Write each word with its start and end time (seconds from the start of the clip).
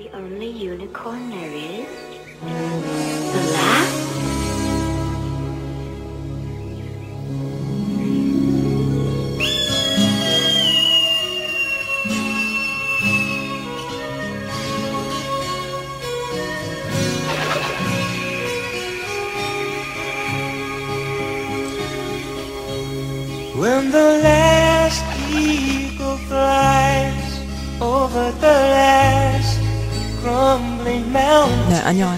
The 0.00 0.16
only 0.16 0.48
unicorn 0.48 1.28
there 1.28 1.52
is? 1.52 3.09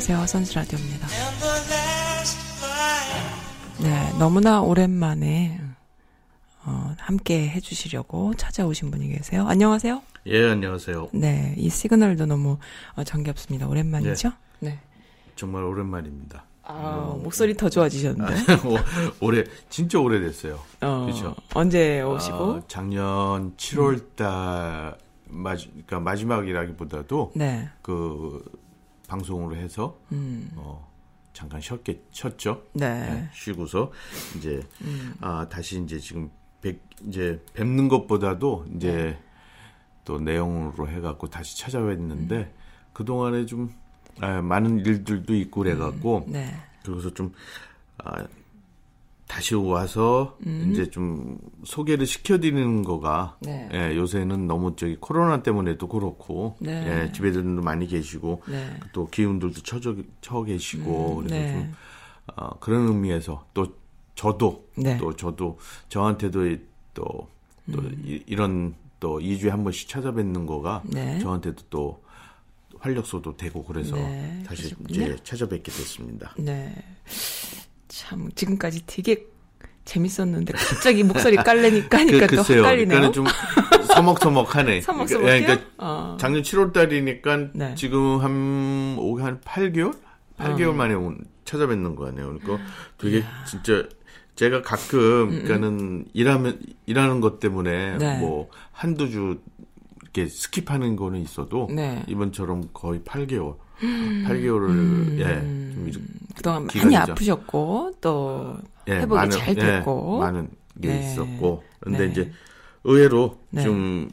안녕하세요. 0.04 0.18
fire 2.58 3.22
네, 3.80 4.18
너무나 4.18 4.60
오랜만에 4.60 5.60
어, 6.64 6.94
함께 6.98 7.48
해주시려고 7.50 8.34
찾아오신 8.34 8.90
분이 8.90 9.08
계세요. 9.10 9.46
안녕하세요. 9.46 10.02
예, 10.26 10.50
안녕하세요. 10.50 11.10
네, 11.12 11.54
이 11.56 11.68
시그널도 11.70 12.26
너무 12.26 12.58
어, 12.96 13.04
정겹습니다. 13.04 13.68
오랜만이죠? 13.68 14.32
네. 14.58 14.80
정말 15.36 15.62
오랜만입니다. 15.62 16.46
아, 16.64 17.16
목소리 17.22 17.56
더 17.56 17.68
좋아지셨는데. 17.68 18.34
오- 18.66 19.24
올해 19.26 19.44
진짜 19.70 20.00
오래됐어요. 20.00 20.58
어, 20.80 21.02
그렇죠. 21.04 21.36
언제 21.54 22.02
오시고? 22.02 22.54
아, 22.56 22.62
작년 22.66 23.56
7월달 23.56 24.96
마지, 25.28 25.68
그러니까 25.68 26.00
마지막이라기보다도 26.00 27.32
네. 27.36 27.68
그 27.82 28.44
방송으로 29.12 29.56
해서 29.56 29.98
음, 30.12 30.50
어, 30.56 30.90
잠깐 31.34 31.60
쉬었겠 31.60 32.00
쉬었죠. 32.10 32.62
네. 32.72 32.88
네, 33.00 33.28
쉬고서 33.34 33.92
이제 34.36 34.62
음. 34.80 35.14
아 35.20 35.46
다시 35.50 35.82
이제 35.82 35.98
지금 35.98 36.30
뵙 36.62 36.80
이제 37.06 37.42
뵙는 37.52 37.88
것보다도 37.88 38.66
이제 38.74 38.92
네. 38.92 39.18
또 40.04 40.18
내용으로 40.18 40.88
해갖고 40.88 41.28
다시 41.28 41.62
찾아뵀는데 41.62 42.32
음. 42.32 42.50
그 42.94 43.04
동안에 43.04 43.44
좀 43.44 43.70
아, 44.20 44.40
많은 44.40 44.80
일들도 44.80 45.34
있고 45.34 45.62
그래갖고 45.62 46.24
네. 46.28 46.54
그래서 46.82 47.12
좀 47.12 47.32
아, 47.98 48.26
다시 49.32 49.54
와서 49.54 50.36
음. 50.46 50.68
이제 50.70 50.90
좀 50.90 51.38
소개를 51.64 52.04
시켜드리는 52.06 52.82
거가 52.84 53.38
네. 53.40 53.66
예, 53.72 53.96
요새는 53.96 54.46
너무 54.46 54.76
저기 54.76 54.96
코로나 55.00 55.42
때문에도 55.42 55.88
그렇고 55.88 56.54
네. 56.60 57.06
예, 57.06 57.12
집에들도 57.12 57.62
많이 57.62 57.86
계시고 57.86 58.42
네. 58.46 58.78
또 58.92 59.08
기운들도 59.08 59.62
처져 59.62 59.96
처 60.20 60.42
계시고 60.42 61.20
음, 61.20 61.24
그래서 61.24 61.34
네. 61.34 61.52
좀 61.54 61.74
어, 62.36 62.58
그런 62.58 62.88
의미에서 62.88 63.46
또 63.54 63.68
저도 64.16 64.66
네. 64.76 64.98
또 64.98 65.16
저도 65.16 65.58
저한테도 65.88 66.46
이- 66.50 66.60
또, 66.92 67.26
또 67.72 67.80
이, 68.04 68.22
이런 68.26 68.74
또 69.00 69.18
2주에 69.18 69.48
한 69.48 69.64
번씩 69.64 69.88
찾아뵙는 69.88 70.44
거가 70.44 70.82
네. 70.84 71.18
저한테도 71.20 71.62
또 71.70 72.02
활력소도 72.80 73.38
되고 73.38 73.64
그래서 73.64 73.96
네, 73.96 74.42
다시 74.46 74.74
그러셨군요. 74.74 74.90
이제 75.04 75.16
찾아뵙게 75.24 75.72
됐습니다. 75.72 76.34
네. 76.36 76.74
참, 77.92 78.30
지금까지 78.34 78.84
되게 78.86 79.26
재밌었는데, 79.84 80.54
갑자기 80.54 81.02
목소리 81.02 81.36
깔래니까 81.36 81.98
하니까 81.98 82.26
또 82.26 82.36
글쎄요. 82.36 82.58
헷갈리네요. 82.60 83.00
그러니까는 83.00 83.12
좀 83.12 83.26
서먹서먹하네. 83.86 84.80
서먹서먹해요? 84.82 85.26
그러니까, 85.46 85.46
그러니까 85.56 85.74
어. 85.76 86.16
작년 86.18 86.42
7월 86.42 86.72
달이니까 86.72 87.48
네. 87.52 87.74
지금 87.74 88.18
한, 88.20 88.96
오- 88.98 89.20
한 89.20 89.40
8개월? 89.42 89.94
8개월 90.38 90.70
어. 90.70 90.72
만에 90.72 90.94
온, 90.94 91.18
찾아뵙는 91.44 91.94
거네요. 91.96 92.38
그러니까 92.38 92.64
되게 92.96 93.22
진짜 93.46 93.86
제가 94.36 94.62
가끔, 94.62 95.28
그러니까는 95.28 96.06
일하면, 96.14 96.60
일하는 96.86 97.20
것 97.20 97.40
때문에 97.40 97.92
음, 97.92 97.98
네. 97.98 98.18
뭐 98.18 98.48
한두 98.72 99.10
주 99.10 99.38
이렇게 100.00 100.26
skip하는 100.26 100.96
거는 100.96 101.20
있어도 101.20 101.68
네. 101.70 102.02
이번처럼 102.06 102.68
거의 102.72 103.00
8개월, 103.00 103.56
8개월을, 103.82 105.18
예, 105.18 105.92
좀 105.92 106.06
그동안 106.34 106.66
많이 106.66 106.72
기간이죠. 106.72 107.12
아프셨고, 107.12 107.92
또, 108.00 108.56
예, 108.88 108.94
회복이 108.94 109.14
많은, 109.14 109.30
잘 109.30 109.54
됐고. 109.54 110.16
예, 110.16 110.24
많은 110.24 110.48
게 110.80 110.88
네. 110.88 111.00
있었고. 111.00 111.62
근데 111.80 112.06
네. 112.06 112.12
이제 112.12 112.32
의외로 112.84 113.38
네. 113.50 113.62
좀 113.62 114.10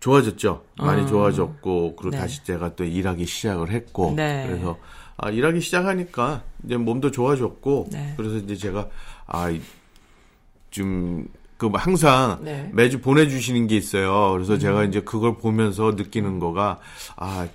좋아졌죠. 0.00 0.64
많이 0.78 1.02
어. 1.02 1.06
좋아졌고 1.06 1.96
그리고 1.96 2.10
네. 2.10 2.18
다시 2.18 2.42
제가 2.44 2.74
또 2.74 2.84
일하기 2.84 3.24
시작을 3.24 3.70
했고 3.70 4.12
네. 4.16 4.46
그래서 4.48 4.78
아, 5.16 5.30
일하기 5.30 5.60
시작하니까 5.60 6.42
이제 6.64 6.76
몸도 6.76 7.12
좋아졌고 7.12 7.90
네. 7.92 8.14
그래서 8.16 8.36
이제 8.36 8.56
제가 8.56 8.88
아좀 9.26 9.62
그 11.56 11.70
항상 11.74 12.40
네. 12.42 12.68
매주 12.72 13.00
보내주시는 13.00 13.68
게 13.68 13.76
있어요. 13.76 14.32
그래서 14.32 14.58
제가 14.58 14.82
이제 14.84 15.02
그걸 15.02 15.38
보면서 15.38 15.92
느끼는 15.92 16.40
거가 16.40 16.80
아 17.14 17.46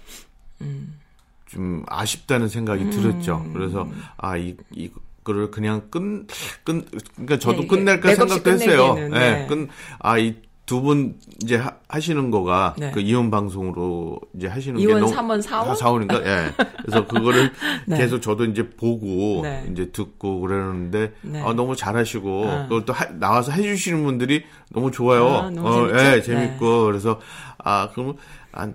좀 1.50 1.84
아쉽다는 1.88 2.48
생각이 2.50 2.90
들었죠. 2.90 3.46
그래서 3.54 3.90
아 4.18 4.38
이 4.38 4.56
이 4.76 4.90
거를 5.24 5.52
그냥 5.52 5.90
끝, 5.92 6.00
끝 6.64 6.90
그러니까 7.16 7.38
저도 7.38 7.64
네, 7.64 7.68
끝낼까 7.68 8.16
생각도 8.16 8.52
했어요. 8.52 8.96
예, 8.98 9.08
네. 9.10 9.46
끝, 9.48 9.68
아, 10.00 10.18
이 10.18 10.36
두분 10.66 11.18
이제 11.44 11.56
하, 11.58 12.00
시는 12.00 12.30
거가 12.32 12.76
네. 12.78 12.92
그 12.92 13.00
이혼 13.02 13.30
방송으로 13.32 14.20
이제 14.36 14.48
하시는 14.48 14.78
게 14.78 14.84
이혼 14.84 15.00
너무 15.02 15.14
3원 15.14 15.42
4원? 15.42 15.76
4원인가? 15.78 16.26
예. 16.26 16.54
그래서 16.82 17.06
그거를 17.08 17.52
네. 17.88 17.98
계속 17.98 18.22
저도 18.22 18.46
이제 18.46 18.70
보고 18.70 19.42
네. 19.44 19.66
이제 19.72 19.92
듣고 19.92 20.42
그러는데 20.42 21.14
네. 21.22 21.42
아, 21.42 21.54
너무 21.54 21.76
잘하시고 21.76 22.50
아. 22.50 22.64
그걸 22.64 22.86
또 22.86 22.92
하- 22.94 23.06
나와서 23.12 23.52
해 23.52 23.62
주시는 23.64 24.04
분들이 24.04 24.44
너무 24.72 24.92
좋아요. 24.92 25.28
아, 25.28 25.50
너무 25.50 25.68
어, 25.68 25.88
재밌죠? 25.88 26.06
예, 26.06 26.22
재밌고 26.22 26.86
그래서 26.86 27.20
아 27.58 27.90
그러면 27.94 28.16
아, 28.52 28.70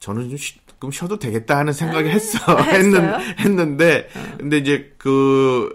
저는 0.00 0.28
좀 0.30 0.36
쉬, 0.36 0.58
그럼 0.82 0.90
쉬어도 0.90 1.16
되겠다 1.16 1.58
하는 1.58 1.72
생각이 1.72 2.08
했어. 2.08 2.56
했는, 2.58 3.08
아? 3.08 3.18
했는데, 3.18 4.08
근데 4.36 4.58
이제 4.58 4.92
그, 4.98 5.70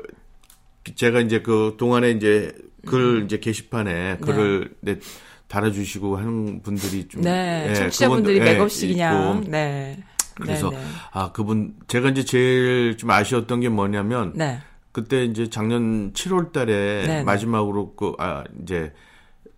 제가 0.95 1.21
이제 1.21 1.41
그 1.41 1.75
동안에 1.77 2.11
이제 2.11 2.53
글 2.85 3.23
이제 3.23 3.39
게시판에 3.39 4.17
글을 4.17 4.75
내 4.81 4.99
달아주시고 5.47 6.17
하는 6.17 6.61
분들이 6.61 7.07
좀. 7.07 7.21
네. 7.21 7.67
예, 7.69 7.73
청취자분들이 7.73 8.33
그분들, 8.33 8.47
예, 8.47 8.57
맥없이 8.57 8.89
그냥, 8.89 9.37
있고. 9.37 9.49
네. 9.49 10.03
그래서, 10.35 10.71
네, 10.71 10.75
네. 10.75 10.83
아, 11.13 11.31
그분, 11.31 11.75
제가 11.87 12.09
이제 12.09 12.25
제일 12.25 12.97
좀 12.97 13.09
아쉬웠던 13.09 13.61
게 13.61 13.69
뭐냐면, 13.69 14.33
네. 14.35 14.59
그때 14.91 15.23
이제 15.23 15.49
작년 15.49 16.11
7월 16.11 16.51
달에. 16.51 17.23
마지막으로 17.23 17.95
그, 17.95 18.11
아, 18.19 18.43
이제 18.61 18.91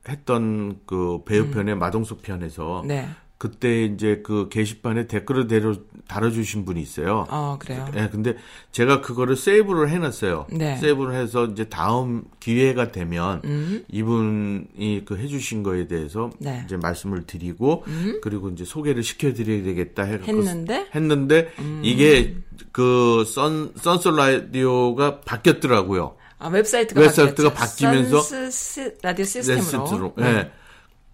했던 0.08 0.80
그 0.86 1.24
배우편의 1.26 1.76
마동석 1.76 2.22
편에서 2.22 2.82
음. 2.82 2.88
네. 2.88 3.10
그때 3.40 3.86
이제 3.86 4.22
그 4.22 4.50
게시판에 4.50 5.08
댓글을 5.08 5.48
대로 5.48 5.74
달아주신 6.10 6.66
분이 6.66 6.82
있어요. 6.82 7.26
어, 7.30 7.58
그래요. 7.58 7.88
예, 7.96 8.10
근데 8.12 8.36
제가 8.74 9.00
그거를 9.00 9.38
세이브를 9.38 9.90
해놨어요. 9.90 10.48
네. 10.52 10.76
세이브를 10.76 11.16
해서 11.16 11.46
이제 11.46 11.70
다음 11.70 12.26
기회가 12.42 12.92
되면 12.92 13.42
음. 13.46 13.86
이분이 13.88 15.06
그 15.06 15.18
해주신 15.18 15.64
거에 15.64 15.88
대해서 15.88 16.30
네. 16.40 16.60
음. 16.60 16.64
이제 16.66 16.76
말씀을 16.76 17.24
드리고 17.24 17.86
그리고 18.22 18.50
이제 18.50 18.66
소개를 18.66 19.04
시켜드려야 19.04 19.64
되겠다 19.64 20.04
해 20.04 20.20
했는데? 20.22 20.80
음. 20.82 20.88
했는데 20.94 21.50
이게 21.82 22.36
그 22.74 23.24
선, 23.26 23.72
선솔 23.78 24.18
라디오가 24.18 25.22
바뀌었더라고요. 25.22 26.18
아, 26.40 26.50
웹사이트가, 26.50 27.00
웹사이트가 27.00 27.54
바뀌었죠. 27.54 27.86
바뀌면서 27.86 28.20
선스 28.20 28.98
라디오 29.02 29.24
시스템으로. 29.24 29.62
레시트로. 29.62 30.14
네. 30.18 30.26
예. 30.26 30.52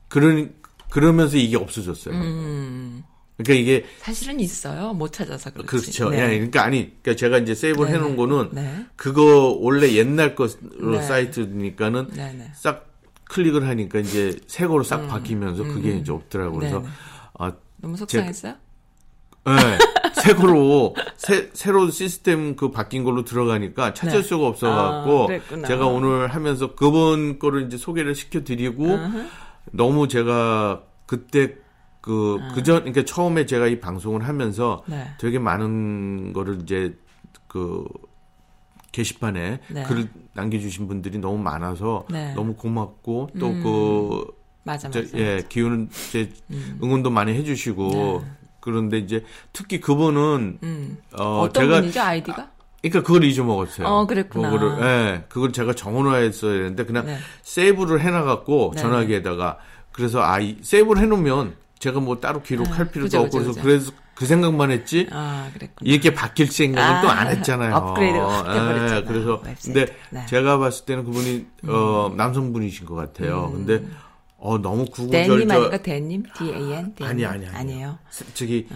그러, 0.07 0.45
그러면서 0.95 1.35
이게 1.35 1.57
없어졌어요. 1.57 2.15
음. 2.15 3.03
그러니까 3.35 3.53
이게 3.61 3.85
사실은 3.99 4.39
있어요. 4.39 4.93
못 4.93 5.11
찾아서 5.11 5.51
그렇지. 5.51 5.67
그렇죠. 5.67 6.09
네. 6.09 6.21
예, 6.21 6.27
그러니까 6.35 6.63
아니, 6.63 6.93
그러니까 7.01 7.19
제가 7.19 7.39
이제 7.39 7.53
save를 7.53 7.91
네, 7.91 7.97
해놓은 7.97 8.15
거는 8.15 8.51
네. 8.53 8.85
그거 8.95 9.57
원래 9.59 9.91
옛날 9.91 10.35
것으로 10.35 10.91
네. 10.91 11.01
사이트니까는 11.01 12.11
네, 12.13 12.31
네. 12.31 12.49
싹 12.55 12.87
클릭을 13.25 13.67
하니까 13.67 13.99
이제 13.99 14.39
새 14.47 14.67
거로 14.67 14.83
싹 14.83 15.05
바뀌면서 15.07 15.63
그게 15.63 15.97
이제 15.97 16.13
없더라고요. 16.13 16.59
그래서 16.59 16.77
음, 16.77 16.83
네, 16.83 16.87
네. 16.87 16.93
아, 17.39 17.53
너무 17.75 17.97
속상했어요? 17.97 18.53
예, 19.47 20.21
새 20.21 20.33
거로 20.33 20.95
새 21.17 21.49
새로 21.51 21.89
시스템 21.91 22.55
그 22.55 22.71
바뀐 22.71 23.03
걸로 23.03 23.25
들어가니까 23.25 23.93
찾을 23.93 24.21
네. 24.21 24.23
수가 24.23 24.47
없어갖고 24.47 25.29
아. 25.29 25.67
제가 25.67 25.87
오늘 25.87 26.29
하면서 26.29 26.73
그분 26.73 27.37
거를 27.37 27.65
이제 27.65 27.75
소개를 27.75 28.15
시켜드리고 28.15 28.97
너무 29.71 30.07
제가 30.07 30.83
그때 31.05 31.55
그 32.01 32.39
그전 32.53 32.81
그러니까 32.81 33.03
처음에 33.03 33.45
제가 33.45 33.67
이 33.67 33.79
방송을 33.79 34.27
하면서 34.27 34.83
아. 34.87 34.91
네. 34.91 35.07
되게 35.19 35.39
많은 35.39 36.33
거를 36.33 36.61
이제 36.61 36.95
그 37.47 37.83
게시판에 38.91 39.59
네. 39.67 39.83
글을 39.83 40.09
남겨주신 40.33 40.87
분들이 40.87 41.17
너무 41.17 41.37
많아서 41.39 42.05
네. 42.09 42.31
음. 42.31 42.35
너무 42.35 42.55
고맙고 42.55 43.31
또그 43.39 44.25
맞아, 44.63 44.89
저, 44.89 45.01
맞아. 45.01 45.17
예, 45.17 45.43
기운은 45.47 45.89
이제 46.09 46.31
음. 46.51 46.79
응원도 46.81 47.09
많이 47.09 47.33
해주시고 47.33 47.89
네. 48.23 48.31
그런데 48.59 48.97
이제 48.97 49.23
특히 49.51 49.79
그분은 49.79 50.59
음. 50.63 50.97
어 51.17 51.41
어떤 51.41 51.63
제가 51.63 51.81
분이죠 51.81 52.01
아이디가? 52.01 52.51
그러니까 52.81 53.01
그걸 53.01 53.23
잊어먹었어요. 53.23 53.87
어, 53.87 54.05
그랬구나. 54.05 54.51
그거를 54.51 54.85
예. 54.85 55.23
그걸 55.29 55.51
제가 55.51 55.73
정원화했어야 55.73 56.53
되는데 56.53 56.85
그냥 56.85 57.05
네. 57.05 57.17
세이브를 57.41 58.01
해놔 58.01 58.23
갖고 58.23 58.71
네. 58.75 58.81
전화기에다가 58.81 59.57
그래서 59.91 60.21
아, 60.21 60.39
이 60.39 60.57
세이브를 60.61 61.01
해 61.01 61.05
놓으면 61.07 61.55
제가 61.79 61.99
뭐 61.99 62.19
따로 62.19 62.41
기록할 62.41 62.81
아, 62.81 62.89
필요도 62.89 63.01
그죠, 63.05 63.19
없고 63.21 63.37
그죠, 63.39 63.51
그래서. 63.53 63.61
그래서 63.61 63.91
그 64.15 64.25
생각만 64.25 64.71
했지. 64.71 65.07
아 65.11 65.49
그랬구나. 65.53 65.91
이렇게 65.91 66.13
바뀔 66.13 66.47
생각은 66.47 66.95
아, 66.97 67.01
또안 67.01 67.27
했잖아요. 67.27 67.93
돼버렸잖아, 67.97 68.97
예, 68.97 69.03
그래서 69.03 69.41
웹사이트. 69.43 69.61
근데 69.73 69.93
네. 70.09 70.25
제가 70.27 70.57
봤을 70.57 70.85
때는 70.85 71.03
그분이 71.03 71.45
어 71.67 72.13
남성분이신 72.15 72.85
것 72.85 72.95
같아요. 72.95 73.51
근데 73.51 73.83
어 74.37 74.57
너무 74.57 74.85
댄님 74.85 75.51
아닌가 75.51 75.55
구구절절 75.55 75.83
댄님? 75.83 76.23
D 76.37 76.45
A 76.45 76.71
N? 76.73 76.95
아니 77.01 77.25
아니 77.25 77.45
아니 77.45 77.47
아니에요. 77.47 77.99
저기 78.33 78.67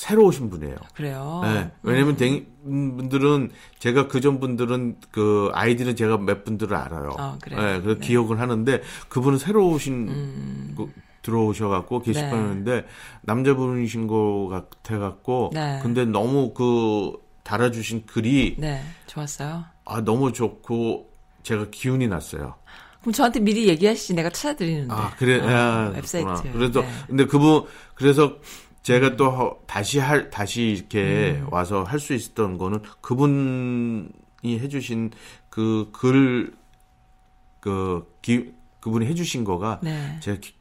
새로 0.00 0.24
오신 0.24 0.48
분이에요. 0.48 0.76
그래요. 0.94 1.40
네. 1.44 1.70
왜냐면 1.82 2.16
댕 2.16 2.46
분들은 2.64 3.50
제가 3.80 4.08
그 4.08 4.20
전 4.20 4.40
분들은 4.40 4.96
그 5.10 5.50
아이디는 5.52 5.94
제가 5.94 6.16
몇 6.16 6.42
분들을 6.42 6.74
알아요. 6.74 7.10
아, 7.18 7.36
그래요? 7.42 7.60
네, 7.60 7.80
그래서 7.82 8.00
네. 8.00 8.06
기억을 8.06 8.40
하는데 8.40 8.80
그분은 9.10 9.38
새로 9.38 9.68
오신 9.68 10.74
그, 10.74 10.90
들어오셔갖고 11.20 12.00
게시판인데 12.00 12.86
남자분이신 13.22 14.06
것 14.06 14.48
같아갖고 14.48 15.50
네. 15.52 15.80
근데 15.82 16.06
너무 16.06 16.54
그 16.54 17.12
달아주신 17.42 18.06
글이 18.06 18.56
네, 18.58 18.80
좋았어요. 19.06 19.64
아 19.84 20.00
너무 20.00 20.32
좋고 20.32 21.10
제가 21.42 21.66
기운이 21.70 22.08
났어요. 22.08 22.54
그럼 23.02 23.12
저한테 23.12 23.40
미리 23.40 23.68
얘기하시지 23.68 24.14
내가 24.14 24.30
찾아드리는데. 24.30 24.94
아 24.94 25.10
그래, 25.18 25.40
아, 25.42 25.88
아, 25.88 25.92
웹사이트. 25.94 26.52
그래서 26.52 26.80
네. 26.80 26.88
근데 27.06 27.26
그분 27.26 27.64
그래서 27.94 28.36
제가 28.82 29.16
또 29.16 29.30
허- 29.30 29.58
다시 29.66 29.98
할 29.98 30.30
다시 30.30 30.62
이렇게 30.70 31.38
음. 31.42 31.52
와서 31.52 31.82
할 31.84 32.00
수 32.00 32.14
있었던 32.14 32.56
거는 32.58 32.80
그분이 33.02 34.08
해주신 34.44 35.10
그 35.50 35.90
글 35.92 36.54
그 37.60 38.10
기, 38.22 38.52
그분이 38.80 39.04
해주신 39.06 39.44
거가 39.44 39.80
네, 39.82 40.18
제가 40.20 40.40
기- 40.40 40.54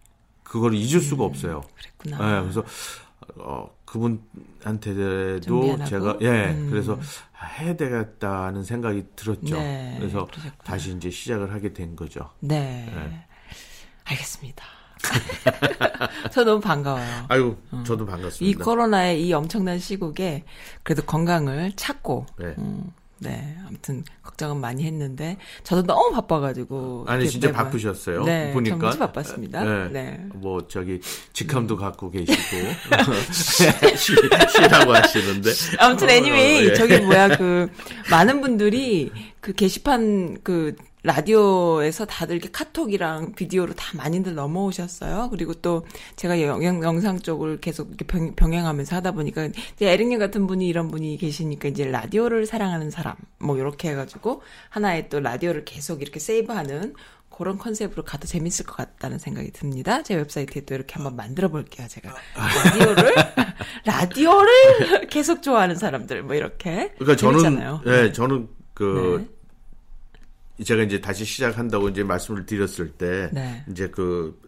그걸 0.43 0.73
잊을 0.73 0.99
수가 0.99 1.23
없어요. 1.23 1.61
그랬구나. 1.75 2.17
네, 2.17 2.41
그래서 2.41 2.63
어 3.37 3.69
그분한테도? 3.85 5.85
제가 5.85 6.17
예 6.21 6.49
음. 6.51 6.67
그래서 6.69 6.99
해야 7.59 7.77
되겠다는 7.77 8.65
생각이 8.65 9.05
들었죠. 9.15 9.55
네, 9.57 9.95
그래서 9.97 10.25
그러셨구나. 10.25 10.63
다시 10.65 10.91
이제 10.93 11.09
시작을 11.09 11.53
하게 11.53 11.71
된 11.71 11.95
거죠. 11.95 12.29
네. 12.41 12.91
네. 12.93 13.25
알겠습니다. 14.03 14.65
저 16.31 16.43
너무 16.43 16.59
반가워요. 16.59 17.25
아유 17.29 17.55
저도 17.85 18.05
반갑습니다. 18.05 18.45
이 18.45 18.53
코로나의 18.63 19.25
이 19.25 19.33
엄청난 19.33 19.79
시국에 19.79 20.43
그래도 20.83 21.03
건강을 21.03 21.73
찾고 21.75 22.25
네. 22.37 22.53
음, 22.57 22.91
네 23.19 23.57
아무튼 23.67 24.03
걱정은 24.23 24.57
많이 24.61 24.83
했는데 24.85 25.37
저도 25.63 25.83
너무 25.83 26.13
바빠가지고 26.13 27.05
아니 27.07 27.29
진짜 27.29 27.47
매번- 27.47 27.65
바쁘셨어요. 27.65 28.23
네, 28.23 28.51
보니까 28.53 28.77
전 28.77 28.85
무지 28.87 28.99
바빴습니다. 28.99 29.63
네. 29.63 29.89
네. 29.89 30.19
뭐 30.35 30.67
저기 30.67 30.99
직함도 31.33 31.77
갖고 31.77 32.11
계시고 32.11 32.33
쉬, 33.33 33.63
쉬라고 34.49 34.93
하시는데 34.93 35.49
아무튼 35.79 36.07
어, 36.07 36.11
애니메이 36.11 36.67
예. 36.69 36.73
저기 36.73 36.99
뭐야 36.99 37.37
그 37.37 37.67
많은 38.11 38.41
분들이 38.41 39.11
그 39.41 39.53
게시판 39.53 40.37
그 40.43 40.75
라디오에서 41.03 42.05
다들 42.05 42.35
이렇게 42.35 42.49
카톡이랑 42.51 43.33
비디오로 43.33 43.73
다 43.73 43.85
많이들 43.95 44.35
넘어오셨어요. 44.35 45.29
그리고 45.31 45.53
또 45.53 45.85
제가 46.17 46.41
영, 46.41 46.63
영- 46.63 46.83
영상 46.83 47.19
쪽을 47.19 47.61
계속 47.61 47.87
이렇게 47.89 48.05
병, 48.05 48.35
병행하면서 48.35 48.97
하다 48.97 49.13
보니까 49.13 49.45
이제 49.45 49.89
에릭님 49.91 50.19
같은 50.19 50.45
분이 50.45 50.67
이런 50.67 50.89
분이 50.89 51.17
계시니까 51.17 51.69
이제 51.69 51.85
라디오를 51.85 52.45
사랑하는 52.45 52.91
사람 52.91 53.15
뭐 53.39 53.57
이렇게 53.57 53.89
해가지고 53.91 54.41
하나의 54.69 55.09
또 55.09 55.19
라디오를 55.21 55.63
계속 55.63 56.01
이렇게 56.01 56.19
세이브하는 56.19 56.93
그런 57.29 57.57
컨셉으로 57.57 58.03
가도 58.03 58.27
재밌을 58.27 58.65
것 58.65 58.75
같다는 58.75 59.17
생각이 59.17 59.51
듭니다. 59.51 60.03
제 60.03 60.15
웹사이트에 60.15 60.65
또 60.65 60.75
이렇게 60.75 60.95
한번 60.95 61.15
만들어 61.15 61.47
볼게요. 61.47 61.87
제가 61.87 62.13
라디오를 62.35 63.15
라디오를 63.85 65.07
계속 65.09 65.41
좋아하는 65.41 65.75
사람들 65.75 66.23
뭐 66.23 66.35
이렇게 66.35 66.91
그러니까 66.97 67.15
저는. 67.15 67.79
예 67.85 68.11
저는 68.11 68.49
그 68.73 69.17
네. 69.25 69.38
제가 70.63 70.83
이제 70.83 70.99
다시 71.01 71.25
시작한다고 71.25 71.89
이제 71.89 72.03
말씀을 72.03 72.45
드렸을 72.45 72.91
때 72.91 73.29
네. 73.31 73.63
이제 73.69 73.87
그 73.89 74.39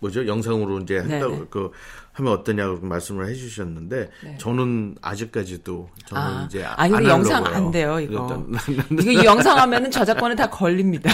뭐죠 0.00 0.26
영상으로 0.26 0.78
이제 0.80 0.98
한다고 0.98 1.32
네, 1.32 1.38
네. 1.40 1.46
그 1.50 1.70
하면 2.12 2.32
어떠냐고 2.32 2.84
말씀을 2.84 3.28
해주셨는데 3.28 4.10
네. 4.24 4.38
저는 4.38 4.96
아직까지도 5.00 5.90
저는 6.06 6.22
아, 6.22 6.44
이제 6.46 6.64
아니, 6.64 6.94
안 6.94 7.04
영상 7.06 7.44
하려고요. 7.44 7.66
안 7.66 7.70
돼요, 7.70 8.00
이거. 8.00 8.46
이거 8.92 9.10
이 9.10 9.24
영상 9.24 9.58
하면은 9.58 9.90
저작권에 9.90 10.34
다 10.34 10.48
걸립니다. 10.48 11.10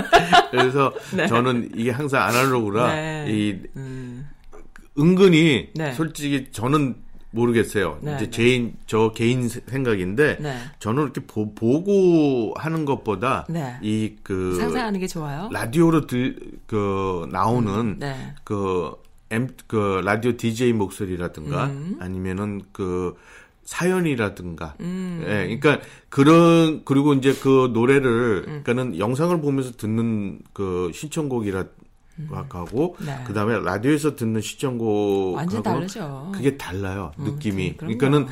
그래서 0.50 0.92
저는 1.28 1.70
이게 1.74 1.90
항상 1.90 2.22
아날로그라 2.22 2.94
네. 2.94 3.26
이 3.28 3.62
음, 3.76 4.28
은근히 4.98 5.70
네. 5.74 5.92
솔직히 5.92 6.48
저는 6.50 6.96
모르겠어요. 7.30 7.98
네, 8.00 8.16
이제 8.16 8.24
네. 8.24 8.30
개인 8.30 8.74
저 8.86 9.12
개인 9.12 9.48
세- 9.48 9.60
생각인데 9.66 10.38
네. 10.40 10.56
저는 10.78 11.02
이렇게 11.04 11.20
보, 11.20 11.52
고 11.54 12.54
하는 12.56 12.84
것보다 12.84 13.46
네. 13.48 13.76
이그 13.82 14.56
상상하는 14.58 14.98
게 15.00 15.06
좋아요. 15.06 15.48
라디오로 15.52 16.06
들그 16.06 17.28
나오는 17.30 17.96
네. 17.98 18.34
그, 18.44 18.92
엠, 19.30 19.48
그 19.66 20.00
라디오 20.04 20.36
DJ 20.36 20.72
목소리라든가 20.72 21.66
음. 21.66 21.96
아니면은 22.00 22.62
그 22.72 23.14
사연이라든가 23.64 24.76
예 24.80 25.24
그러니까 25.60 25.80
그런 26.08 26.82
그리고 26.86 27.12
이제 27.12 27.34
그 27.34 27.70
노래를 27.74 28.44
음. 28.48 28.62
그러니까는 28.64 28.98
영상을 28.98 29.38
보면서 29.42 29.72
듣는 29.72 30.38
그 30.54 30.90
신청곡이라 30.94 31.64
하고 32.54 32.96
네. 33.04 33.16
그다음에 33.26 33.58
라디오에서 33.60 34.16
듣는 34.16 34.40
완전 35.36 35.62
다르죠. 35.62 36.30
그게 36.34 36.56
달라요 36.56 37.12
느낌이 37.18 37.76
그럼요. 37.76 37.96
그러니까는 37.98 38.26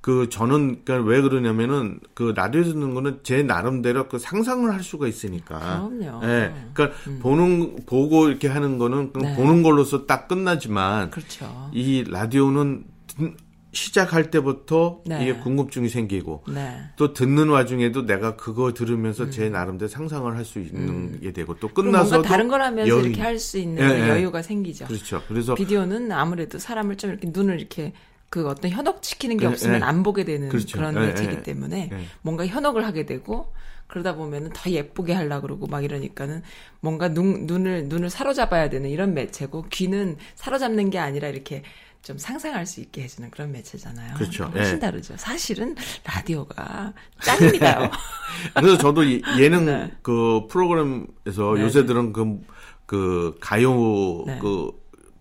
그 0.00 0.28
저는 0.28 0.80
그러니까 0.84 1.08
왜 1.08 1.20
그러냐면은 1.20 2.00
그 2.14 2.32
라디오에서 2.34 2.72
듣는 2.72 2.92
거는 2.94 3.20
제 3.22 3.42
나름대로 3.44 4.08
그 4.08 4.18
상상을 4.18 4.68
할 4.72 4.82
수가 4.82 5.06
있으니까 5.06 5.88
그럼요. 5.88 6.24
예 6.26 6.52
그러니까 6.74 6.96
보는 7.20 7.76
보고 7.86 8.28
이렇게 8.28 8.48
하는 8.48 8.78
거는 8.78 9.12
네. 9.14 9.36
보는 9.36 9.62
걸로서 9.62 10.06
딱 10.06 10.26
끝나지만 10.28 11.10
그렇죠. 11.10 11.70
이 11.72 12.04
라디오는 12.08 12.84
듣- 13.06 13.36
시작할 13.72 14.30
때부터 14.30 15.00
네. 15.06 15.22
이게 15.22 15.34
궁금증이 15.34 15.88
생기고 15.88 16.44
네. 16.48 16.78
또 16.96 17.12
듣는 17.14 17.48
와중에도 17.48 18.04
내가 18.04 18.36
그거 18.36 18.72
들으면서 18.74 19.30
제 19.30 19.48
나름대로 19.48 19.88
상상을 19.88 20.30
할 20.36 20.44
수 20.44 20.58
있는 20.58 21.20
게 21.20 21.32
되고 21.32 21.54
또 21.58 21.68
음. 21.68 21.74
끝나서 21.74 22.10
뭔가 22.16 22.28
다른 22.28 22.48
걸 22.48 22.60
하면서 22.62 22.88
여유- 22.88 23.06
이렇게 23.06 23.22
할 23.22 23.38
수 23.38 23.58
있는 23.58 23.82
예, 23.88 24.04
예. 24.04 24.08
여유가 24.08 24.42
생기죠. 24.42 24.86
그렇죠. 24.86 25.22
그래서 25.28 25.54
비디오는 25.54 26.10
아무래도 26.12 26.58
사람을 26.58 26.96
좀 26.96 27.10
이렇게 27.10 27.30
눈을 27.32 27.58
이렇게 27.60 27.92
그 28.28 28.48
어떤 28.48 28.70
현혹시키는 28.70 29.36
게 29.36 29.44
예, 29.44 29.48
없으면 29.48 29.80
예. 29.80 29.84
안 29.84 30.02
보게 30.02 30.24
되는 30.24 30.48
그렇죠. 30.48 30.76
그런 30.78 30.94
예, 30.96 31.00
매체이기 31.06 31.34
예. 31.36 31.42
때문에 31.42 31.90
예. 31.92 31.98
뭔가 32.22 32.46
현혹을 32.46 32.84
하게 32.84 33.06
되고 33.06 33.52
그러다 33.86 34.14
보면은 34.16 34.50
더 34.54 34.70
예쁘게 34.70 35.12
하려 35.12 35.40
그러고 35.42 35.66
막 35.66 35.84
이러니까는 35.84 36.42
뭔가 36.80 37.08
눈, 37.08 37.46
눈을 37.46 37.84
눈을 37.88 38.10
사로잡아야 38.10 38.68
되는 38.70 38.90
이런 38.90 39.14
매체고 39.14 39.66
귀는 39.70 40.16
사로잡는 40.34 40.90
게 40.90 40.98
아니라 40.98 41.28
이렇게 41.28 41.62
좀 42.02 42.18
상상할 42.18 42.66
수 42.66 42.80
있게 42.80 43.02
해주는 43.04 43.30
그런 43.30 43.52
매체잖아요. 43.52 44.14
그렇죠. 44.14 44.44
훨씬 44.46 44.74
예. 44.74 44.78
다르죠. 44.80 45.14
사실은 45.16 45.76
라디오가 46.04 46.92
짱입니다요. 47.22 47.90
그래서 48.54 48.78
저도 48.78 49.04
이 49.04 49.22
예능 49.38 49.66
네. 49.66 49.92
그 50.02 50.46
프로그램에서 50.50 51.54
네, 51.54 51.62
요새들은 51.62 52.12
그, 52.12 52.40
그 52.86 53.36
가요 53.40 54.24
네. 54.26 54.38
그 54.40 54.72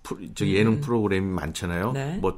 프로- 0.02 0.20
저기 0.34 0.56
예능 0.56 0.82
프로그램이 0.82 1.28
많잖아요. 1.28 1.92
네. 1.92 2.18
뭐 2.20 2.36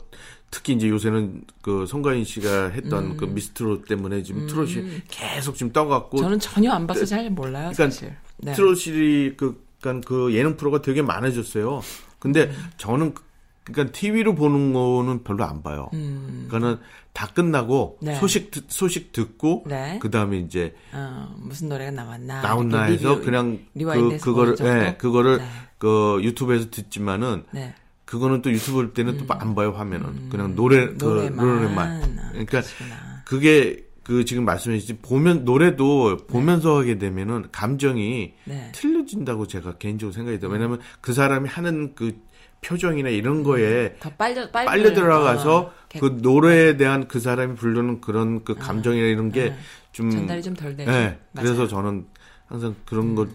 특히 0.52 0.74
이제 0.74 0.90
요새는 0.90 1.46
그 1.62 1.86
송가인 1.86 2.26
씨가 2.26 2.70
했던 2.72 3.12
음. 3.12 3.18
그 3.18 3.24
미스트롯 3.24 3.86
때문에 3.88 4.24
지금 4.24 4.46
트롯이 4.46 5.04
계속 5.08 5.56
지금 5.56 5.72
떠갖고 5.72 6.18
저는 6.18 6.40
전혀 6.40 6.70
안 6.72 6.86
봐서 6.86 7.06
잘 7.06 7.30
몰라요, 7.30 7.72
그러니까 7.74 7.90
사실. 7.90 8.14
네. 8.38 8.52
트롯이 8.52 9.38
그, 9.38 9.66
그러니까 9.80 10.06
그 10.08 10.34
예능 10.34 10.58
프로가 10.58 10.82
되게 10.82 11.02
많아졌어요. 11.02 11.82
근데 12.20 12.44
음. 12.48 12.70
저는 12.76 13.14
그- 13.64 13.72
그러니까 13.74 13.94
TV로 13.98 14.36
보는 14.36 14.74
거는 14.74 15.24
별로 15.24 15.44
안 15.46 15.64
봐요. 15.64 15.90
그러니까는 15.92 16.78
다 17.14 17.28
끝나고 17.28 17.98
음. 18.02 18.06
네. 18.08 18.16
소식 18.16 18.52
듣- 18.52 18.66
소식 18.70 19.12
듣고 19.12 19.64
네. 19.68 20.00
그다음에 20.02 20.38
이제 20.40 20.76
어, 20.94 21.34
무슨 21.38 21.70
노래가 21.70 21.92
나왔나 21.92 22.42
나온나 22.42 22.84
해서 22.84 23.22
그냥 23.22 23.60
그 23.74 23.80
리와인드해서 23.80 24.26
그거를? 24.26 24.56
예, 24.62 24.96
그거를 24.98 25.38
네. 25.38 25.46
그 25.78 26.20
유튜브에서 26.24 26.70
듣지만은 26.72 27.44
네. 27.52 27.74
그거는 28.06 28.42
또 28.42 28.52
유튜브 28.52 28.74
볼 28.74 28.94
때는 28.94 29.18
또안 29.26 29.56
봐요 29.56 29.72
화면은 29.72 30.30
그냥 30.30 30.56
노래 30.56 30.86
그 30.88 30.92
음. 30.92 30.98
노래만. 30.98 31.36
노래만 31.46 32.20
아, 32.20 32.30
그러니까 32.32 32.52
그러시구나. 32.52 32.96
그게 33.26 33.86
그 34.04 34.26
지금 34.26 34.44
말씀해 34.44 34.80
주신 34.80 35.00
보면 35.02 35.46
노래도 35.46 36.18
보면서 36.28 36.78
하게 36.80 36.98
되면은 36.98 37.46
감정이 37.54 38.34
네. 38.44 38.72
틀려진다고 38.74 39.48
제가 39.48 39.78
개인적으로 39.78 40.12
생각이 40.14 40.40
들어요. 40.40 40.54
왜냐면 40.54 40.80
그 41.00 41.14
사람이 41.14 41.48
하는 41.48 41.94
그 41.96 42.18
표정이나 42.64 43.10
이런 43.10 43.44
거에 43.44 43.96
더 44.00 44.10
빨려 44.12 44.50
빨려, 44.50 44.66
빨려 44.70 44.94
들어가서 44.94 45.58
어, 45.60 45.74
그 46.00 46.18
노래에 46.22 46.78
대한 46.78 47.08
그 47.08 47.20
사람이 47.20 47.56
부르는 47.56 48.02
그런 48.02 48.44
그 48.44 48.56
감정이나 48.56 49.06
이런 49.08 49.32
게좀 49.32 50.10
전달이 50.10 50.42
좀 50.42 50.56
덜 50.56 50.76
되죠. 50.76 50.90
네, 50.90 50.98
맞아요. 50.98 51.16
음. 51.16 51.36
그래서 51.36 51.68
저는 51.68 52.06
항상 52.48 52.76
그런 52.86 53.14
것 53.16 53.30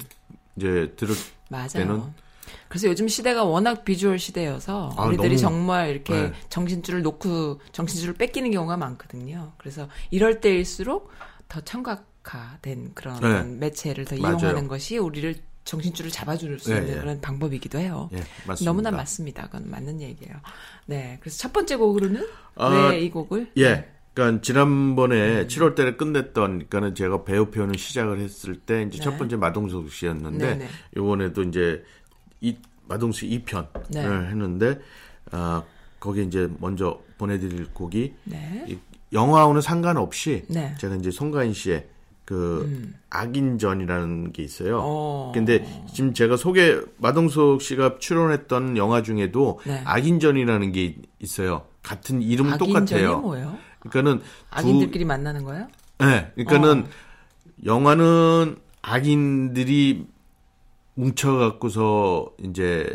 이제 0.57 0.93
들을 0.97 1.15
맞아요. 1.49 1.69
때는 1.69 2.03
그래서 2.69 2.89
요즘 2.89 3.09
시대가 3.09 3.45
워낙 3.45 3.85
비주얼 3.85 4.19
시대여서 4.19 4.95
아, 4.97 5.05
우리들이 5.07 5.29
너무- 5.37 5.39
정말 5.39 5.91
이렇게 5.91 6.13
네. 6.15 6.33
정신줄을 6.49 7.03
놓고 7.03 7.61
정신줄을 7.73 8.15
뺏기는 8.15 8.51
경우가 8.51 8.77
많거든요. 8.77 9.53
그래서 9.59 9.89
이럴 10.11 10.41
때일수록 10.41 11.11
더 11.49 11.61
청각화된 11.61 12.93
그런 12.95 13.21
네. 13.21 13.43
매체를 13.59 14.05
더 14.05 14.17
맞아요. 14.17 14.37
이용하는 14.39 14.69
것이 14.69 14.99
우리를 14.99 15.35
정신줄을 15.69 16.11
잡아줄 16.11 16.59
수 16.59 16.73
네, 16.73 16.79
있는 16.79 16.97
예. 16.97 17.01
그런 17.01 17.21
방법이기도 17.21 17.79
해요. 17.79 18.09
예. 18.15 18.25
너무나 18.65 18.91
맞습니다. 18.91 19.47
그건 19.47 19.71
맞는 19.71 20.01
얘기예요. 20.01 20.35
네. 20.87 21.19
그래서 21.21 21.37
첫 21.39 21.53
번째 21.53 21.77
곡으로는 21.77 22.27
아, 22.57 22.69
왜이 22.91 23.11
곡을? 23.11 23.53
예. 23.59 23.91
그러니까 24.15 24.41
지난번에 24.41 25.43
음. 25.43 25.47
2월 25.47 25.75
달에 25.75 25.97
끝냈던 25.97 26.33
그러니까는 26.33 26.95
제가 26.95 27.25
배우 27.25 27.51
표현을 27.51 27.79
시작을 27.79 28.19
했을 28.19 28.59
때 28.61 28.83
이제 28.83 28.97
네. 28.97 29.05
첫 29.05 29.19
번째 29.19 29.37
마동석 29.37 29.93
씨였는데 29.93 30.47
네, 30.47 30.55
네. 30.57 30.69
이번에도 30.97 31.43
이제 31.43 31.85
이 32.41 32.57
마동석 32.89 33.29
2편을 33.29 33.69
네. 33.91 34.01
했는데 34.01 34.81
아 35.31 35.63
거기에 36.01 36.25
이제 36.25 36.49
먼저 36.59 36.99
보내드릴 37.19 37.67
곡이 37.75 38.15
네. 38.25 38.65
이 38.69 38.79
영화와는 39.13 39.61
상관없이 39.61 40.45
네. 40.49 40.75
제가 40.79 40.97
이제 40.97 41.11
송가인 41.11 41.53
씨의 41.53 41.87
그 42.29 42.93
악인전이라는 43.09 44.33
게 44.35 44.43
있어요. 44.43 44.81
어. 44.83 45.33
근데 45.35 45.67
지금 45.95 46.13
제가 46.13 46.37
소개 46.37 46.79
마동석 46.99 47.63
씨가 47.63 47.97
출연했던 48.01 48.77
영화 48.77 49.01
중에도 49.03 49.61
네. 49.65 49.81
악인전이라는 49.87 50.73
게 50.73 50.97
있어요. 51.21 51.65
같은 51.83 52.21
이름 52.21 52.53
악인전이 52.53 52.73
똑같아요. 52.75 53.21
뭐예요? 53.21 53.57
그러니까는 53.79 54.19
두, 54.19 54.25
악인들끼리 54.51 55.07
만나는 55.07 55.43
거예요? 55.45 55.69
네, 56.01 56.31
그러니까는 56.35 56.83
어. 56.83 57.65
영화는 57.65 58.57
악인들이 58.83 60.07
뭉쳐 60.97 61.33
갖고서 61.33 62.31
이제 62.45 62.95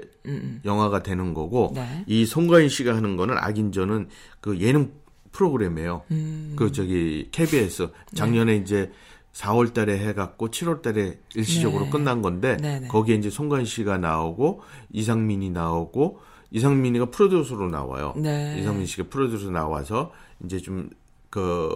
영화가 0.64 1.02
되는 1.02 1.34
거고 1.34 1.70
음, 1.70 1.74
네. 1.74 2.04
이 2.06 2.28
송가인 2.28 2.70
씨가 2.70 2.96
하는 2.96 3.18
거는 3.18 3.36
악인전은 3.40 4.10
그 4.42 4.60
예능 4.60 4.92
프로그램이에요. 5.32 6.04
음. 6.12 6.54
그 6.56 6.72
저기 6.72 7.30
KBS 7.32 7.90
작년에 8.14 8.54
네. 8.54 8.58
이제 8.60 8.92
4월 9.34 9.74
달에 9.74 9.98
해갖고 10.00 10.50
7월 10.50 10.82
달에 10.82 11.20
일시적으로 11.36 11.86
네. 11.86 11.90
끝난 11.90 12.22
건데 12.22 12.58
네, 12.62 12.80
네. 12.80 12.88
거기에 12.88 13.16
이제 13.16 13.30
송가인 13.30 13.66
씨가 13.66 13.98
나오고 13.98 14.62
이상민이 14.92 15.50
나오고 15.50 16.20
이상민이가 16.52 17.06
프로듀서로 17.08 17.70
나와요. 17.70 18.14
네. 18.16 18.58
이상민 18.60 18.86
씨가 18.86 19.10
프로듀서 19.10 19.50
나와서 19.50 20.12
이제 20.44 20.60
좀 20.60 20.90
그 21.30 21.70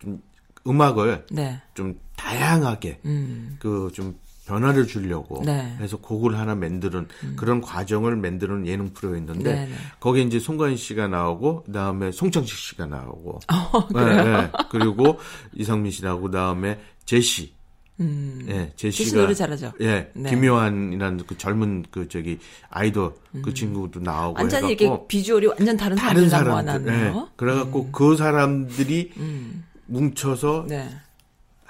좀 0.00 0.22
음악을 0.66 1.26
네. 1.30 1.60
좀 1.74 1.98
다양하게 2.16 3.00
음. 3.04 3.56
그좀 3.60 4.18
변화를 4.50 4.86
주려고 4.86 5.42
네. 5.44 5.76
해서 5.78 5.96
곡을 5.96 6.36
하나 6.36 6.56
만드는 6.56 7.06
그런 7.36 7.60
과정을 7.60 8.16
만드는 8.16 8.66
예능 8.66 8.92
프로였는데 8.92 9.54
네, 9.54 9.66
네. 9.66 9.72
거기에 10.00 10.24
이제 10.24 10.40
송가인 10.40 10.76
씨가 10.76 11.06
나오고 11.06 11.62
그다음에 11.64 12.10
송창식 12.10 12.56
씨가 12.56 12.86
나오고 12.86 13.38
어, 13.48 13.88
네, 13.94 14.24
네. 14.24 14.50
그리고 14.70 15.18
이상민 15.54 15.92
씨 15.92 16.02
나오고 16.02 16.22
그다음에 16.22 16.80
제시 17.04 17.52
음. 18.00 18.44
예, 18.48 18.72
제시 18.76 19.04
제시가 19.04 19.22
노래 19.22 19.34
잘하죠. 19.34 19.72
예, 19.82 20.10
네. 20.14 20.30
김요한이라는 20.30 21.24
그 21.26 21.36
젊은 21.36 21.84
그 21.90 22.08
저기 22.08 22.38
아이돌 22.70 23.12
그 23.42 23.54
친구도 23.54 24.00
나오고 24.00 24.36
음. 24.38 24.40
완전히 24.40 24.70
해갖고 24.70 24.84
이렇게 24.84 25.06
비주얼이 25.06 25.46
완전 25.46 25.76
다른 25.76 25.96
다른 25.96 26.28
사람들 26.28 26.50
모아놨네요. 26.50 27.28
예. 27.28 27.32
그래갖고 27.36 27.92
그 27.92 28.16
사람들이 28.16 29.12
음. 29.18 29.64
뭉쳐서 29.86 30.66
네. 30.68 30.88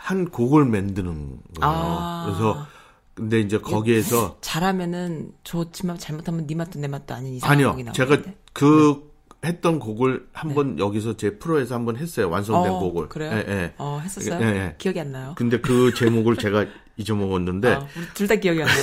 한 0.00 0.30
곡을 0.30 0.64
만드는 0.64 1.12
거예요. 1.61 1.61
아. 1.61 2.25
그래서 2.26 2.66
근데 3.14 3.38
이제 3.40 3.59
거기에서 3.59 4.38
잘하면은 4.40 5.33
좋지만 5.45 5.99
잘못하면 5.99 6.47
네 6.47 6.54
맛도 6.54 6.78
내 6.80 6.88
맛도 6.88 7.14
아닌 7.14 7.35
이상한 7.35 7.54
아니요, 7.59 7.71
곡이 7.73 7.85
나오는데. 7.85 8.16
제가 8.23 8.33
그 8.54 9.11
했던 9.45 9.78
곡을 9.78 10.26
한번 10.33 10.78
여기서 10.78 11.16
제 11.16 11.38
프로에서 11.38 11.75
한번 11.75 11.97
했어요. 11.97 12.30
완성된 12.30 12.71
네. 12.73 12.76
어, 12.76 12.80
곡을. 12.80 13.09
그래요? 13.09 13.30
예, 13.35 13.45
예. 13.52 13.73
어, 13.76 14.00
했었어요? 14.02 14.38
예, 14.40 14.47
예. 14.47 14.75
기억이 14.78 15.00
안 15.00 15.12
나요. 15.12 15.35
근데 15.37 15.61
그 15.61 15.92
제목을 15.97 16.37
제가 16.37 16.64
잊어먹었는데 16.97 17.73
어, 17.73 17.87
둘다 18.14 18.37
기억이 18.37 18.62
안 18.62 18.69
나요. 18.69 18.78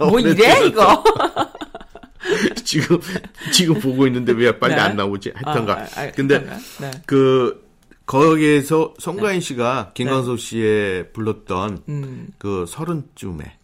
뭐 0.10 0.20
이래 0.20 0.66
이거? 0.66 1.02
지금 2.64 2.98
지금 3.52 3.78
보고 3.80 4.06
있는데 4.06 4.32
왜 4.32 4.58
빨리 4.58 4.74
네. 4.74 4.80
안 4.80 4.96
나오지? 4.96 5.32
했던가. 5.36 5.72
아, 5.74 5.82
아, 5.96 6.00
아, 6.02 6.10
근데 6.12 6.36
했던가? 6.36 6.58
네. 6.80 6.90
그 7.06 7.63
거기에서 8.06 8.92
송가인 8.98 9.40
씨가 9.40 9.92
김광석 9.94 10.38
씨의 10.38 11.12
불렀던 11.12 11.82
음. 11.88 12.28
그 12.38 12.66
서른쯤에. 12.68 13.58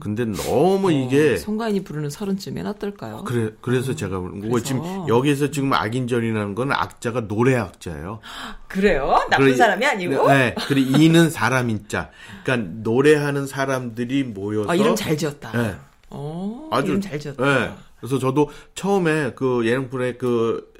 근데 0.00 0.24
너무 0.24 0.90
이게 0.92 1.34
어, 1.34 1.36
송가인이 1.36 1.84
부르는 1.84 2.10
서른쯤엔 2.10 2.66
어떨까요? 2.66 3.22
그래 3.24 3.50
그래서 3.60 3.94
제가 3.94 4.18
부른 4.18 4.40
거고 4.40 4.52
그래서. 4.52 4.66
지금 4.66 5.08
여기에서 5.08 5.50
지금 5.50 5.72
악인전이라는 5.72 6.54
건 6.56 6.72
악자가 6.72 7.28
노래 7.28 7.54
악자예요. 7.56 8.20
그래요? 8.68 9.16
나쁜 9.30 9.46
그래- 9.46 9.56
사람이 9.56 9.86
아니고? 9.86 10.28
네. 10.28 10.54
그리고 10.66 10.98
이는 10.98 11.30
사람인자. 11.30 12.10
그러니까 12.44 12.70
노래하는 12.82 13.46
사람들이 13.46 14.24
모여서 14.24 14.70
아, 14.70 14.74
이름 14.74 14.96
잘 14.96 15.16
지었다. 15.16 15.52
네. 15.52 15.76
어, 16.10 16.68
아주 16.72 16.88
이름 16.88 17.00
잘 17.00 17.18
지었다. 17.20 17.44
네. 17.44 17.72
그래서 18.00 18.18
저도 18.18 18.50
처음에 18.74 19.32
그 19.34 19.66
예능 19.66 19.88
프로에 19.88 20.14
그, 20.14 20.72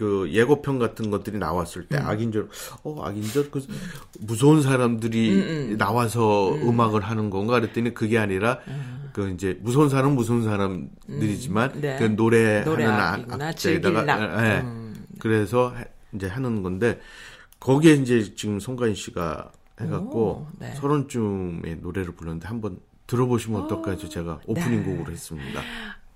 그 0.00 0.30
예고편 0.32 0.78
같은 0.78 1.10
것들이 1.10 1.36
나왔을 1.36 1.82
음. 1.82 1.86
때 1.90 1.98
악인절, 1.98 2.48
어 2.84 3.02
악인절 3.04 3.50
그 3.50 3.62
무서운 4.20 4.62
사람들이 4.62 5.76
나와서 5.76 6.54
음, 6.54 6.80
악을 6.80 7.02
하는 7.02 7.28
건가 7.28 7.60
그랬더니 7.60 7.92
그게 7.92 8.16
아니라 8.16 8.60
그 9.12 9.28
이제 9.28 9.58
무서운 9.60 9.90
사람 9.90 10.12
은 10.12 10.14
무서운 10.16 10.42
사람들이지만 10.42 11.72
음. 11.74 11.80
네. 11.82 11.98
그 11.98 12.04
노래하는 12.04 12.88
악- 12.88 13.42
악자에다가. 13.42 14.06
예, 14.46 14.54
예. 14.56 14.60
음. 14.62 15.04
그래서 15.18 15.74
해- 15.76 15.84
이제 16.14 16.26
하는 16.28 16.62
건데 16.62 16.98
거기에 17.58 17.92
이제 17.96 18.34
지금 18.34 18.58
송가인 18.58 18.94
씨가 18.94 19.52
해갖고 19.82 20.18
오, 20.18 20.46
네. 20.58 20.74
서른쯤의 20.76 21.76
노래를 21.82 22.12
불렀는데 22.14 22.48
한번 22.48 22.78
들어보시면 23.06 23.64
어떨까 23.64 23.90
해서 23.90 24.08
제가 24.08 24.40
오프닝 24.46 24.82
네. 24.82 24.92
곡으로 24.94 25.12
했습니다. 25.12 25.60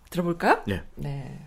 들어볼까요? 0.09 0.63
예. 0.71 0.85
네. 0.95 1.39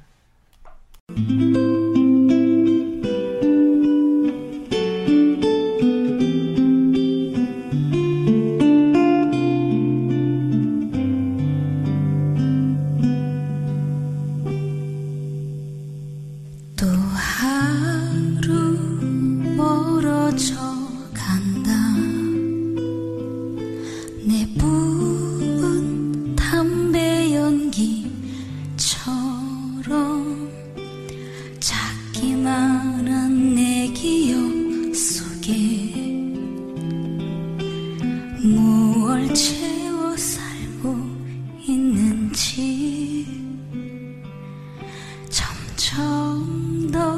점점 45.98 46.92
더 46.92 47.12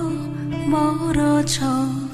멀어져 0.70 2.09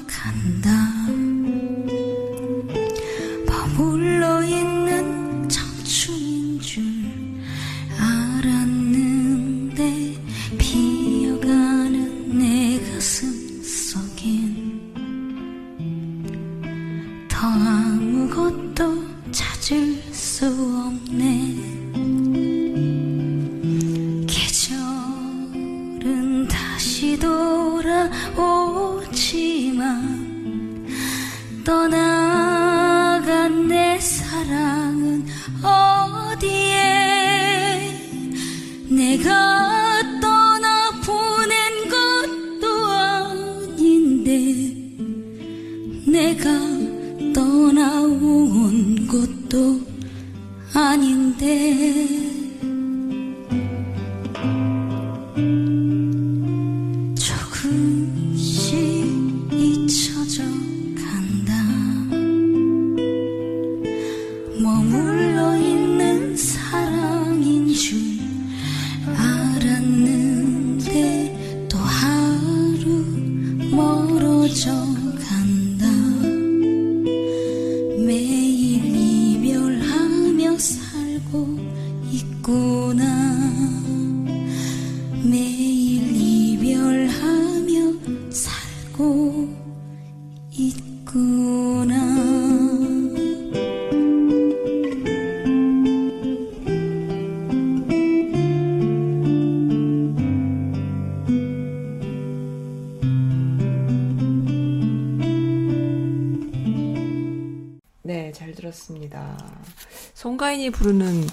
송가인이 110.66 110.70
부르는 110.70 111.26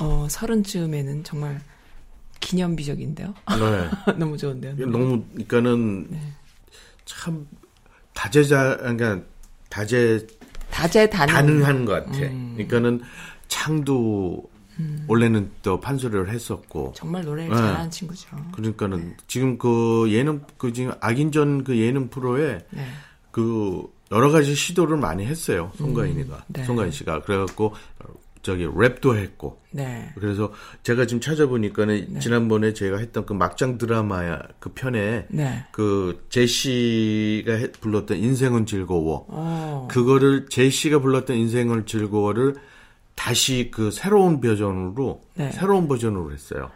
어, 0.00 0.26
서른쯤에는 0.28 1.24
정말 1.24 1.60
기념비적인데요. 2.40 3.34
네. 3.48 4.12
너무 4.18 4.36
좋은데요. 4.36 4.76
너무 4.76 5.22
그러니까는 5.32 6.08
참 7.04 7.46
다재자 8.12 8.76
그러니까 8.78 9.20
다재 9.68 10.26
다재다능. 10.70 11.34
가능한 11.34 11.84
것 11.84 11.92
같아. 11.92 12.18
그러니까는 12.18 13.00
창도 13.48 14.48
원래는 15.06 15.50
또 15.62 15.80
판소리를 15.80 16.28
했었고 16.28 16.92
정말 16.94 17.24
노래를 17.24 17.50
네. 17.50 17.56
잘하는 17.56 17.90
친구죠. 17.90 18.36
그러니까는 18.52 19.16
지금 19.26 19.56
그 19.58 20.06
예능 20.10 20.42
그 20.58 20.72
지금 20.72 20.92
악인전 21.00 21.64
그 21.64 21.78
예능 21.78 22.08
프로에 22.08 22.60
네. 22.70 22.86
그 23.30 23.82
여러 24.12 24.30
가지 24.30 24.54
시도를 24.54 24.98
많이 24.98 25.24
했어요. 25.24 25.72
송가인이가 25.76 26.44
네. 26.48 26.64
송가인 26.64 26.90
씨가 26.92 27.22
그래갖고 27.22 27.74
저기 28.46 28.64
랩도 28.64 29.16
했고 29.16 29.60
네. 29.72 30.12
그래서 30.14 30.52
제가 30.84 31.06
지금 31.06 31.20
찾아보니까는 31.20 32.20
지난번에 32.20 32.72
제가 32.74 32.98
했던 32.98 33.26
그 33.26 33.32
막장 33.32 33.76
드라마 33.76 34.38
그 34.60 34.70
편에 34.72 35.26
네. 35.30 35.64
그 35.72 36.24
제시가 36.28 37.52
해- 37.54 37.72
불렀던 37.72 38.16
인생은 38.18 38.66
즐거워 38.66 39.26
어. 39.28 39.88
그거를 39.90 40.46
제시가 40.48 41.00
불렀던 41.00 41.36
인생은 41.36 41.86
즐거워를 41.86 42.54
다시 43.16 43.72
그 43.74 43.90
새로운 43.90 44.40
버전으로 44.40 45.22
네. 45.34 45.50
새로운 45.50 45.88
버전으로 45.88 46.32
했어요. 46.32 46.70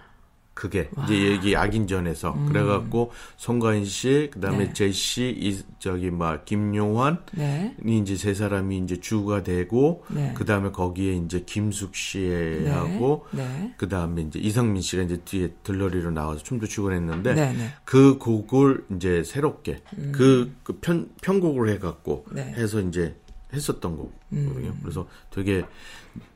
그게 0.61 0.91
이제 1.05 1.35
여기 1.35 1.57
악인전에서 1.57 2.37
그래갖고 2.49 3.13
송가인 3.39 3.87
씨 3.87 4.29
그다음에 4.31 4.59
음. 4.59 4.67
네. 4.67 4.73
제시 4.75 5.35
이 5.35 5.59
저기 5.79 6.11
막 6.11 6.45
김용환 6.45 7.25
네. 7.33 7.75
이 7.83 7.97
이제 7.97 8.15
세 8.15 8.35
사람이 8.35 8.77
이제 8.77 9.01
주가 9.01 9.43
되고 9.43 10.05
네. 10.11 10.35
그 10.37 10.45
다음에 10.45 10.71
거기에 10.71 11.15
이제 11.15 11.45
김숙 11.47 11.95
씨하고 11.95 13.25
네. 13.31 13.73
그 13.79 13.89
다음에 13.89 14.21
이제 14.21 14.39
이성민 14.39 14.83
씨가 14.83 15.05
이제 15.05 15.17
뒤에 15.25 15.55
들러리로 15.63 16.11
나와서 16.11 16.43
춤도 16.43 16.67
추고 16.67 16.93
했는데 16.93 17.33
네, 17.33 17.55
네. 17.55 17.71
그 17.87 18.19
곡을 18.19 18.85
이제 18.97 19.25
새롭게 19.25 19.81
그, 20.13 20.55
그 20.63 20.75
편, 20.83 21.09
편곡을 21.23 21.71
해갖고 21.71 22.27
네. 22.33 22.53
해서 22.53 22.81
이제 22.81 23.17
했었던 23.55 23.97
거거든요. 23.97 24.75
그래서 24.83 25.09
되게 25.31 25.65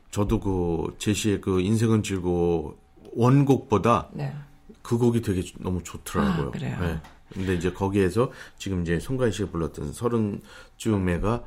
저도 0.09 0.39
그 0.39 0.95
제시의 0.97 1.41
그 1.41 1.61
인생은 1.61 2.01
즐거워 2.01 2.75
원곡보다 3.15 4.09
네. 4.13 4.33
그 4.81 4.97
곡이 4.97 5.21
되게 5.21 5.41
너무 5.59 5.81
좋더라고요. 5.83 6.47
아, 6.47 6.51
그래요? 6.51 6.77
네. 6.79 6.99
근데 7.33 7.55
이제 7.55 7.71
거기에서 7.71 8.31
지금 8.57 8.81
이제 8.81 8.99
송가인 8.99 9.31
씨가 9.31 9.49
불렀던 9.51 9.93
서른 9.93 10.41
쯤에가 10.77 11.43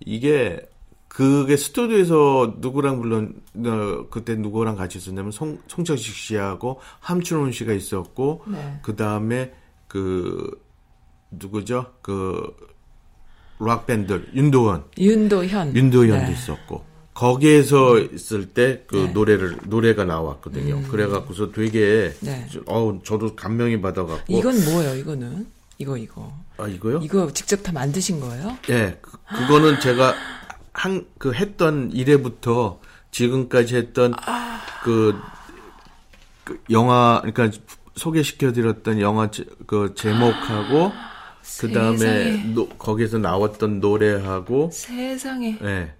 이게 0.00 0.66
그게 1.08 1.56
스튜디오에서 1.58 2.54
누구랑 2.58 3.00
불렀 3.02 3.28
어, 3.66 4.06
그때 4.08 4.34
누구랑 4.34 4.76
같이 4.76 4.96
있었냐면 4.98 5.30
송 5.30 5.58
송창식 5.66 6.14
씨하고 6.14 6.80
함춘원 7.00 7.52
씨가 7.52 7.74
있었고 7.74 8.44
네. 8.46 8.80
그 8.82 8.96
다음에 8.96 9.52
그 9.86 10.50
누구죠 11.30 11.92
그 12.00 12.72
락 13.64 13.86
밴드 13.86 14.26
윤도현 14.34 14.84
윤도현. 14.98 15.76
윤도현도 15.76 16.26
네. 16.26 16.32
있었고 16.32 16.84
거기에서 17.26 17.98
있을 18.00 18.46
때 18.48 18.82
그 18.88 18.96
네. 18.96 19.12
노래를 19.12 19.56
노래가 19.66 20.04
나왔거든요. 20.04 20.82
그래갖고서 20.90 21.52
되게 21.52 22.12
네. 22.20 22.48
저- 22.52 22.60
어우 22.66 23.00
저도 23.04 23.36
감명이 23.36 23.80
받아갖고 23.80 24.24
이건 24.36 24.64
뭐예요, 24.64 24.96
이거는? 24.96 25.46
이거, 25.78 25.96
이거. 25.96 26.32
아 26.58 26.66
이거요? 26.66 27.00
이거 27.02 27.32
직접 27.32 27.62
다 27.62 27.70
만드신 27.72 28.18
거예요? 28.20 28.56
예, 28.70 28.98
그, 29.00 29.12
그거는 29.36 29.78
제가 29.80 30.14
한 30.72 31.06
그 31.18 31.32
했던 31.32 31.90
이래부터 31.92 32.80
지금까지 33.12 33.76
했던 33.76 34.14
그, 34.82 35.14
그 36.44 36.58
영화 36.70 37.20
그러니까 37.24 37.56
소개시켜드렸던 37.96 39.00
영화 39.00 39.30
제, 39.30 39.44
그 39.66 39.94
제목하고 39.94 40.90
그 41.60 41.72
다음에. 41.72 42.54
거기서 42.78 43.18
나왔던 43.18 43.80
노래하고 43.80 44.70
세상에. 44.72 45.58
예. 45.62 45.92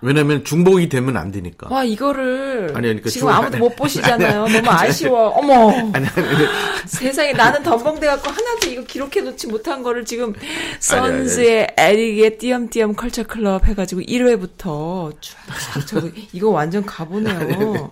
왜냐면 0.00 0.44
중복이 0.44 0.88
되면 0.88 1.16
안 1.16 1.32
되니까. 1.32 1.66
와, 1.70 1.82
이거를 1.82 2.68
아니, 2.74 2.82
그러니까 2.86 3.10
지금 3.10 3.26
중- 3.28 3.34
아무도 3.36 3.58
못 3.58 3.74
보시잖아요. 3.74 4.46
너무 4.46 4.70
아쉬워. 4.70 5.28
어머. 5.30 5.70
아니 5.92 6.06
아니 6.06 6.46
세상에 6.86 7.32
나는 7.32 7.62
덤벙대 7.64 8.06
갖고 8.06 8.30
하나도 8.30 8.68
이거 8.68 8.82
기록해 8.84 9.22
놓지 9.22 9.48
못한 9.48 9.82
거를 9.82 10.04
지금 10.04 10.34
아니, 10.38 10.46
아니. 10.48 10.78
선즈의 10.80 11.74
에릭의 11.76 12.38
띄엄띄엄 12.38 12.94
컬처 12.94 13.24
클럽 13.24 13.66
해가지고 13.66 14.02
1회부터 14.02 15.12
쫙 15.20 15.86
저도 15.86 16.10
이거 16.32 16.50
완전 16.50 16.86
가보네요. 16.86 17.90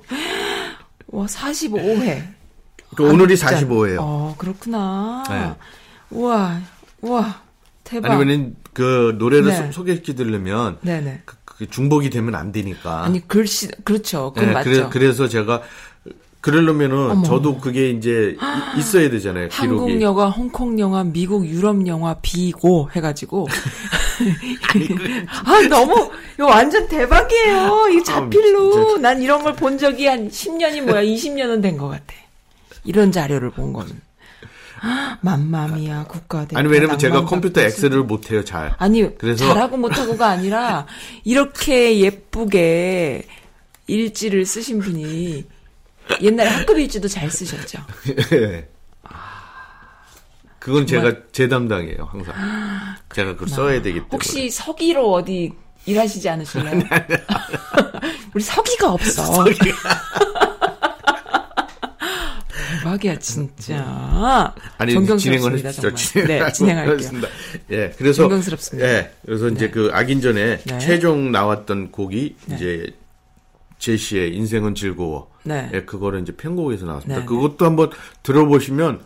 와 1.09 1.26
45회. 1.26 2.22
그 2.96 3.02
오늘이 3.09 3.35
45예요. 3.35 3.96
어 4.00 4.35
그렇구나. 4.38 5.24
네. 5.29 5.52
우와 6.11 6.61
우와 7.00 7.40
대박. 7.83 8.12
아니면은 8.12 8.55
그 8.77 9.15
노래를 9.19 9.49
네. 9.49 9.57
소- 9.57 9.73
소개시켜드리려면 9.73 10.77
네네. 10.83 11.23
그, 11.25 11.37
그 11.47 11.71
중복이 11.71 12.11
되면 12.11 12.35
안 12.35 12.53
되니까. 12.53 13.05
아니 13.05 13.27
글씨 13.27 13.69
그렇죠. 13.85 14.35
그건 14.35 14.51
예, 14.51 14.53
맞죠. 14.53 14.69
그래, 14.71 14.87
그래 14.91 15.12
서 15.15 15.27
제가 15.29 15.62
그러려면은 16.43 17.11
어머. 17.12 17.23
저도 17.23 17.57
그게 17.59 17.89
이제 17.89 18.37
이- 18.77 18.79
있어야 18.79 19.09
되잖아요. 19.09 19.49
기록이. 19.49 19.79
한국 19.93 20.03
영화, 20.03 20.29
홍콩 20.29 20.79
영화, 20.79 21.03
미국 21.05 21.47
유럽 21.47 21.87
영화 21.87 22.17
비고 22.21 22.91
해가지고 22.95 23.49
아 25.45 25.69
너무 25.71 26.11
이거 26.35 26.47
완전 26.47 26.87
대박이에요. 26.89 27.89
이 27.93 28.05
자필로 28.05 28.69
아, 28.69 28.85
진짜. 28.87 29.01
난 29.01 29.23
이런 29.23 29.43
걸 29.43 29.55
본 29.57 29.79
적이 29.79 30.07
한 30.07 30.29
10년이 30.29 30.83
뭐야 30.83 31.01
20년은 31.03 31.62
된 31.62 31.79
것 31.79 31.89
같아. 31.89 32.12
이런 32.85 33.11
자료를 33.11 33.51
본 33.53 33.73
거는 33.73 33.91
맘마미야 35.23 36.05
국가대. 36.05 36.57
아니 36.57 36.69
왜냐면 36.69 36.99
제가 36.99 37.25
컴퓨터 37.25 37.61
엑셀을 37.62 38.03
못 38.05 38.31
해요, 38.31 38.45
잘. 38.45 38.75
아니 38.79 39.17
그래서- 39.19 39.47
잘하고 39.49 39.77
못하고가 39.77 40.29
아니라 40.29 40.87
이렇게 41.25 41.99
예쁘게 42.01 43.27
일지를 43.87 44.45
쓰신 44.45 44.81
분이 44.81 45.45
옛날에 46.21 46.49
학급 46.51 46.79
일지도 46.79 47.09
잘 47.09 47.31
쓰셨죠. 47.31 47.79
예. 48.33 48.69
그건 50.59 50.87
제가 50.87 51.12
제 51.33 51.47
담당이에요, 51.49 52.09
항상. 52.11 52.35
제가 53.15 53.33
그걸 53.35 53.49
써야 53.49 53.75
되기 53.83 53.95
때문에. 53.95 54.09
혹시 54.12 54.51
서기로 54.51 55.12
어디 55.12 55.53
일하시지 55.85 56.29
않으실래요? 56.29 56.83
우리 58.35 58.43
서기가 58.43 58.91
없어. 58.93 59.45
대박이야 62.87 63.18
진짜. 63.18 64.55
아니 64.79 64.94
진행을. 65.18 65.64
했죠. 65.64 65.90
네, 66.27 66.53
진행할게요. 66.53 66.96
했습니다. 66.96 67.29
예, 67.70 67.92
그래서 67.99 68.22
존경스럽습니다. 68.22 68.88
예, 68.88 69.11
그래서 69.25 69.49
이제 69.49 69.68
그 69.70 69.90
악인전에 69.92 70.59
네. 70.59 70.79
최종 70.79 71.33
나왔던 71.33 71.90
곡이 71.90 72.37
이제 72.53 72.94
제시의 73.79 74.35
인생은 74.37 74.75
즐거워. 74.77 75.31
네. 75.42 75.68
예, 75.75 75.83
그거를 75.83 76.22
이제 76.22 76.33
편곡에서 76.33 76.87
나왔습니다. 76.87 77.20
네, 77.20 77.20
네. 77.20 77.27
그것도 77.27 77.64
한번 77.64 77.90
들어보시면 78.22 79.01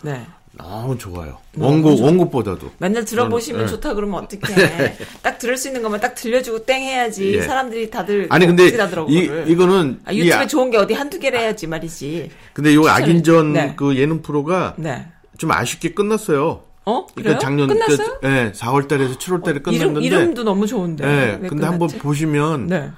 네. 0.62 0.68
너무 0.68 0.98
좋아요. 0.98 1.38
원곡 1.56 1.96
좋- 1.96 2.04
원곡보다도. 2.04 2.70
맨날 2.78 3.04
들어보시면 3.04 3.62
네. 3.62 3.66
좋다 3.66 3.94
그러면 3.94 4.24
어떡해. 4.24 4.96
딱 5.22 5.38
들을 5.38 5.56
수 5.56 5.68
있는 5.68 5.82
것만 5.82 6.00
딱 6.00 6.14
들려주고 6.14 6.64
땡 6.64 6.82
해야지. 6.82 7.34
예. 7.34 7.42
사람들이 7.42 7.90
다들 7.90 8.26
아니 8.30 8.46
근데 8.46 8.66
이 9.08 9.30
이거는 9.46 10.00
아, 10.04 10.12
이 10.12 10.18
유튜브에 10.20 10.44
아- 10.44 10.46
좋은 10.46 10.70
게 10.70 10.76
어디 10.78 10.94
한두 10.94 11.18
개를 11.18 11.38
해야지 11.40 11.66
말이지. 11.66 12.30
근데 12.52 12.74
요. 12.74 12.86
악인전 12.86 13.52
네. 13.52 13.74
그 13.76 13.96
예능 13.96 14.22
프로가 14.22 14.74
네. 14.76 15.06
좀 15.38 15.50
아쉽게 15.52 15.94
끝났어요. 15.94 16.62
어? 16.86 17.06
그러니까 17.14 17.38
작년 17.38 17.68
끝났어요? 17.68 18.18
그, 18.20 18.26
예, 18.26 18.52
4월 18.52 18.88
달에서 18.88 19.14
7월 19.14 19.42
달에 19.44 19.60
이름, 19.60 19.62
끝났는데 19.62 20.06
이름 20.06 20.34
도 20.34 20.42
너무 20.42 20.66
좋은데. 20.66 21.04
예, 21.04 21.38
왜 21.42 21.48
근데 21.48 21.64
한번 21.66 21.88
끝났지? 21.88 21.98
보시면 21.98 22.66
네. 22.68 22.90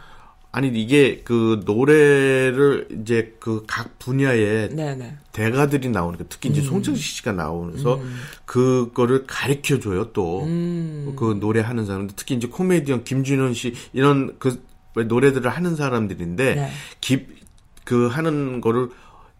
아니 0.53 0.69
이게 0.69 1.23
그 1.25 1.63
노래를 1.65 2.89
이제 3.01 3.35
그 3.41 3.65
각 3.67 3.99
분야의 3.99 4.69
네, 4.75 4.95
네. 4.95 5.17
대가들이 5.33 5.89
나오는 5.89 6.19
거 6.19 6.25
특히 6.29 6.51
이제 6.51 6.61
음. 6.61 6.67
송창식 6.67 7.03
씨가 7.17 7.33
나오면서 7.33 8.01
그거를 8.45 9.25
가르쳐 9.27 9.81
줘요 9.81 10.13
또. 10.13 10.45
음. 10.45 11.15
그 11.17 11.39
노래하는 11.41 11.87
사람들 11.87 12.15
특히 12.17 12.35
이제 12.35 12.49
코미디언 12.49 13.05
김준현 13.05 13.55
씨 13.55 13.75
이런 13.95 14.37
그 14.39 14.63
노래들을 14.95 15.51
하는 15.51 15.75
사람들인데 15.75 16.55
네. 16.55 16.71
기, 17.01 17.27
그 17.85 18.09
하는 18.09 18.61
거를 18.61 18.91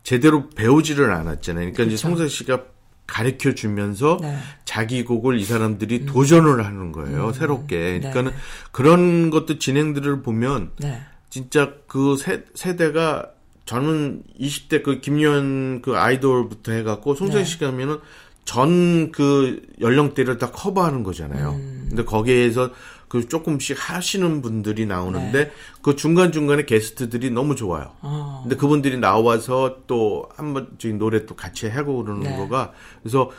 제대로 0.03 0.49
배우지를 0.51 1.13
않았잖아요. 1.13 1.73
그러니까 1.73 1.83
이제 1.83 1.91
그쵸. 1.93 2.09
송창식 2.09 2.39
씨가 2.39 2.65
가르쳐 3.07 3.55
주면서 3.55 4.19
네. 4.21 4.37
자기 4.65 5.05
곡을 5.05 5.39
이 5.39 5.45
사람들이 5.45 6.07
도전을 6.07 6.65
하는 6.65 6.93
거예요. 6.93 7.33
새롭게. 7.33 7.99
그러니까는 7.99 8.31
네. 8.31 8.37
그런 8.71 9.31
것도 9.31 9.59
진행들을 9.59 10.23
보면 10.23 10.71
네. 10.79 11.03
진짜 11.29 11.75
그 11.87 12.17
세, 12.17 12.45
세대가 12.55 13.31
젊은 13.65 14.23
20대 14.41 14.83
그 14.83 15.01
김유현 15.01 15.83
그 15.83 15.97
아이돌부터 15.97 16.73
해갖고 16.73 17.15
송창식 17.15 17.45
네. 17.45 17.51
씨가 17.59 17.67
하면은 17.69 17.99
전 18.45 19.11
그 19.13 19.63
연령대를 19.81 20.39
다 20.39 20.51
커버하는 20.51 21.03
거잖아요. 21.03 21.51
음. 21.51 21.87
근데 21.89 22.05
거기에서 22.05 22.71
그 23.13 23.29
조금씩 23.29 23.77
하시는 23.79 24.41
분들이 24.41 24.87
나오는데 24.87 25.45
네. 25.45 25.51
그 25.83 25.97
중간 25.97 26.33
중간에 26.33 26.65
게스트들이 26.65 27.31
너무 27.31 27.55
좋아요. 27.57 27.93
어. 28.01 28.41
근데 28.43 28.57
그분들이 28.57 28.97
나와서 28.97 29.81
또 29.87 30.31
한번 30.35 30.69
저기 30.79 30.95
노래 30.95 31.27
또 31.27 31.37
같이 31.37 31.69
하고 31.69 32.03
그러는 32.03 32.23
네. 32.23 32.37
거가 32.39 32.73
그래서 33.03 33.31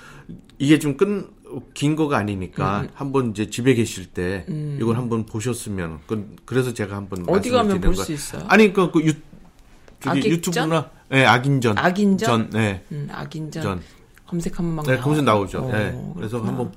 이게 0.60 0.78
좀 0.78 0.96
끈 0.96 1.28
긴 1.74 1.96
거가 1.96 2.18
음. 2.18 2.22
아니니까 2.22 2.88
한번 2.94 3.32
이제 3.32 3.50
집에 3.50 3.74
계실 3.74 4.08
때 4.08 4.46
이걸 4.80 4.96
한번 4.98 5.26
보셨으면 5.26 6.00
그 6.06 6.36
그래서 6.46 6.74
제가 6.74 6.96
한번 6.96 7.26
어디 7.28 7.50
가면 7.50 7.82
볼. 7.82 7.96
수 7.96 8.12
있어요? 8.12 8.44
아니 8.48 8.74
그그 8.74 9.02
유 9.06 9.14
저기 10.00 10.20
악익전? 10.20 10.32
유튜브나 10.32 10.90
예 11.14 11.26
악인전 11.26 11.78
악인전? 11.78 12.28
전, 12.28 12.50
네. 12.52 12.84
음, 12.92 13.08
악인전. 13.12 13.64
전. 13.64 13.82
검색하면 14.28 14.76
막 14.76 14.86
네. 14.86 14.98
거기서 14.98 15.22
나오죠. 15.22 15.66
어, 15.66 15.72
네. 15.72 16.14
그래서. 16.16 16.40
한번 16.40 16.72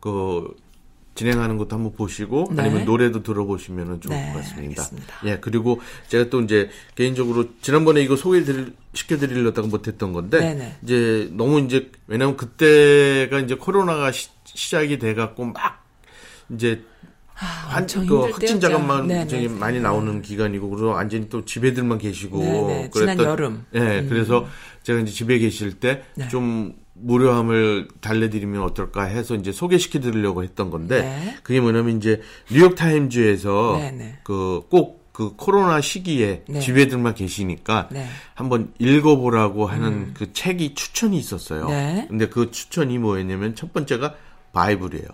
그 0.00 0.54
진행하는 1.16 1.56
것도 1.56 1.74
한번 1.74 1.92
보시고 1.94 2.52
네. 2.52 2.62
아니면 2.62 2.84
노래도 2.84 3.22
들어보시면 3.22 4.00
좋을 4.02 4.14
네, 4.14 4.32
것 4.32 4.38
같습니다. 4.40 4.82
알겠습니다. 4.82 5.14
예, 5.24 5.38
그리고 5.40 5.80
제가 6.08 6.30
또 6.30 6.40
이제 6.42 6.68
개인적으로 6.94 7.46
지난번에 7.62 8.02
이거 8.02 8.14
소개를 8.16 8.74
시켜드리려다가 8.92 9.66
못했던 9.66 10.12
건데 10.12 10.38
네네. 10.38 10.76
이제 10.84 11.28
너무 11.32 11.60
이제 11.60 11.90
왜냐면 12.06 12.36
그때가 12.36 13.40
이제 13.40 13.54
코로나가 13.56 14.12
시, 14.12 14.28
작이 14.70 14.98
돼갖고 14.98 15.46
막 15.46 15.84
이제 16.50 16.82
한, 17.32 17.82
엄청 17.82 18.06
그 18.06 18.14
힘들 18.16 18.32
확진자가만 18.32 19.08
때였죠. 19.08 19.28
저기 19.30 19.48
네네. 19.48 19.58
많이 19.58 19.80
나오는 19.80 20.22
기간이고 20.22 20.68
그리고 20.70 20.88
완전히 20.88 21.28
또 21.28 21.44
집에들만 21.44 21.98
계시고 21.98 22.38
네네. 22.38 22.90
지난 22.92 23.16
그랬던- 23.16 23.24
여름. 23.24 23.64
음. 23.74 23.80
예, 23.80 24.06
그래서 24.08 24.46
제가 24.82 25.00
이제 25.00 25.12
집에 25.12 25.38
계실 25.38 25.72
때 25.80 26.02
네. 26.14 26.28
좀 26.96 27.06
무료함을 27.06 27.88
달래드리면 28.00 28.62
어떨까 28.62 29.04
해서 29.04 29.34
이제 29.34 29.52
소개시켜 29.52 30.00
드리려고 30.00 30.42
했던 30.42 30.70
건데 30.70 31.02
네. 31.02 31.36
그게 31.42 31.60
뭐냐면 31.60 31.98
이제 31.98 32.20
뉴욕 32.50 32.74
타임즈에서 32.74 33.76
네네. 33.78 34.18
그꼭 34.24 35.06
그 35.12 35.32
코로나 35.36 35.80
시기에 35.80 36.44
네. 36.48 36.60
집에들만 36.60 37.14
계시니까 37.14 37.88
네. 37.90 38.06
한번 38.34 38.72
읽어보라고 38.78 39.66
하는 39.66 40.12
그 40.14 40.32
책이 40.32 40.74
추천이 40.74 41.16
있었어요. 41.18 41.68
네. 41.68 42.06
근데 42.08 42.28
그 42.28 42.50
추천이 42.50 42.98
뭐였냐면 42.98 43.54
첫 43.54 43.72
번째가 43.72 44.14
바이블이에요. 44.52 45.08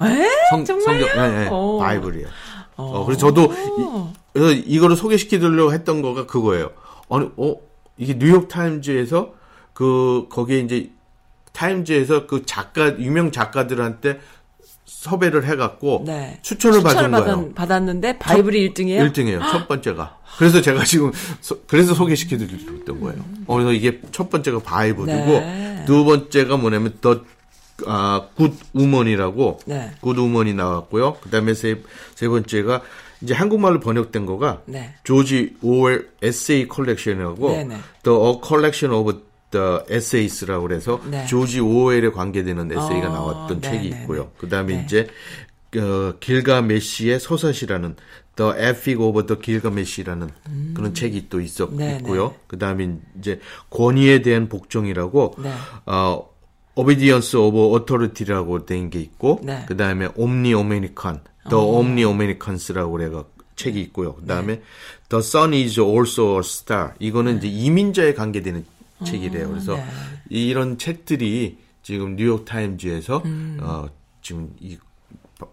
에? 0.00 0.28
성, 0.50 0.64
정말요? 0.64 1.06
성경, 1.06 1.30
네, 1.30 1.44
네, 1.44 1.50
오. 1.50 1.78
바이블이에요. 1.78 2.28
어, 2.76 3.04
그래서 3.04 3.26
저도 3.26 3.52
이, 3.52 4.14
그래서 4.32 4.52
이거를 4.52 4.96
소개시켜 4.96 5.38
드리려고 5.40 5.72
했던 5.72 6.00
거가 6.00 6.26
그거예요. 6.26 6.70
아니, 7.10 7.28
어, 7.36 7.56
이게 7.96 8.16
뉴욕 8.16 8.48
타임즈에서 8.48 9.34
그 9.74 10.26
거기에 10.30 10.60
이제 10.60 10.90
타임즈에서 11.58 12.26
그 12.28 12.44
작가 12.46 12.96
유명 13.00 13.32
작가들한테 13.32 14.20
섭외를 14.84 15.44
해갖고 15.46 16.04
네. 16.06 16.38
추천을 16.42 16.82
받은 16.82 17.10
받은- 17.10 17.24
거예요. 17.24 17.52
받았는데 17.54 18.18
바이블이 18.18 18.70
1등이에요? 18.72 19.12
1등이에요. 19.12 19.40
첫 19.50 19.66
번째가. 19.66 20.18
그래서 20.38 20.60
제가 20.62 20.84
지금 20.84 21.10
소- 21.40 21.60
그래서 21.66 21.94
소개시켜 21.94 22.38
드리려던 22.38 23.00
거예요. 23.00 23.24
어, 23.46 23.54
그래서 23.56 23.72
이게 23.72 24.00
첫 24.12 24.30
번째가 24.30 24.60
바이블이고 24.60 25.06
네. 25.40 25.84
두 25.86 26.04
번째가 26.04 26.56
뭐냐면 26.56 26.96
The 27.00 27.22
아, 27.86 28.26
Good 28.36 28.54
Woman이라고 28.72 29.60
네. 29.66 29.90
Good 30.00 30.16
Woman이 30.18 30.54
나왔고요. 30.54 31.14
그다음에 31.22 31.54
세, 31.54 31.80
세 32.14 32.28
번째가 32.28 32.82
이제 33.20 33.34
한국말로 33.34 33.78
번역된 33.80 34.26
거가 34.26 34.62
네. 34.66 34.94
조지 35.04 35.54
오웰 35.62 36.02
에세이 36.22 36.66
컬렉션이라고 36.68 37.50
네 37.50 37.64
네. 37.64 37.76
The 38.04 38.18
A 38.18 38.34
Collection 38.44 38.96
of 38.96 39.20
the 39.50 39.80
Essays라고 39.90 40.62
그래서 40.62 41.00
네. 41.10 41.26
조지 41.26 41.60
오웰에 41.60 42.10
관계되는 42.10 42.70
에세이가 42.70 43.08
어, 43.08 43.12
나왔던 43.12 43.62
책이 43.62 43.88
네네네. 43.88 44.02
있고요. 44.02 44.30
그다음에 44.38 44.76
네. 44.76 44.84
이제 44.84 45.06
어, 45.76 46.14
길가메시의 46.20 47.20
서사시라는 47.20 47.96
The 48.36 48.52
Epic 48.52 48.96
of 49.02 49.26
the 49.26 49.42
Gilgamesh라는 49.42 50.30
그런 50.74 50.94
책이 50.94 51.28
또 51.28 51.40
있었 51.40 51.70
음. 51.72 51.76
네네. 51.78 51.96
있고요. 51.98 52.34
그다음에 52.46 52.96
이제 53.18 53.40
권위에 53.70 54.22
대한 54.22 54.48
복종이라고 54.48 55.34
네. 55.38 55.52
어 55.86 56.28
Obedience 56.76 57.36
of 57.36 57.56
Authority라고 57.58 58.64
된 58.64 58.90
게 58.90 59.00
있고 59.00 59.40
네. 59.42 59.64
그다음에 59.66 60.08
Omni 60.14 60.52
American, 60.54 61.20
The 61.50 61.60
Omni 61.62 62.08
Americans라고 62.08 62.92
그래 62.92 63.08
가 63.10 63.24
책이 63.56 63.80
있고요. 63.80 64.14
그다음에 64.14 64.62
The 65.08 65.18
Sun 65.20 65.52
is 65.54 65.80
also 65.80 66.34
a 66.36 66.40
star. 66.40 66.90
이거는 67.00 67.38
이제 67.38 67.48
이민자에 67.48 68.14
관계되는 68.14 68.64
책이래요. 69.04 69.48
그래서 69.48 69.76
네. 69.76 69.84
이런 70.28 70.78
책들이 70.78 71.58
지금 71.82 72.16
뉴욕 72.16 72.44
타임즈에서 72.44 73.22
음. 73.24 73.58
어 73.60 73.86
지금 74.22 74.50
이 74.60 74.78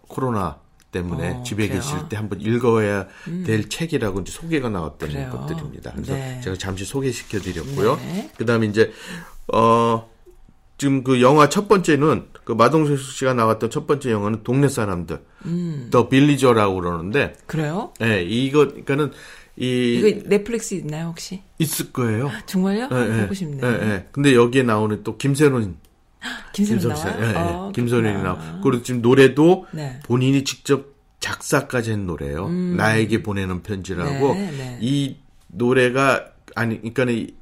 코로나 0.08 0.60
때문에 0.92 1.32
어, 1.36 1.44
집에 1.44 1.68
그래요? 1.68 1.80
음. 1.80 1.82
계실 1.82 2.10
때 2.10 2.18
한번 2.18 2.42
읽어야 2.42 3.08
될 3.46 3.70
책이라고 3.70 4.22
이제 4.22 4.32
소개가 4.32 4.70
나왔던 4.70 5.10
그래요? 5.10 5.30
것들입니다. 5.30 5.92
그래서 5.92 6.14
네. 6.14 6.42
제가 6.42 6.56
잠시 6.58 6.86
소개시켜 6.86 7.40
드렸고요. 7.40 7.98
네. 7.98 8.32
그다음에 8.38 8.68
이제 8.68 8.92
어 9.54 10.10
지금 10.78 11.04
그 11.04 11.22
영화 11.22 11.48
첫 11.48 11.68
번째는 11.68 12.28
그 12.44 12.52
마동석 12.52 13.00
씨가 13.00 13.34
나왔던 13.34 13.70
첫 13.70 13.88
번째 13.88 14.12
영화는 14.12 14.44
동네 14.44 14.68
사람들, 14.68 15.22
음. 15.46 15.88
더 15.92 16.10
빌리저라고 16.10 16.76
그러는데, 16.76 17.34
그래요? 17.46 17.94
예, 18.02 18.24
이거 18.24 18.68
그러니까는 18.68 19.12
이 19.58 19.96
이거 20.00 20.28
넷플릭스 20.28 20.74
있나요, 20.76 21.08
혹시? 21.08 21.41
있을 21.60 21.94
거예요. 21.94 22.30
정말요? 22.46 22.89
예, 22.91 23.18
예. 23.18 23.22
보고 23.22 23.34
싶네요. 23.34 23.65
예, 23.65 23.89
예. 23.89 24.08
근데 24.12 24.36
여기에 24.36 24.63
나오는 24.63 25.04
또 25.04 25.18
김세론, 25.18 25.78
김세론 26.54 26.89
나와요? 26.89 27.15
예, 27.20 27.30
예. 27.30 27.36
어, 27.36 27.72
그렇구나. 27.74 28.24
나와. 28.24 28.60
그리고 28.62 28.84
지금 28.84 29.02
노래도 29.02 29.65
네. 29.72 30.00
본인이 30.04 30.44
직접 30.44 30.96
작사까지 31.20 31.91
한 31.91 32.06
노래예요. 32.06 32.50
나에게 32.50 33.24
보내는 33.24 33.63
편지라고 33.63 34.32
음. 34.34 34.36
네, 34.36 34.52
네. 34.52 34.78
이 34.82 35.18
노래가 35.48 36.28
아니 36.56 36.80
그러니까 36.80 37.06
이, 37.12 37.34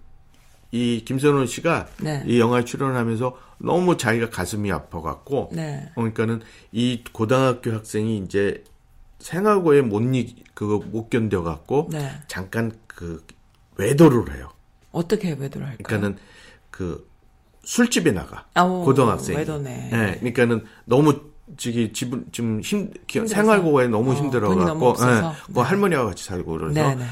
이 0.71 1.03
김선원 1.03 1.47
씨가 1.47 1.87
네. 2.01 2.23
이 2.25 2.39
영화에 2.39 2.63
출연하면서 2.63 3.37
너무 3.59 3.97
자기가 3.97 4.29
가슴이 4.29 4.71
아파갖고 4.71 5.49
네. 5.53 5.89
어, 5.95 6.01
그러니까는 6.01 6.41
이 6.71 7.03
고등학교 7.11 7.71
학생이 7.73 8.19
이제 8.19 8.63
생활고에 9.23 9.81
못 9.81 10.01
이, 10.13 10.35
그거 10.53 10.79
못 10.85 11.09
견뎌갖고 11.09 11.89
네. 11.91 12.11
잠깐 12.27 12.71
그 12.87 13.25
외도를 13.77 14.35
해요. 14.35 14.49
어떻게 14.91 15.31
외도를 15.31 15.65
할까요? 15.67 15.77
그러니까는 15.83 16.17
그 16.69 17.09
술집에 17.63 18.11
나가 18.11 18.45
아우, 18.53 18.83
고등학생이. 18.83 19.37
외도네. 19.37 19.89
예, 19.93 20.15
그러니까는 20.19 20.65
너무 20.85 21.19
저기 21.57 21.93
집은 21.93 22.25
좀 22.31 22.59
힘, 22.61 22.91
기- 23.07 23.19
힘들어서? 23.19 23.33
생활고에 23.35 23.87
너무 23.87 24.11
어, 24.11 24.13
힘들어갖고 24.13 24.55
돈이 24.55 24.65
너무 24.65 24.87
없어서? 24.89 25.29
예, 25.29 25.53
그 25.53 25.59
할머니와 25.61 26.05
같이 26.05 26.25
살고 26.25 26.51
그래서 26.57 26.73
네, 26.73 26.95
네. 26.95 27.05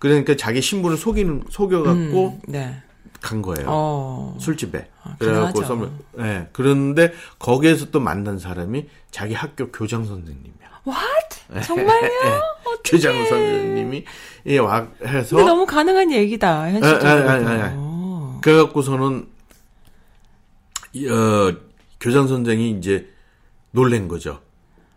그러니까 0.00 0.34
자기 0.36 0.60
신분을 0.60 0.96
속이는 0.96 1.44
속여갖고 1.50 2.28
음, 2.28 2.40
네. 2.48 2.82
간 3.20 3.40
거예요. 3.40 3.66
어. 3.68 4.36
술집에. 4.38 4.90
아, 5.02 5.16
그래갖고. 5.18 5.62
선물, 5.64 5.90
예. 6.18 6.48
그런데 6.52 7.12
거기에서 7.38 7.90
또 7.90 8.00
만난 8.00 8.38
사람이 8.38 8.86
자기 9.10 9.32
학교 9.32 9.70
교장 9.70 10.04
선생님이야. 10.04 10.63
What? 10.86 11.64
정말요? 11.66 12.04
예, 12.04 12.40
교장 12.84 13.14
선생님이 13.26 14.04
예, 14.46 14.58
와 14.58 14.86
해서 15.04 15.36
근데 15.36 15.50
너무 15.50 15.64
가능한 15.66 16.12
얘기다, 16.12 16.70
현실적으로. 16.72 17.08
그래갖고서는 18.42 19.26
어, 21.10 21.56
교장 22.00 22.28
선생이 22.28 22.70
이제 22.72 23.08
놀란 23.70 24.08
거죠. 24.08 24.40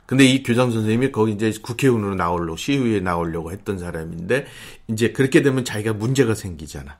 근데 0.05 0.23
이 0.25 0.43
교장 0.43 0.71
선생님이 0.71 1.11
거기 1.11 1.31
이제 1.33 1.51
국회의원으로 1.61 2.15
나오려고 2.15 2.55
시위에 2.57 2.99
나오려고 2.99 3.51
했던 3.51 3.77
사람인데 3.79 4.45
이제 4.87 5.11
그렇게 5.11 5.41
되면 5.41 5.65
자기가 5.65 5.93
문제가 5.93 6.33
생기잖아. 6.35 6.97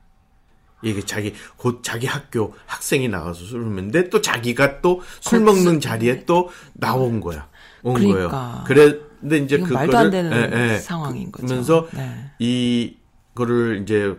이게 0.84 1.02
자기 1.02 1.34
곧 1.58 1.80
자기 1.84 2.06
학교 2.06 2.54
학생이 2.68 3.08
나가서 3.08 3.46
술을 3.46 3.64
먹는데 3.66 4.10
또 4.10 4.22
자기가 4.22 4.82
또 4.82 5.02
술 5.22 5.40
먹는 5.40 5.80
자리에 5.80 6.26
또 6.26 6.50
나온 6.74 7.20
거야. 7.20 7.48
온 7.88 7.94
그러니까. 7.96 8.30
거예요. 8.30 8.64
그래 8.66 9.00
근데 9.20 9.38
이제 9.40 9.58
그거를 9.58 9.76
말도 9.76 9.98
안 9.98 10.10
되는 10.12 10.32
예, 10.54 10.74
예. 10.74 10.78
상황인 10.78 11.32
거죠. 11.32 11.48
그러면서 11.48 11.88
네. 11.94 12.32
이거를 12.40 13.82
이제 13.82 14.16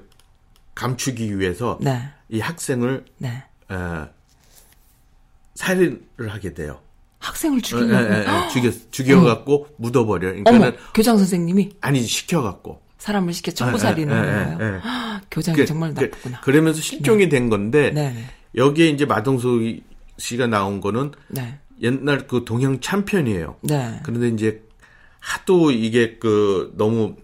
감추기 0.75 1.39
위해서 1.39 1.79
네. 1.81 2.01
이 2.29 2.41
학생을 2.41 3.05
네. 3.19 3.45
어, 3.69 4.09
살인을 5.55 6.29
하게 6.29 6.55
돼요. 6.55 6.81
학생을 7.21 7.59
예, 7.59 7.63
죽이는 7.63 7.95
예, 7.95 8.15
예, 8.15 8.21
예. 8.21 8.49
죽여 8.51 8.71
죽여갖고 8.91 9.69
묻어버려. 9.77 10.29
그러니까는 10.29 10.63
어머, 10.69 10.73
교장 10.95 11.17
선생님이 11.19 11.77
아니 11.81 12.03
시켜갖고. 12.03 12.81
사람을 12.99 13.33
시켜 13.33 13.53
예, 14.11 14.11
예, 14.11 14.15
거예요. 14.21 14.59
예, 14.61 14.65
예. 14.65 14.81
교장이 15.31 15.57
그- 15.59 15.67
정말 15.67 15.95
그- 15.95 16.05
나쁘구나. 16.05 16.41
그 16.41 16.51
러면서 16.51 16.81
실종이 16.81 17.29
된 17.29 17.49
건데 17.49 17.91
네, 17.93 18.11
네. 18.13 18.25
여기에 18.57 18.89
이제 18.89 19.05
마동석 19.05 19.61
씨가 20.19 20.47
나온 20.49 20.81
거는 20.81 21.13
네. 21.29 21.59
옛날 21.83 22.27
그 22.27 22.45
동양 22.45 22.81
챔피언이에요. 22.81 23.57
네. 23.63 24.01
그런데 24.03 24.29
이제 24.29 24.63
하도 25.21 25.71
이게 25.71 26.17
그 26.19 26.73
너무 26.77 27.17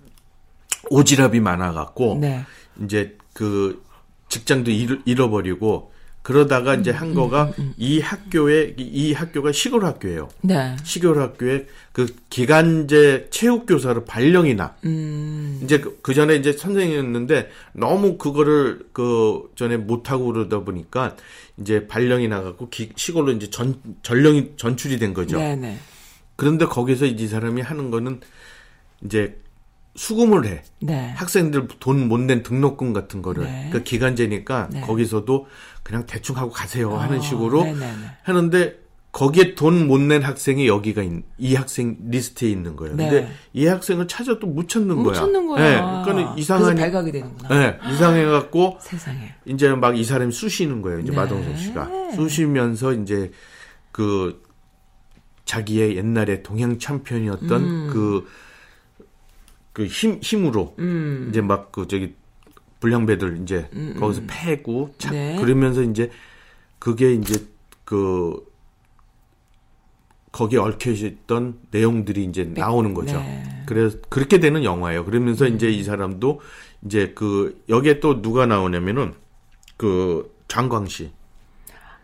오지랖이 0.91 1.41
많아갖고 1.41 2.19
네. 2.21 2.45
이제 2.83 3.17
그 3.33 3.83
직장도 4.29 4.71
잃, 4.71 5.01
잃어버리고 5.05 5.93
그러다가 6.29 6.75
이제 6.75 6.91
음, 6.91 6.97
한 6.97 7.15
거가 7.15 7.53
이 7.77 8.01
학교에 8.01 8.75
이- 8.79 8.83
이 8.83 9.13
학교가 9.13 9.53
시골 9.53 9.85
학교예요. 9.85 10.31
네. 10.41 10.75
시골 10.83 11.21
학교에 11.21 11.67
그 11.93 12.07
기간제 12.31 13.29
체육 13.31 13.67
교사로 13.67 14.05
발령이 14.07 14.55
나. 14.55 14.75
음. 14.87 15.61
이제 15.63 15.85
그 16.01 16.15
전에 16.15 16.37
이제 16.37 16.53
선생님이었는데 16.55 17.51
너무 17.75 18.17
그거를 18.17 18.87
그 18.95 19.51
전에 19.55 19.77
못 19.77 20.11
하고 20.11 20.25
그러다 20.33 20.61
보니까 20.61 21.15
이제 21.59 21.87
발령이 21.87 22.27
나갖고 22.29 22.71
기- 22.71 22.93
시골로 22.97 23.33
이제 23.33 23.51
전 23.51 23.79
전령이 24.03 24.53
전출이 24.57 24.99
된 24.99 25.13
거죠. 25.13 25.37
네, 25.39 25.55
네. 25.57 25.77
그런데 26.37 26.65
거기서 26.65 27.05
이 27.05 27.29
사람이 27.29 27.61
하는 27.61 27.91
거는 27.91 28.21
이제 29.05 29.37
수금을 29.97 30.47
해. 30.47 30.63
네. 30.81 31.11
학생들 31.17 31.69
돈 31.81 32.09
못 32.09 32.19
낸 32.19 32.43
등록금 32.43 32.93
같은 32.95 33.21
거를 33.23 33.45
네. 33.45 33.69
그 33.71 33.83
기간제니까 33.85 34.71
네. 34.73 34.81
거기서도 34.81 35.47
그냥 35.85 36.05
대충 36.07 36.37
하고 36.37 36.51
가세요 36.51 36.97
하는 36.97 37.19
어, 37.19 37.21
식으로 37.21 37.63
네네네. 37.65 37.87
하는데 38.25 38.85
거기에 39.13 39.55
돈 39.55 39.87
못 39.87 40.01
낸 40.01 40.23
학생이 40.23 40.67
여기가 40.67 41.03
있, 41.05 41.23
이 41.39 41.55
학생 41.55 41.97
리스트에 42.09 42.51
있는 42.51 42.75
거예요. 42.75 42.97
네. 42.97 43.09
근데 43.09 43.33
이 43.53 43.65
학생을 43.67 44.09
찾아도 44.09 44.49
못 44.49 44.69
찾는 44.69 44.97
못 44.97 45.05
거야. 45.05 45.15
찾는 45.15 45.47
거야. 45.47 45.63
네, 45.63 45.77
그러니까는 46.05 46.37
이상하니 46.39 46.65
그래서 46.75 46.81
발각이 46.83 47.13
되는구나. 47.13 47.49
네, 47.49 47.79
이상해 47.93 48.25
갖고 48.25 48.77
세상에. 48.81 49.33
이제 49.45 49.69
막 49.73 49.95
이 49.95 50.03
사람이 50.03 50.33
쑤시는 50.33 50.83
거예요. 50.83 50.99
이제 50.99 51.11
네. 51.13 51.17
마동석 51.17 51.57
씨가 51.59 51.89
쑤시면서 52.17 52.93
이제 52.95 53.31
그 53.93 54.43
자기의 55.45 55.97
옛날에 55.97 56.43
동양 56.43 56.79
챔피언이었던 56.81 57.51
음. 57.63 57.91
그, 57.93 58.27
그 59.75 59.87
힘, 59.87 60.19
힘으로 60.23 60.75
이제 61.29 61.41
막 61.41 61.71
그 61.71 61.87
저기 61.87 62.15
불량배들 62.85 63.39
이제 63.41 63.71
거기서 63.99 64.23
패고 64.27 64.91
차, 64.99 65.11
음, 65.11 65.13
네. 65.13 65.37
그러면서 65.41 65.83
이제 65.83 66.11
그게 66.79 67.15
이제 67.15 67.47
그 67.87 68.45
거기에 70.33 70.59
얽혀 70.59 70.91
있던 70.91 71.61
내용들이 71.71 72.25
이제 72.25 72.45
나오는 72.45 72.93
거죠. 72.93 73.17
네. 73.17 73.43
그래서 73.65 73.97
그렇게 74.11 74.39
되는 74.39 74.65
영화예요. 74.65 75.07
그러면서 75.07 75.47
이제 75.47 75.71
이 75.71 75.83
사람도 75.83 76.43
이제 76.85 77.13
그 77.15 77.63
여기에 77.71 78.01
또 78.01 78.21
누가 78.21 78.45
나오냐면은 78.45 79.15
그 79.79 80.35
장광 80.49 80.87
씨. 80.87 81.11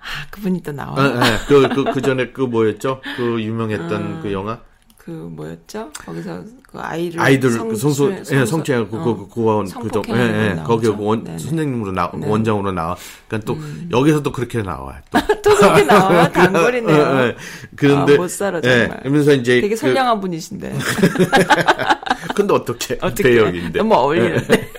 아, 0.01 0.27
그분이 0.31 0.63
또 0.63 0.73
나와. 0.73 0.97
예, 0.99 1.15
예. 1.15 1.39
그, 1.47 1.69
그, 1.75 1.93
그 1.93 2.01
전에 2.01 2.33
그 2.33 2.41
뭐였죠? 2.41 3.03
그 3.19 3.43
유명했던 3.43 4.19
아. 4.19 4.21
그 4.23 4.33
영화? 4.33 4.63
그 5.11 5.29
뭐였죠? 5.33 5.91
거기서 6.07 6.45
그 6.71 6.79
아이를 6.79 7.19
아이들 7.21 7.51
성- 7.51 7.69
그 7.69 7.75
성소, 7.75 8.13
예, 8.31 8.47
성취하고 8.47 8.89
그, 8.89 8.99
그, 9.03 9.17
그, 9.17 9.27
고아원, 9.27 9.67
그, 9.69 9.89
좀, 9.91 10.03
예, 10.11 10.13
예. 10.53 10.63
거기 10.65 10.87
나오죠? 10.87 11.03
원, 11.05 11.25
네네. 11.25 11.39
선생님으로 11.39 11.91
나, 11.91 12.09
네. 12.15 12.29
원장으로 12.29 12.71
나와. 12.71 12.97
그러니까 13.27 13.53
또, 13.53 13.59
여기서도 13.91 14.31
그렇게 14.31 14.63
나와요. 14.63 15.01
또. 15.11 15.19
또 15.43 15.57
그렇게 15.57 15.83
나와 15.83 16.31
단골이네요. 16.31 16.97
예, 16.97 17.27
예. 17.27 17.37
그런데. 17.75 18.15
아, 18.15 18.17
못 18.19 18.31
살아, 18.31 18.61
예, 18.63 18.83
정말. 18.83 19.01
그러면서 19.01 19.33
이제. 19.33 19.55
되게 19.61 19.71
그- 19.71 19.77
선량한 19.81 20.21
분이신데 20.21 20.79
근데 22.37 22.55
어떻게. 22.55 22.99
어떻게 23.01 23.23
배역인데. 23.31 23.79
너무 23.81 23.95
어울리는데. 23.97 24.55
예. 24.55 24.71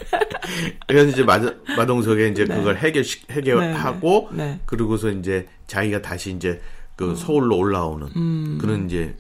그래서 0.88 1.10
이제 1.10 1.24
마, 1.24 1.40
마동석에 1.76 2.30
이제 2.30 2.46
그걸 2.46 2.78
해결, 2.78 3.04
해결하고. 3.32 4.30
네, 4.32 4.46
네. 4.46 4.60
그러고서 4.66 5.10
이제 5.10 5.46
자기가 5.68 6.02
다시 6.02 6.32
이제 6.32 6.62
그 6.96 7.16
서울로 7.18 7.58
올라오는. 7.58 8.58
그런 8.60 8.86
이제. 8.86 9.14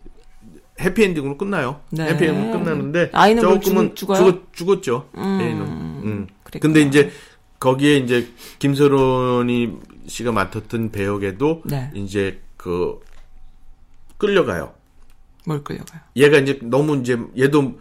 해피엔딩으로 0.82 1.38
끝나요. 1.38 1.82
음. 1.92 1.98
네. 1.98 2.10
해피엔딩으로 2.10 2.52
끝나는데. 2.60 3.10
아이는 3.14 3.42
조금은 3.42 3.96
죽-? 3.96 4.08
죽었, 4.54 4.84
죠 4.84 5.08
애는. 5.16 5.62
음. 5.62 6.28
그랬구나. 6.44 6.74
근데 6.74 6.82
이제 6.88 7.12
거기에 7.60 7.98
이제 7.98 8.28
김서론이 8.60 9.74
씨가 10.08 10.32
맡았던 10.32 10.92
배역에도 10.92 11.62
네. 11.66 11.92
이제 11.94 12.42
그 12.58 13.00
끌려가요. 14.18 14.74
뭘 15.46 15.64
끌려가요? 15.64 16.02
얘가 16.16 16.38
이제 16.40 16.60
너무 16.64 16.98
이제 16.98 17.18
얘도 17.38 17.80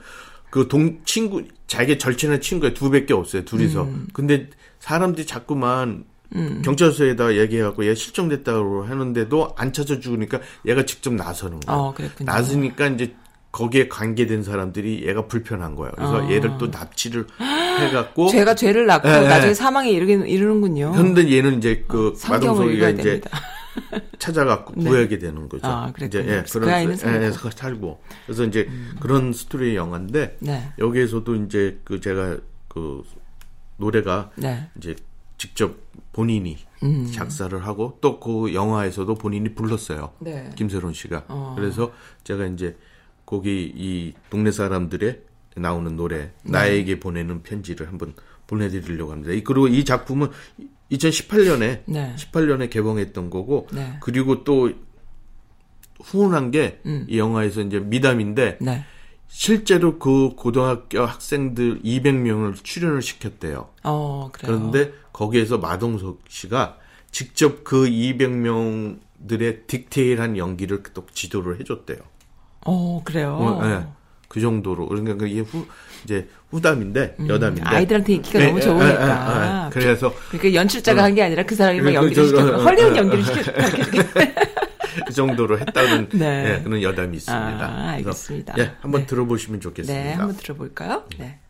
그 0.50 0.68
동 0.68 1.00
친구 1.04 1.44
자기 1.66 1.98
절친한 1.98 2.40
친구가 2.40 2.74
두 2.74 2.90
밖에 2.90 3.14
없어요 3.14 3.44
둘이서. 3.44 3.82
음. 3.84 4.08
근데 4.12 4.48
사람들이 4.80 5.26
자꾸만 5.26 6.04
경찰서에다 6.62 7.36
얘기해갖고 7.36 7.86
얘 7.86 7.94
실종됐다고 7.94 8.84
하는데도 8.84 9.54
안 9.56 9.72
찾아주니까 9.72 10.40
얘가 10.66 10.84
직접 10.84 11.12
나서는 11.12 11.60
거야. 11.60 11.76
어. 11.76 11.94
나서니까 12.20 12.88
이제 12.88 13.14
거기에 13.52 13.88
관계된 13.88 14.42
사람들이 14.44 15.06
얘가 15.06 15.26
불편한 15.26 15.74
거예요. 15.74 15.92
그래서 15.96 16.18
어. 16.18 16.30
얘를 16.30 16.52
또 16.58 16.68
납치를 16.68 17.26
해갖고. 17.80 18.28
죄가 18.28 18.54
죄를 18.54 18.86
낳고 18.86 19.08
예, 19.08 19.24
예. 19.24 19.28
나중에 19.28 19.54
사망에 19.54 19.90
이르게 19.90 20.14
이르는군요. 20.14 20.92
근데 20.92 21.30
얘는 21.36 21.58
이제 21.58 21.84
그 21.88 22.08
어, 22.08 22.30
마동석이가 22.30 22.90
이제 22.90 23.02
됩니다. 23.02 23.30
찾아갖고 24.18 24.74
네. 24.76 24.90
구하게 24.90 25.18
되는 25.18 25.48
거죠. 25.48 25.66
아. 25.66 25.92
이제 26.00 26.18
예, 26.26 26.44
그 26.48 26.70
아이는 26.70 26.96
예, 27.04 27.24
예, 27.24 27.30
살고. 27.30 27.50
살고. 27.50 28.02
그래서 28.26 28.44
이제 28.44 28.68
그런 29.00 29.32
스토리의 29.32 29.76
영화인데 29.76 30.36
네. 30.40 30.72
여기에서도 30.78 31.34
이제 31.36 31.80
그 31.84 32.00
제가 32.00 32.36
그 32.68 33.02
노래가 33.78 34.30
네. 34.36 34.68
이제 34.76 34.94
직접 35.38 35.74
본인이 36.12 36.57
음. 36.83 37.07
작사를 37.12 37.64
하고 37.64 37.99
또 38.01 38.18
그 38.20 38.53
영화에서도 38.55 39.14
본인이 39.14 39.55
불렀어요. 39.55 40.12
네. 40.18 40.51
김세론 40.57 40.92
씨가. 40.92 41.25
어. 41.29 41.55
그래서 41.57 41.92
제가 42.25 42.46
이제 42.46 42.77
거기 43.25 43.73
이 43.75 44.12
동네 44.29 44.51
사람들의 44.51 45.20
나오는 45.57 45.96
노래 45.96 46.33
나에게 46.44 47.01
보내는 47.01 47.42
편지를 47.42 47.88
한번 47.88 48.14
보내드리려고 48.46 49.12
합니다. 49.12 49.33
이- 49.33 49.44
그리고 49.44 49.68
이 49.68 49.85
작품은 49.85 50.29
2018년에 50.90 51.83
네. 51.87 52.14
18년에 52.16 52.68
개봉했던 52.70 53.31
거고 53.31 53.68
네. 53.73 53.96
그리고 54.01 54.42
또 54.42 54.70
후원한 56.03 56.51
게이 56.51 56.73
음. 56.87 57.07
영화에서 57.12 57.61
이제 57.61 57.79
미담인데 57.79 58.59
네. 58.61 58.85
실제로 59.32 59.98
그 59.98 60.30
고등학교 60.36 61.02
학생들 61.06 61.82
200명을 61.82 62.62
출연을 62.62 63.00
시켰대요. 63.00 63.68
어, 63.84 64.28
그래요. 64.32 64.58
그런데 64.58 64.92
거기에서 65.12 65.56
마동석 65.58 66.18
씨가 66.28 66.76
직접 67.12 67.62
그 67.64 67.86
200명들의 67.86 69.66
디테일한 69.66 70.36
연기를 70.36 70.82
또 70.94 71.06
지도를 71.14 71.60
해줬대요. 71.60 71.98
어, 72.66 73.02
그래요. 73.04 73.36
어, 73.40 73.60
예. 73.64 73.86
그 74.28 74.40
정도로 74.40 74.86
그러니까 74.88 75.26
이게 75.26 75.40
후 75.40 75.66
이제 76.04 76.28
후담인데 76.50 77.16
여담인데 77.26 77.62
음, 77.62 77.66
아이들한테 77.66 78.12
인기가 78.14 78.40
예, 78.40 78.46
너무 78.46 78.58
예, 78.58 78.62
좋으니까. 78.62 78.84
예, 78.86 79.62
예, 79.62 79.66
예. 79.66 79.70
그래서 79.70 80.12
그러니까 80.28 80.54
연출자가 80.60 81.02
한 81.02 81.14
게 81.14 81.22
아니라 81.22 81.42
그 81.44 81.54
사람이 81.54 81.80
막 81.80 81.86
그, 81.90 81.94
연기를 81.94 82.22
저, 82.24 82.28
시켰고 82.28 82.60
어, 82.60 82.62
헐리우드 82.62 82.92
어, 82.94 82.96
연기를 82.96 83.20
어. 83.20 83.24
시켰고 83.24 83.60
그 85.07 85.12
정도로 85.12 85.59
했다는 85.59 86.09
네. 86.11 86.59
예, 86.59 86.62
그런 86.62 86.83
여담이 86.83 87.16
있습니다. 87.16 87.64
아, 87.64 87.92
그래서, 87.92 88.11
알겠습니다. 88.11 88.55
예, 88.59 88.72
한번 88.81 89.03
네. 89.03 89.07
들어보시면 89.07 89.61
좋겠습니다. 89.61 90.05
네, 90.05 90.12
한번 90.14 90.37
들어볼까요? 90.37 91.05
네. 91.18 91.40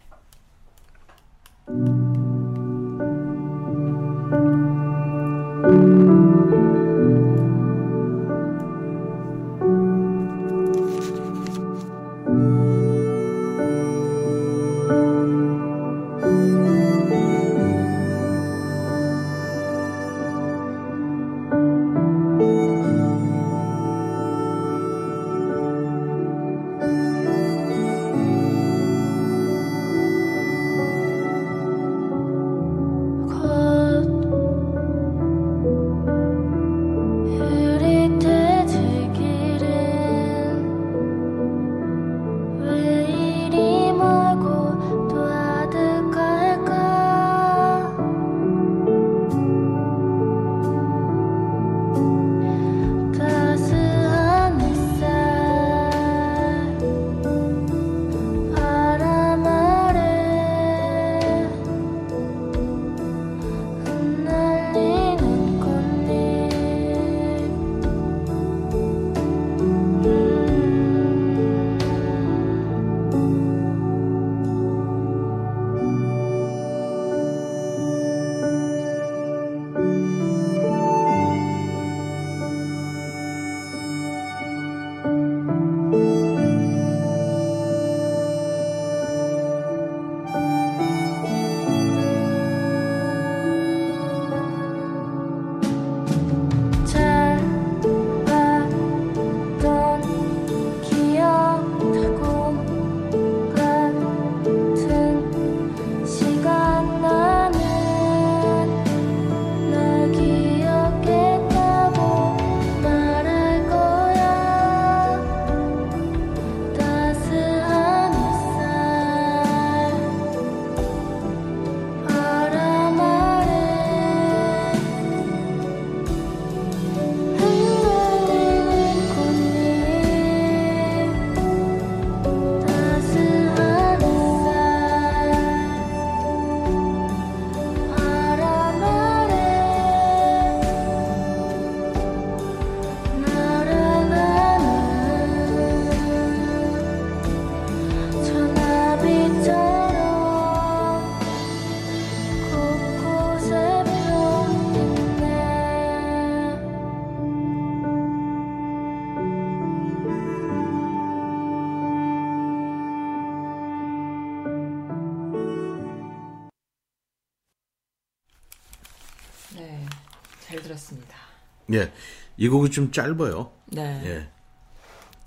이 172.41 172.49
곡이 172.49 172.71
좀 172.71 172.91
짧아요. 172.91 173.51
네. 173.67 174.01
예. 174.05 174.29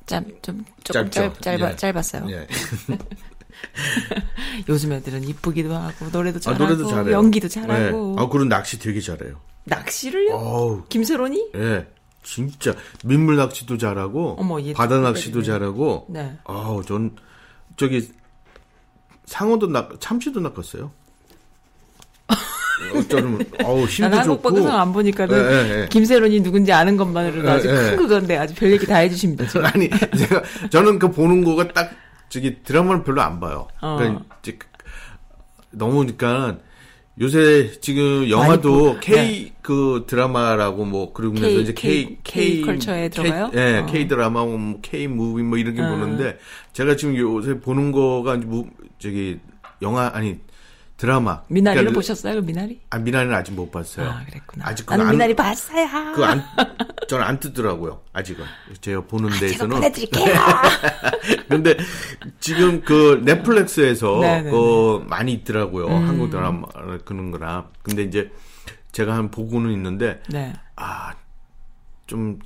짧, 0.07 0.25
좀, 0.41 0.65
조금 0.83 1.09
짧죠? 1.11 1.11
짧, 1.11 1.41
짧아, 1.41 1.71
예. 1.71 1.75
짧았어요. 1.75 2.27
예. 2.31 2.47
요즘 4.67 4.91
애들은 4.93 5.23
이쁘기도 5.23 5.75
하고, 5.75 6.07
노래도 6.11 6.37
아, 6.37 6.41
잘하고, 6.41 6.63
노래도 6.63 6.87
잘해요. 6.87 7.15
연기도 7.15 7.47
잘하고. 7.47 8.15
예. 8.17 8.21
아, 8.21 8.27
그리고 8.27 8.45
낚시 8.45 8.79
되게 8.79 8.99
잘해요. 8.99 9.39
낚시를요? 9.65 10.33
어우, 10.35 10.83
김세론이? 10.89 11.51
예. 11.55 11.87
진짜 12.23 12.73
민물 13.03 13.35
낚시도 13.35 13.77
잘하고 13.77 14.37
어머, 14.39 14.59
얘 14.61 14.73
바다 14.73 14.95
또 14.95 15.01
낚시도. 15.01 15.43
잘하고 15.43 16.07
네. 16.09 16.37
아우 16.45 16.81
전 16.81 17.17
저기 17.75 18.09
상어도 19.25 19.67
낚 19.67 19.99
참치도 19.99 20.39
낚았어요. 20.39 20.93
어, 22.93 23.07
저는 23.07 23.39
어우 23.63 23.85
힘도 23.85 24.09
난 24.09 24.19
한국 24.19 24.35
좋고 24.37 24.41
방송 24.55 24.75
안 24.75 24.93
보니까는 24.93 25.37
예, 25.37 25.75
예, 25.75 25.81
예. 25.81 25.87
김세론이 25.89 26.41
누군지 26.41 26.71
아는 26.71 26.97
것만으로도 26.97 27.49
아주 27.49 27.67
예, 27.67 27.71
예. 27.71 27.75
큰 27.75 27.97
그건데 27.97 28.37
아주 28.37 28.53
별 28.55 28.71
얘기 28.71 28.85
다 28.85 28.97
해주십니다. 28.97 29.47
지금. 29.47 29.65
아니 29.73 29.89
제가 29.89 30.41
저는 30.69 30.99
그 30.99 31.11
보는 31.11 31.43
거가 31.43 31.67
딱 31.69 31.91
저기 32.29 32.63
드라마를 32.63 33.03
별로 33.03 33.21
안 33.21 33.39
봐요. 33.39 33.67
어. 33.81 33.97
그러니까 33.97 34.23
이제 34.41 34.57
너무니까 35.71 36.57
요새 37.21 37.71
지금 37.79 38.27
영화도 38.27 38.97
K 38.99 39.53
그 39.61 40.05
드라마라고 40.07 40.83
뭐 40.85 41.13
그러면서 41.13 41.47
K- 41.47 41.61
이제 41.61 41.73
K 41.73 42.05
K- 42.05 42.17
K 42.23 42.61
컬처에 42.61 43.09
들어가요? 43.09 43.51
예, 43.53 43.79
어. 43.79 43.85
K 43.85 44.07
드라마, 44.07 44.43
뭐 44.45 44.79
K 44.81 45.07
무비 45.07 45.43
뭐 45.43 45.59
이런 45.59 45.75
게 45.75 45.81
어. 45.81 45.89
보는데 45.89 46.39
제가 46.73 46.95
지금 46.95 47.15
요새 47.15 47.59
보는 47.59 47.91
거가 47.91 48.37
무, 48.37 48.65
저기 48.97 49.39
영화 49.83 50.09
아니 50.11 50.39
드라마. 50.97 51.41
미나리를 51.49 51.83
그러니까 51.85 51.97
보셨어요? 51.97 52.35
그 52.35 52.39
미나리? 52.45 52.79
아 52.89 52.97
미나리는 52.99 53.35
아직 53.35 53.51
못 53.53 53.71
봤어요. 53.71 54.09
아, 54.09 54.23
그랬구나. 54.25 54.65
아직 54.67 54.85
나는 54.89 55.05
안- 55.07 55.11
미나리 55.11 55.35
봤어요. 55.35 55.87
그 56.15 56.23
안 56.23 56.43
저는 57.09 57.25
안 57.25 57.39
뜨더라고요. 57.39 58.01
아직은 58.13 58.45
제가 58.79 59.01
보는 59.01 59.29
제가 59.31 59.39
데에서는 59.41 59.75
보내드릴게요. 59.77 60.33
근데 61.49 61.75
지금 62.39 62.81
그 62.81 63.21
넷플릭스에서 63.25 64.19
네네네. 64.19 64.51
그 64.51 65.03
많이 65.07 65.33
있더라고요. 65.33 65.87
음. 65.87 66.07
한국 66.07 66.29
드라마 66.29 66.67
그런 67.03 67.31
거나. 67.31 67.69
근데 67.81 68.03
이제 68.03 68.31
제가 68.91 69.15
한 69.15 69.29
보고는 69.31 69.71
있는데 69.71 70.21
네. 70.29 70.53
아 70.75 71.13
좀 72.05 72.37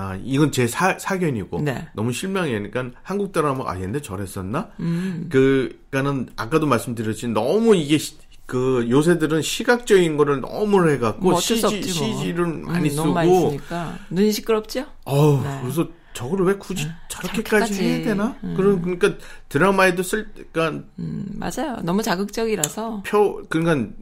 아, 0.00 0.16
이건 0.22 0.52
제 0.52 0.68
사, 0.68 0.96
사견이고 0.96 1.60
네. 1.62 1.88
너무 1.92 2.12
실망이니까 2.12 2.90
한국 3.02 3.32
드라마 3.32 3.64
아 3.68 3.80
얘네 3.80 4.00
저랬었나? 4.00 4.70
음. 4.78 5.28
그니까는 5.28 6.28
아까도 6.36 6.66
말씀드렸지 6.66 7.28
너무 7.28 7.74
이게 7.74 7.98
시- 7.98 8.16
그 8.46 8.86
요새들은 8.88 9.42
시각적인 9.42 10.16
거를 10.16 10.40
너무 10.40 10.88
해갖고 10.88 11.20
뭐 11.20 11.40
CG, 11.40 11.62
뭐. 11.62 11.72
CG를 11.72 12.46
많이 12.46 12.88
음, 12.88 12.90
쓰고 12.90 13.02
너무 13.02 13.12
많이 13.14 13.40
쓰니까 13.40 13.98
눈이 14.10 14.30
시끄럽죠? 14.32 14.86
어우, 15.04 15.42
네. 15.42 15.58
그래서 15.62 15.88
저거를 16.14 16.46
왜 16.46 16.54
굳이 16.54 16.86
저렇게까지 17.08 17.74
저렇게까지. 17.74 17.84
해야 17.84 18.04
되나? 18.04 18.36
그런 18.56 18.80
그러니까 18.80 19.14
드라마에도 19.48 20.02
쓸 20.02 20.28
그러니까 20.52 20.84
음, 21.00 21.26
맞아요. 21.34 21.76
너무 21.82 22.02
자극적이라서 22.02 23.02
표 23.04 23.42
그러니까 23.48 23.92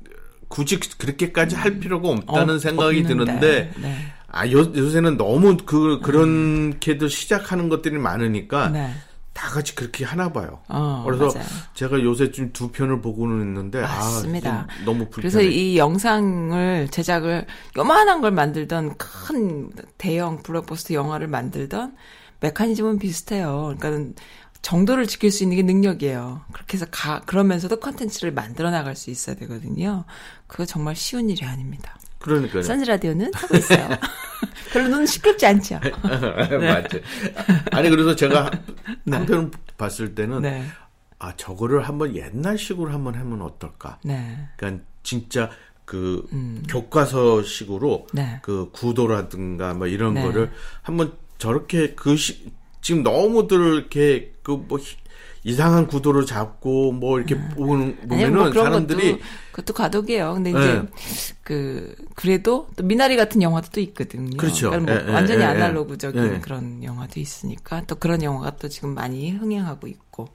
굳이 0.48 0.78
그렇게까지 0.78 1.56
할 1.56 1.78
필요가 1.80 2.08
없다는 2.10 2.54
어, 2.54 2.58
생각이 2.58 3.00
없는데. 3.00 3.24
드는데 3.24 3.72
네. 3.80 3.96
아 4.28 4.46
요, 4.50 4.58
요새는 4.58 5.16
너무 5.16 5.56
그 5.64 6.00
그렇게도 6.00 7.08
시작하는 7.08 7.68
것들이 7.68 7.98
많으니까 7.98 8.68
네. 8.68 8.92
다 9.32 9.50
같이 9.50 9.74
그렇게 9.74 10.04
하나 10.04 10.32
봐요. 10.32 10.60
어, 10.68 11.02
그래서 11.04 11.26
맞아요. 11.26 11.46
제가 11.74 12.02
요새 12.02 12.30
좀 12.30 12.52
두 12.52 12.70
편을 12.72 13.02
보고는 13.02 13.42
있는데 13.46 13.82
맞습니다. 13.82 14.50
아, 14.50 14.66
좀 14.76 14.84
너무 14.86 15.10
불편해. 15.10 15.20
그래서 15.20 15.42
이 15.42 15.76
영상을 15.76 16.88
제작을 16.90 17.46
요만한 17.76 18.22
걸 18.22 18.30
만들던 18.30 18.96
큰 18.96 19.70
대형 19.98 20.42
블록버스터 20.42 20.94
영화를 20.94 21.28
만들던 21.28 21.94
메커니즘은 22.40 22.98
비슷해요. 22.98 23.74
그러니까 23.78 24.14
정도를 24.62 25.06
지킬 25.06 25.30
수 25.30 25.42
있는 25.44 25.56
게 25.56 25.62
능력이에요. 25.62 26.40
그렇게 26.52 26.74
해서 26.74 26.86
가 26.90 27.20
그러면서도 27.20 27.78
컨텐츠를 27.78 28.32
만들어 28.32 28.70
나갈 28.70 28.96
수 28.96 29.10
있어야 29.10 29.36
되거든요. 29.36 30.04
그거 30.46 30.64
정말 30.64 30.96
쉬운 30.96 31.28
일이 31.30 31.44
아닙니다. 31.44 31.94
그러니까요. 32.18 32.62
선즈라디오는 32.62 33.32
하고 33.34 33.56
있어요. 33.56 33.88
별로 34.72 34.88
눈 34.88 35.06
시끄럽지 35.06 35.46
않죠. 35.46 35.80
맞죠. 36.02 36.98
아니 37.72 37.88
그래서 37.90 38.14
제가 38.16 38.50
네. 39.04 39.16
한편 39.16 39.50
봤을 39.78 40.14
때는 40.14 40.42
네, 40.42 40.64
아 41.18 41.34
저거를 41.36 41.82
한번 41.82 42.14
옛날식으로 42.14 42.90
한번 42.90 43.14
하면 43.14 43.42
어떨까? 43.42 43.98
네, 44.04 44.48
그러니까 44.56 44.84
진짜 45.02 45.50
그 45.84 46.26
교과서식으로 46.68 48.08
네. 48.12 48.40
그 48.42 48.70
구도라든가 48.72 49.74
뭐 49.74 49.86
이런 49.86 50.14
네. 50.14 50.22
거를 50.22 50.50
한번 50.82 51.12
저렇게 51.38 51.94
그 51.94 52.16
시, 52.16 52.50
지금 52.80 53.02
너무들 53.02 53.74
이렇게 53.74 54.34
그 54.42 54.56
뭐 54.68 54.78
이상한 55.46 55.86
구도를 55.86 56.26
잡고 56.26 56.90
뭐 56.90 57.18
이렇게 57.18 57.38
보는 57.38 57.96
음. 58.02 58.08
아니 58.10 58.24
보면은 58.24 58.52
뭐 58.52 58.52
사람들이 58.52 59.12
것도 59.12 59.24
그것도 59.52 59.74
과도기예요. 59.74 60.34
근데 60.34 60.50
네. 60.50 60.58
이제 60.58 60.82
그 61.42 61.94
그래도 62.16 62.66
또 62.74 62.82
미나리 62.82 63.16
같은 63.16 63.40
영화도 63.40 63.68
또 63.70 63.80
있거든요. 63.80 64.36
그렇죠. 64.36 64.70
그러니까 64.70 64.92
뭐 64.92 65.02
예, 65.04 65.08
예, 65.08 65.14
완전히 65.14 65.42
예, 65.42 65.44
예. 65.44 65.50
아날로그적인 65.50 66.34
예. 66.34 66.40
그런 66.40 66.82
영화도 66.82 67.20
있으니까 67.20 67.84
또 67.86 67.94
그런 67.94 68.24
영화가 68.24 68.56
또 68.56 68.68
지금 68.68 68.92
많이 68.94 69.30
흥행하고 69.30 69.86
있고 69.86 70.30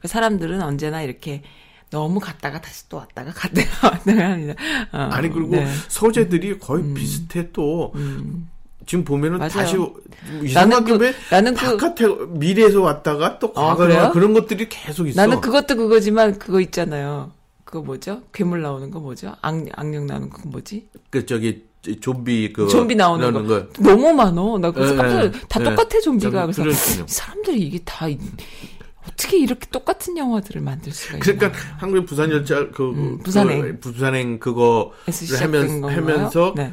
그 0.00 0.08
사람들은 0.08 0.62
언제나 0.62 1.02
이렇게 1.02 1.42
너무 1.90 2.18
갔다가 2.18 2.62
다시 2.62 2.88
또 2.88 2.96
왔다가 2.96 3.32
갔다가 3.32 3.68
왔다가 3.92 4.30
합니다. 4.30 4.54
어, 4.92 4.98
아니 5.12 5.28
그리고 5.28 5.56
네. 5.56 5.64
음. 5.66 5.80
소재들이 5.88 6.58
거의 6.58 6.94
비슷해 6.94 7.50
또 7.52 7.92
지금 8.86 9.04
보면은 9.04 9.38
맞아요. 9.38 9.50
다시 9.50 9.76
나는 9.76 10.44
이상하게 10.44 10.92
그- 10.92 10.98
왜 10.98 11.14
나는 11.30 11.54
그- 11.54 11.76
바깥에 11.76 12.06
미래에서 12.30 12.80
왔다가 12.80 13.38
또 13.38 13.52
아, 13.56 13.68
과거에 13.68 13.88
그래요? 13.88 14.10
그런 14.12 14.34
것들이 14.34 14.68
계속 14.68 15.06
있어. 15.08 15.20
나는 15.20 15.40
그것도 15.40 15.76
그거지만 15.76 16.38
그거 16.38 16.60
있잖아요. 16.60 17.32
그거 17.64 17.80
뭐죠? 17.82 18.22
괴물 18.32 18.62
나오는 18.62 18.90
거 18.90 19.00
뭐죠? 19.00 19.34
악, 19.40 19.64
악령 19.74 20.06
나오는 20.06 20.28
거 20.30 20.42
뭐지? 20.48 20.88
그 21.10 21.24
저기 21.26 21.64
좀비 22.00 22.52
그 22.52 22.68
좀비 22.68 22.94
나오는 22.94 23.46
거. 23.46 23.66
너무 23.80 24.12
많어. 24.12 24.58
나 24.58 24.70
그래서 24.70 24.92
예, 24.94 24.96
깜짝 24.96 25.24
예. 25.24 25.30
다 25.48 25.60
예. 25.60 25.64
똑같아 25.64 26.00
좀비가. 26.00 26.50
좀 26.52 26.64
그래서 26.64 27.04
사람들이 27.06 27.58
이게 27.60 27.78
다 27.84 28.08
이- 28.08 28.18
어떻게 29.06 29.38
이렇게 29.38 29.66
똑같은 29.70 30.16
영화들을 30.16 30.62
만들 30.62 30.90
수가 30.92 31.14
있나? 31.18 31.24
그러니까 31.24 31.52
한국의 31.78 32.06
부산 32.06 32.30
열차 32.30 32.66
그, 32.70 32.90
음, 32.90 33.18
그 33.18 33.24
부산행. 33.24 33.78
부산행 33.80 34.38
그거를 34.38 34.92
건가요? 35.68 35.96
하면서 35.96 36.54
네. 36.56 36.72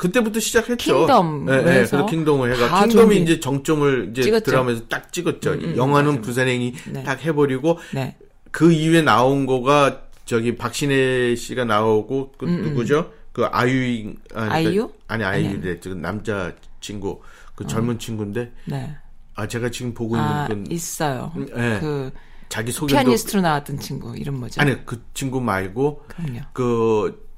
그때부터 0.00 0.40
시작했죠. 0.40 1.06
킹덤에서 1.06 1.52
예, 1.52 1.58
예, 1.58 1.62
그래서 1.62 2.06
킹덤을 2.06 2.54
해가 2.54 2.68
다 2.68 2.86
킹덤이 2.86 3.16
좀비. 3.16 3.22
이제 3.22 3.40
정점을 3.40 4.08
이제 4.10 4.22
찍었죠. 4.22 4.44
드라마에서 4.50 4.88
딱 4.88 5.12
찍었죠. 5.12 5.52
음, 5.52 5.60
음, 5.62 5.76
영화는 5.76 6.10
맞아요. 6.12 6.22
부산행이 6.22 6.74
네. 6.92 7.02
딱 7.04 7.22
해버리고 7.22 7.78
네. 7.92 8.16
그 8.50 8.72
이후에 8.72 9.02
나온 9.02 9.44
거가 9.44 10.04
저기 10.24 10.56
박신혜 10.56 11.36
씨가 11.36 11.66
나오고 11.66 12.32
그 12.38 12.46
음, 12.46 12.62
누구죠? 12.62 13.12
그 13.32 13.44
아유 13.44 14.14
아니, 14.32 14.68
아이유? 14.68 14.88
그, 14.88 14.94
아니 15.06 15.22
아이유래 15.22 15.80
지금 15.80 16.00
남자 16.00 16.54
친구 16.80 17.20
그 17.54 17.66
젊은 17.66 17.98
친구인데 17.98 18.52
네. 18.64 18.96
아 19.34 19.46
제가 19.46 19.70
지금 19.70 19.92
보고 19.92 20.16
아, 20.16 20.48
있는 20.48 20.64
그 20.64 20.74
있어요. 20.74 21.30
예. 21.36 21.78
그 21.78 22.10
자기 22.48 22.72
소개도 22.72 22.98
피아니스트로 22.98 23.42
나왔던 23.42 23.78
친구 23.80 24.16
이름 24.16 24.40
뭐죠? 24.40 24.62
아니 24.62 24.82
그 24.86 25.02
친구 25.12 25.42
말고 25.42 26.04
그럼요. 26.08 26.40
그 26.54 27.28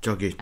저기 0.00 0.34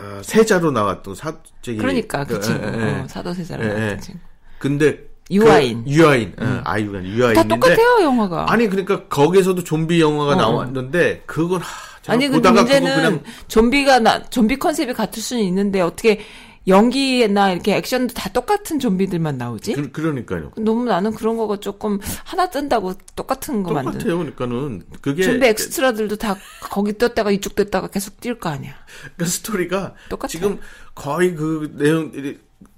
어, 0.00 0.20
세자로 0.22 0.70
나왔던 0.70 1.14
사 1.14 1.34
저기 1.62 1.78
그러니까 1.78 2.24
그 2.24 2.34
그, 2.34 2.40
친구 2.40 2.64
예, 2.64 2.80
예. 2.80 3.00
어, 3.00 3.08
사도 3.08 3.34
세자로 3.34 3.62
예, 3.62 3.68
나왔던 3.68 3.90
예. 3.90 3.96
친구. 3.98 4.20
근데 4.58 5.10
유아인. 5.30 5.84
그, 5.84 5.90
유아인 5.90 6.34
예, 6.40 6.60
아이유가 6.64 7.04
유아인인데 7.04 7.34
다 7.34 7.42
똑같아요 7.44 8.02
영화가. 8.02 8.46
아니 8.50 8.68
그러니까 8.68 9.04
거기서도 9.04 9.62
좀비 9.62 10.00
영화가 10.00 10.32
어. 10.32 10.36
나왔는데 10.36 11.22
그건 11.26 11.60
하, 11.60 11.66
아니 12.08 12.28
근데 12.28 12.50
문제는 12.50 12.94
그냥 12.94 13.22
좀비가 13.48 14.00
나 14.00 14.22
좀비 14.24 14.58
컨셉이 14.58 14.92
같을 14.94 15.22
수는 15.22 15.42
있는데 15.44 15.80
어떻게 15.80 16.20
연기나 16.66 17.52
이렇게 17.52 17.74
액션도 17.76 18.14
다 18.14 18.30
똑같은 18.30 18.78
좀비들만 18.78 19.38
나오지? 19.38 19.72
그, 19.72 19.90
그러니까요. 19.90 20.52
너무 20.56 20.84
나는 20.84 21.12
그런 21.12 21.36
거가 21.36 21.58
조금 21.58 21.98
하나 22.24 22.50
뜬다고 22.50 22.94
똑같은 23.16 23.62
거 23.62 23.72
만든. 23.72 23.92
똑같아요. 23.92 24.18
그러니까는 24.18 24.82
그게 25.00 25.22
좀비 25.22 25.46
엑스트라들도 25.46 26.16
다 26.16 26.36
거기 26.70 26.96
떴다가 26.96 27.30
이쪽 27.30 27.54
떴다가 27.54 27.88
계속 27.88 28.20
뛸 28.20 28.38
거 28.38 28.50
아니야. 28.50 28.74
그 29.16 29.24
스토리가 29.24 29.94
똑같아요. 30.08 30.28
지금 30.30 30.58
거의 30.94 31.34
그 31.34 31.72
내용 31.76 32.12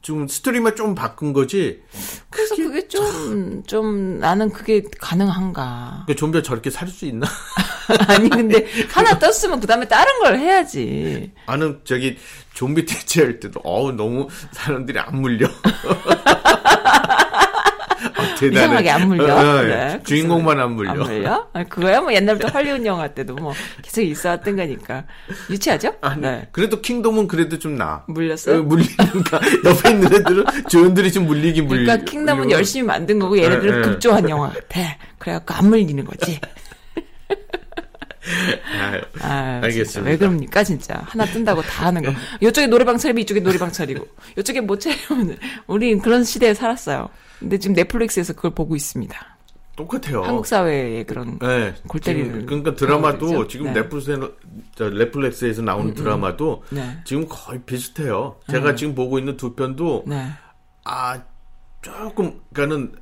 좀 0.01 0.27
스토리만 0.27 0.75
좀 0.77 0.95
바꾼 0.95 1.33
거지. 1.33 1.83
그래서 2.31 2.57
그게 2.57 2.89
좀, 2.89 3.63
좀 3.67 4.19
나는 4.19 4.51
그게 4.51 4.83
가능한가. 5.01 6.05
그 6.07 6.15
좀비가 6.17 6.43
저렇게 6.43 6.71
살 6.71 6.89
수 6.89 7.07
있나? 7.07 7.27
아니, 8.09 8.29
근데 8.29 8.67
하나 8.91 9.19
떴으면 9.19 9.61
그 9.61 9.67
다음에 9.67 9.87
다른 9.87 10.19
걸 10.21 10.39
해야지. 10.39 11.33
나는 11.47 11.81
저기 11.85 12.17
좀비 12.55 12.85
대체할 12.87 13.41
때도 13.41 13.61
어우 13.65 13.93
너무 13.93 14.29
사람들이 14.53 14.99
안 14.99 15.21
물려. 15.21 15.49
이상하게 18.43 18.91
안 18.91 19.09
물려. 19.09 19.35
어, 19.35 19.39
어, 19.59 19.63
네, 19.63 20.01
주인공만 20.05 20.59
안 20.61 20.73
물려. 20.73 20.91
안 20.91 20.99
물려? 20.99 21.47
아, 21.53 21.65
그거야 21.65 22.01
뭐 22.01 22.13
옛날부터 22.13 22.49
할리우드 22.49 22.85
영화 22.87 23.09
때도 23.09 23.35
뭐 23.35 23.53
계속 23.83 24.03
있어왔던 24.03 24.57
거니까 24.57 25.05
유치하죠? 25.51 25.95
아니, 26.01 26.23
네. 26.23 26.49
그래도 26.53 26.81
킹덤은 26.81 27.29
그래도 27.29 27.59
좀 27.59 27.77
나. 27.77 28.05
물렸어요? 28.09 28.61
어, 28.61 28.63
물리니까 28.63 29.41
옆에 29.65 29.91
있는 29.91 30.07
애들은 30.15 30.45
조연들이 30.69 31.13
좀 31.13 31.27
물리긴 31.27 31.67
물리. 31.67 31.85
그러니까 31.85 32.11
킹덤은 32.11 32.37
물리고. 32.43 32.59
열심히 32.59 32.87
만든 32.87 33.19
거고 33.19 33.39
얘네들은 33.39 33.75
예, 33.75 33.79
예. 33.79 33.83
급조한 33.83 34.29
영화 34.29 34.49
같아. 34.49 34.81
그래갖고 35.19 35.55
안 35.55 35.69
물리는 35.69 36.05
거지. 36.05 36.41
아, 39.21 39.61
알겠습니다. 39.63 40.11
왜 40.11 40.17
그럽니까 40.17 40.63
진짜 40.63 41.01
하나 41.05 41.25
뜬다고 41.25 41.63
다 41.63 41.87
하는 41.87 42.03
거. 42.03 42.13
이쪽에 42.41 42.67
노래방 42.67 42.97
차리면 42.99 43.23
이쪽에 43.23 43.41
노래방 43.41 43.73
차리고 43.73 44.07
이쪽에 44.39 44.61
못 44.61 44.81
차리면 44.81 45.37
우리 45.67 45.97
그런 45.99 46.25
시대에 46.25 46.55
살았어요. 46.55 47.09
근데 47.39 47.59
지금 47.59 47.75
넷플릭스에서 47.75 48.33
그걸 48.35 48.53
보고 48.53 48.77
있습니다. 48.77 49.33
똑같아요. 49.75 50.23
한국 50.23 50.47
사회의 50.47 51.05
그런 51.05 51.39
네. 51.39 51.75
골 51.89 52.01
지금 52.01 52.23
때리는 52.23 52.47
그러니까 52.47 52.75
드라마도? 52.75 53.49
지금 53.49 53.67
네. 53.73 53.81
넷플릭스에, 53.81 54.17
저 54.75 54.91
넷플릭스에서 54.91 55.63
나오는 55.63 55.95
드라마도 55.95 56.63
네. 56.71 56.99
지금 57.05 57.27
거의 57.29 57.61
비슷해요. 57.63 58.37
제가 58.51 58.75
지금 58.75 58.95
보고 58.95 59.19
있는 59.19 59.37
두 59.37 59.55
편도 59.55 60.05
네. 60.07 60.29
아 60.85 61.21
조금 61.81 62.41
그러니까는 62.53 62.93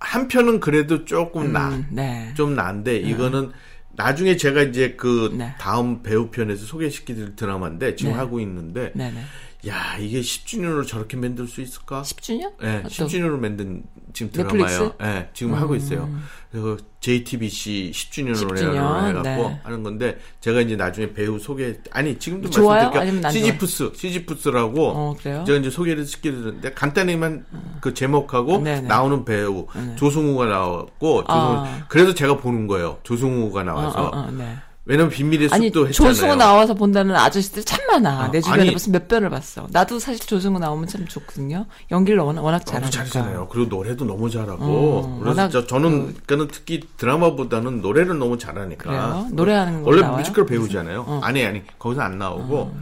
한 0.00 0.28
편은 0.28 0.60
그래도 0.60 1.04
조금 1.04 1.52
나. 1.52 1.68
음, 1.68 1.86
네. 1.90 2.32
좀 2.34 2.54
난데 2.54 2.96
이거는 2.96 3.52
나중에 3.96 4.36
제가 4.36 4.62
이제 4.62 4.94
그 4.96 5.34
네. 5.36 5.54
다음 5.58 6.02
배우 6.02 6.28
편에서 6.30 6.64
소개시켜드릴 6.66 7.36
드라마인데 7.36 7.96
지금 7.96 8.12
네. 8.12 8.18
하고 8.18 8.40
있는데 8.40 8.92
네네. 8.94 9.20
야 9.66 9.96
이게 9.98 10.20
10주년으로 10.20 10.86
저렇게 10.86 11.16
만들 11.16 11.46
수 11.46 11.60
있을까? 11.60 12.02
10주년? 12.02 12.52
네, 12.60 12.82
어떤- 12.84 12.90
10주년으로 12.90 13.38
만든 13.38 13.82
지금? 14.12 14.30
드라마예요. 14.30 14.94
네, 15.00 15.30
지금 15.32 15.54
하고 15.54 15.74
있어요. 15.74 16.08
그리고 16.52 16.76
JTBC 17.00 17.90
10주년으로 17.94 18.50
10주년, 18.56 19.08
해가지고 19.08 19.22
네. 19.22 19.60
하는 19.62 19.82
건데 19.82 20.18
제가 20.40 20.60
이제 20.60 20.76
나중에 20.76 21.12
배우 21.12 21.38
소개 21.38 21.76
아니 21.90 22.18
지금도 22.18 22.50
좋아요? 22.50 22.90
말씀드릴게요. 22.90 23.30
시지푸스 23.32 23.92
시지푸스라고 23.94 24.88
어? 24.88 25.16
제가 25.20 25.42
이제 25.56 25.70
소개를 25.70 26.04
시켜드렸는데 26.06 26.72
간단히만 26.72 27.44
그 27.80 27.94
제목하고 27.94 28.58
네네. 28.58 28.82
나오는 28.82 29.24
배우 29.24 29.66
조승우가 29.96 30.46
나왔고 30.46 31.24
조승우 31.24 31.56
아. 31.56 31.86
그래서 31.88 32.14
제가 32.14 32.36
보는 32.36 32.66
거예요. 32.66 32.98
조승우가 33.02 33.60
어, 33.60 33.64
나와서 33.64 34.02
어, 34.08 34.18
어, 34.18 34.30
네. 34.30 34.56
왜냐면 34.86 35.10
비밀의 35.10 35.48
아니 35.50 35.68
숲도 35.68 35.88
했잖아요. 35.88 36.12
조승우 36.12 36.36
나와서 36.36 36.74
본다는 36.74 37.16
아저씨들 37.16 37.64
참 37.64 37.80
많아. 37.86 38.26
어, 38.26 38.30
내 38.30 38.40
주변에 38.42 38.62
아니- 38.62 38.70
무슨 38.70 38.92
몇 38.92 39.08
편을 39.08 39.30
봤어. 39.30 39.66
나도 39.70 39.98
사실 39.98 40.26
조승우 40.26 40.58
나오면 40.58 40.86
참 40.88 41.06
좋거든요. 41.06 41.64
연기를 41.90 42.18
워낙, 42.20 42.42
워낙. 42.42 42.58
잘하잖아요. 42.66 43.48
그리고 43.50 43.68
노래도 43.74 44.04
너무 44.04 44.28
잘하고. 44.28 44.62
어, 44.62 45.18
그래서 45.22 45.28
워낙 45.40 45.48
저, 45.50 45.66
저는 45.66 46.14
그는 46.26 46.48
특히 46.52 46.82
드라마보다는 46.98 47.80
노래를 47.80 48.18
너무 48.18 48.36
잘하니까. 48.36 48.84
그래요? 48.84 49.26
노래하는 49.32 49.82
거 49.82 49.88
원래 49.88 50.02
나와요? 50.02 50.16
어. 50.16 50.18
뮤지컬 50.18 50.44
배우잖아요. 50.44 51.20
아니 51.22 51.42
아니 51.46 51.62
거기서 51.78 52.02
안 52.02 52.18
나오고 52.18 52.76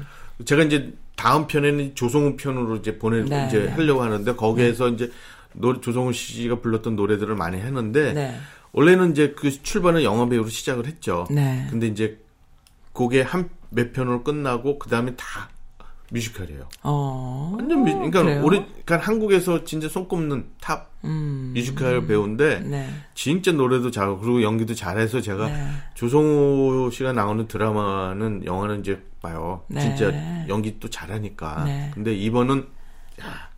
제가 0.45 0.65
이제 0.65 0.93
다음 1.15 1.47
편에는 1.47 1.95
조성우 1.95 2.37
편으로 2.37 2.77
이제 2.77 2.99
보내 2.99 3.23
네, 3.23 3.47
이제 3.47 3.61
네. 3.61 3.69
하려고 3.69 4.03
하는데 4.03 4.35
거기에서 4.35 4.89
이제 4.89 5.09
노 5.53 5.81
조성우 5.81 6.13
씨가 6.13 6.57
불렀던 6.61 6.97
노래들을 6.97 7.37
많이 7.37 7.59
했는데 7.59 8.13
네. 8.13 8.41
원래는 8.73 9.13
이제 9.13 9.35
그 9.37 9.51
출발은 9.51 10.03
영화 10.03 10.29
배우로 10.29 10.49
시작을 10.49 10.87
했죠. 10.87 11.27
네. 11.31 11.67
근데 11.71 11.87
이제 11.87 12.19
그게 12.93 13.23
한 13.23 13.49
몇 13.73 13.93
편으로 13.93 14.23
끝나고 14.23 14.79
그 14.79 14.89
다음에 14.89 15.15
다 15.17 15.49
뮤지컬이에요. 16.11 16.69
어. 16.83 17.55
완전 17.59 17.81
뮤, 17.85 17.93
그러니까 17.95 18.23
그래요? 18.23 18.45
우리 18.45 18.59
그러니까 18.85 18.99
한국에서 18.99 19.65
진짜 19.65 19.89
손꼽는 19.89 20.47
탑 20.61 20.91
음. 21.05 21.53
뮤지컬 21.55 22.07
배우인데 22.07 22.61
네. 22.61 22.89
진짜 23.15 23.51
노래도 23.51 23.91
잘하고 23.91 24.19
그리고 24.19 24.43
연기도 24.43 24.75
잘해서 24.75 25.23
제가 25.23 25.49
네. 25.49 25.67
조성우 25.95 26.91
씨가 26.93 27.15
나오는 27.15 27.49
드라마는 27.49 28.45
영화는 28.45 28.81
이제 28.81 29.03
봐요. 29.23 29.65
네. 29.69 29.81
진짜 29.81 30.13
연기 30.49 30.79
또 30.79 30.91
잘하니까. 30.91 31.65
네. 31.65 31.91
근데 31.95 32.15
이번은 32.15 32.69
야, 33.23 33.49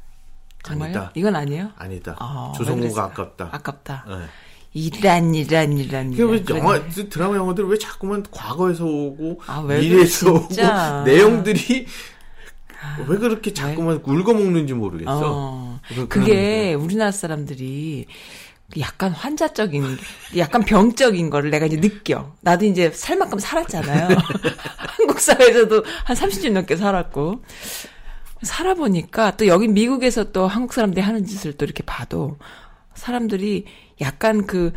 정말요? 0.62 0.84
아니다. 0.84 1.12
이건 1.16 1.34
아니에요? 1.34 1.70
아니다. 1.76 2.14
조성우가 2.54 2.78
그랬어요? 2.84 3.04
아깝다. 3.06 3.48
아깝다. 3.50 4.04
네. 4.74 4.80
이란, 4.80 5.34
이란, 5.34 5.78
이란. 5.78 6.12
왜 6.12 6.36
이란. 6.38 6.58
영화 6.58 6.80
드라마 6.88 7.36
영화들 7.36 7.64
왜 7.66 7.78
자꾸만 7.78 8.24
과거에서 8.30 8.84
오고 8.84 9.40
아, 9.46 9.60
왜 9.60 9.80
미래에서 9.80 10.48
그래, 10.48 10.66
오고 10.66 11.04
내용들이 11.06 11.86
왜 13.08 13.16
그렇게 13.18 13.52
자꾸만 13.54 14.02
굵어먹는지 14.02 14.74
모르겠어. 14.74 15.20
어. 15.24 15.80
그게 16.08 16.74
우리나라 16.74 17.12
사람들이 17.12 18.06
약간 18.78 19.12
환자적인, 19.12 19.84
약간 20.36 20.62
병적인 20.64 21.30
거를 21.30 21.50
내가 21.50 21.66
이제 21.66 21.80
느껴. 21.80 22.32
나도 22.40 22.64
이제 22.66 22.90
살 22.90 23.16
만큼 23.16 23.38
살았잖아요. 23.38 24.08
한국 24.76 25.20
사회에서도 25.20 25.84
한 26.04 26.16
30년 26.16 26.52
넘게 26.52 26.76
살았고. 26.76 27.42
살아보니까 28.42 29.36
또 29.36 29.46
여기 29.46 29.68
미국에서 29.68 30.32
또 30.32 30.46
한국 30.46 30.74
사람들이 30.74 31.00
하는 31.00 31.24
짓을 31.24 31.54
또 31.54 31.64
이렇게 31.64 31.82
봐도 31.84 32.36
사람들이 32.94 33.64
약간 34.00 34.46
그 34.46 34.72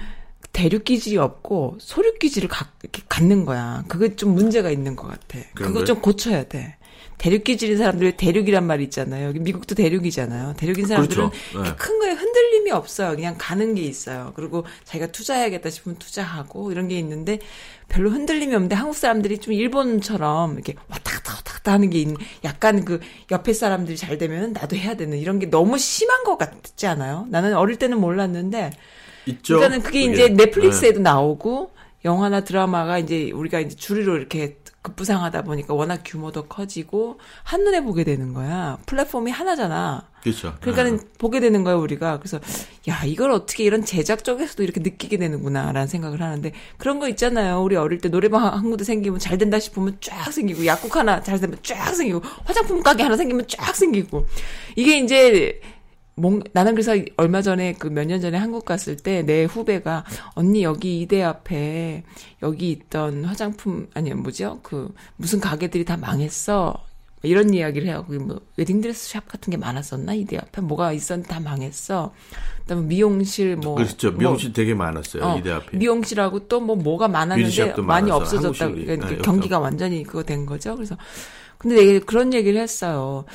대륙 0.53 0.86
기질이 0.86 1.18
없고 1.18 1.78
소륙 1.80 2.20
기질을 2.20 2.49
가, 2.49 2.72
이렇게 2.82 3.03
갖는 3.07 3.45
거야. 3.45 3.84
그게 3.88 4.15
좀 4.15 4.34
문제가 4.34 4.72
있는 4.72 4.95
것 4.95 5.07
같아. 5.07 5.39
그거? 5.53 5.84
좀 5.84 6.01
고쳐야 6.01 6.43
돼. 6.45 6.78
대륙 7.18 7.43
기질인 7.43 7.78
사람들이 7.78 8.15
대륙이란 8.15 8.65
말이 8.65 8.84
있잖아요. 8.86 9.28
여기 9.28 9.39
미국도 9.39 9.74
대륙이잖아요. 9.76 10.53
대륙인 10.57 10.86
사람들은 10.86 11.30
그렇죠. 11.30 11.63
네. 11.63 11.76
큰 11.76 11.99
거에 11.99 12.11
흔들림이 12.11 12.72
없어요. 12.72 13.15
그냥 13.15 13.36
가는 13.38 13.74
게 13.74 13.82
있어요. 13.82 14.34
그리고 14.36 14.65
자기가 14.84 15.11
투자해야겠다 15.11 15.70
싶으면 15.70 15.97
투자하고 15.97 16.72
이런 16.72 16.88
게 16.88 16.97
있는데 16.99 17.39
별로 17.89 18.11
흔들림이 18.11 18.53
없는데 18.53 18.76
한국 18.76 18.95
사람들이 18.95 19.39
좀 19.39 19.53
일본처럼 19.53 20.53
이렇게 20.53 20.76
왔다 20.88 21.11
갔다 21.13 21.34
왔다 21.34 21.53
갔다 21.53 21.72
하는 21.72 21.89
게 21.89 21.99
있는 21.99 22.18
약간 22.43 22.86
그 22.86 22.99
옆에 23.32 23.53
사람들이 23.53 23.97
잘 23.97 24.18
되면 24.20 24.53
나도 24.53 24.76
해야 24.76 24.95
되는 24.95 25.18
이런 25.18 25.39
게 25.39 25.49
너무 25.49 25.80
심한 25.80 26.24
것 26.24 26.38
같지 26.38 26.86
않아요? 26.86 27.26
나는 27.30 27.55
어릴 27.55 27.78
때는 27.78 27.99
몰랐는데 27.99 28.72
있죠. 29.28 29.57
그러니까는 29.57 29.84
그게. 29.84 30.01
이제 30.03 30.30
네. 30.30 30.45
넷플릭스에도 30.45 30.99
나오고 30.99 31.71
영화나 32.05 32.41
드라마가 32.41 32.99
이제 32.99 33.32
우리가 33.32 33.59
이제 33.59 33.75
주리로 33.75 34.17
이렇게 34.17 34.57
급부상하다 34.82 35.41
보니까 35.41 35.73
워낙 35.73 36.01
규모도 36.05 36.45
커지고 36.45 37.19
한눈에 37.43 37.82
보게 37.82 38.03
되는 38.03 38.34
거야. 38.34 38.78
플랫폼이 38.86 39.32
하나잖아. 39.32 40.07
그렇죠. 40.21 40.55
그러니까는 40.61 40.97
네. 40.97 41.03
보게 41.17 41.39
되는 41.39 41.63
거예요, 41.63 41.80
우리가. 41.80 42.19
그래서 42.19 42.39
야, 42.88 43.03
이걸 43.05 43.32
어떻게 43.32 43.63
이런 43.63 43.84
제작 43.84 44.23
쪽에서도 44.23 44.63
이렇게 44.63 44.80
느끼게 44.80 45.17
되는구나라는 45.17 45.88
생각을 45.88 46.21
하는데 46.21 46.51
그런 46.78 46.99
거 46.99 47.09
있잖아요. 47.09 47.61
우리 47.61 47.75
어릴 47.75 47.99
때 47.99 48.09
노래방 48.09 48.45
한 48.45 48.63
군데 48.63 48.84
생기면 48.84 49.19
잘 49.19 49.38
된다 49.38 49.59
싶으면 49.59 49.97
쫙 49.99 50.32
생기고 50.32 50.65
약국 50.65 50.95
하나 50.95 51.21
잘 51.21 51.39
되면 51.39 51.57
쫙 51.63 51.93
생기고 51.93 52.21
화장품 52.45 52.82
가게 52.82 53.03
하나 53.03 53.17
생기면 53.17 53.45
쫙 53.47 53.75
생기고 53.75 54.25
이게 54.75 54.99
이제 54.99 55.59
뭔 56.18 56.41
나는 56.53 56.74
그래서 56.74 56.93
얼마 57.18 57.41
전에 57.41 57.74
그 57.74 57.88
몇 57.89 58.05
년 58.07 58.20
전에 58.20 58.38
한국 58.38 58.65
갔을 58.65 58.97
때 58.97 59.24
내 59.24 59.45
후배가 59.45 60.03
언니 60.34 60.63
여기 60.63 61.01
이대 61.01 61.22
앞에 61.24 62.03
여기 62.43 62.72
있던 62.72 63.24
화장품 63.26 63.88
아니 63.93 64.13
뭐죠 64.13 64.59
그 64.63 64.93
무슨 65.15 65.39
가게들이 65.39 65.86
다 65.86 65.95
망했어 65.97 66.84
이런 67.24 67.51
이야기를 67.53 67.88
해요. 67.88 68.03
거기 68.07 68.20
뭐 68.20 68.39
웨딩드레스 68.57 69.09
샵 69.09 69.28
같은 69.28 69.49
게 69.51 69.57
많았었나 69.57 70.13
이대 70.13 70.38
앞에 70.38 70.61
뭐가 70.61 70.93
있었는데 70.93 71.28
다 71.34 71.39
망했어. 71.39 72.13
그다음에 72.61 72.84
미용실 72.88 73.55
뭐 73.57 73.74
그렇죠. 73.76 74.11
뭐 74.11 74.20
미용실 74.20 74.53
되게 74.53 74.74
많았어요. 74.76 75.24
어, 75.24 75.38
이대 75.38 75.51
앞에. 75.51 75.78
미용실하고 75.78 76.47
또 76.47 76.59
뭐 76.59 76.76
뭐가 76.76 77.07
많았는데 77.07 77.82
많이 77.82 78.11
없어졌다. 78.11 78.70
그러니까 78.70 79.07
네, 79.09 79.18
경기가 79.18 79.57
완전히 79.59 80.03
그거 80.03 80.22
된 80.24 80.45
거죠. 80.45 80.76
그래서 80.76 80.95
근데 81.57 81.99
그런 81.99 82.34
얘기를 82.34 82.61
했어요. 82.61 83.26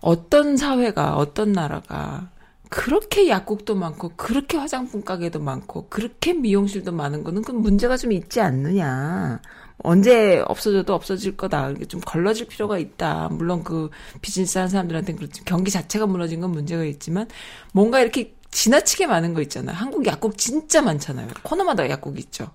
어떤 0.00 0.56
사회가 0.56 1.16
어떤 1.16 1.52
나라가 1.52 2.30
그렇게 2.70 3.28
약국도 3.28 3.74
많고 3.74 4.12
그렇게 4.16 4.56
화장품 4.56 5.02
가게도 5.02 5.40
많고 5.40 5.88
그렇게 5.88 6.32
미용실도 6.32 6.92
많은 6.92 7.24
거는 7.24 7.42
그 7.42 7.50
문제가 7.52 7.96
좀 7.96 8.12
있지 8.12 8.40
않느냐. 8.40 9.40
언제 9.82 10.42
없어져도 10.46 10.94
없어질 10.94 11.36
거다. 11.36 11.74
좀 11.88 12.00
걸러질 12.04 12.46
필요가 12.46 12.78
있다. 12.78 13.28
물론 13.32 13.64
그 13.64 13.90
비즈니스 14.20 14.58
하는 14.58 14.68
사람들한테는 14.68 15.18
그렇지. 15.18 15.44
경기 15.44 15.70
자체가 15.70 16.06
무너진 16.06 16.40
건 16.40 16.52
문제가 16.52 16.84
있지만 16.84 17.26
뭔가 17.72 18.00
이렇게 18.00 18.34
지나치게 18.50 19.06
많은 19.06 19.34
거 19.34 19.42
있잖아요. 19.42 19.74
한국 19.74 20.06
약국 20.06 20.38
진짜 20.38 20.82
많잖아요. 20.82 21.28
코너마다 21.42 21.88
약국 21.88 22.18
있죠. 22.18 22.50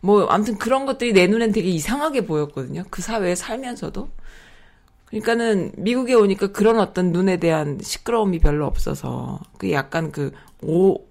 뭐 0.00 0.26
아무튼 0.26 0.58
그런 0.58 0.86
것들이 0.86 1.12
내 1.12 1.26
눈엔 1.26 1.52
되게 1.52 1.68
이상하게 1.68 2.26
보였거든요. 2.26 2.84
그 2.90 3.02
사회에 3.02 3.34
살면서도. 3.34 4.08
그러니까는 5.08 5.72
미국에 5.76 6.14
오니까 6.14 6.48
그런 6.48 6.78
어떤 6.78 7.12
눈에 7.12 7.38
대한 7.38 7.78
시끄러움이 7.82 8.38
별로 8.40 8.66
없어서 8.66 9.40
그 9.58 9.70
약간 9.72 10.12
그 10.12 10.32
오 10.62 11.08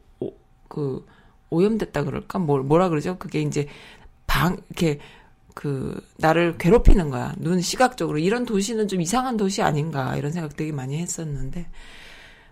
그 0.67 1.05
오염됐다 1.49 2.03
그럴까? 2.03 2.39
뭘 2.39 2.61
뭐라 2.63 2.89
그러죠? 2.89 3.17
그게 3.17 3.41
이제 3.41 3.67
방 4.27 4.57
이렇게 4.69 4.99
그 5.55 5.99
나를 6.17 6.57
괴롭히는 6.57 7.09
거야. 7.09 7.33
눈 7.37 7.61
시각적으로 7.61 8.19
이런 8.19 8.45
도시는 8.45 8.87
좀 8.87 9.01
이상한 9.01 9.37
도시 9.37 9.61
아닌가 9.61 10.15
이런 10.17 10.31
생각 10.31 10.55
되게 10.55 10.71
많이 10.71 10.97
했었는데 10.97 11.67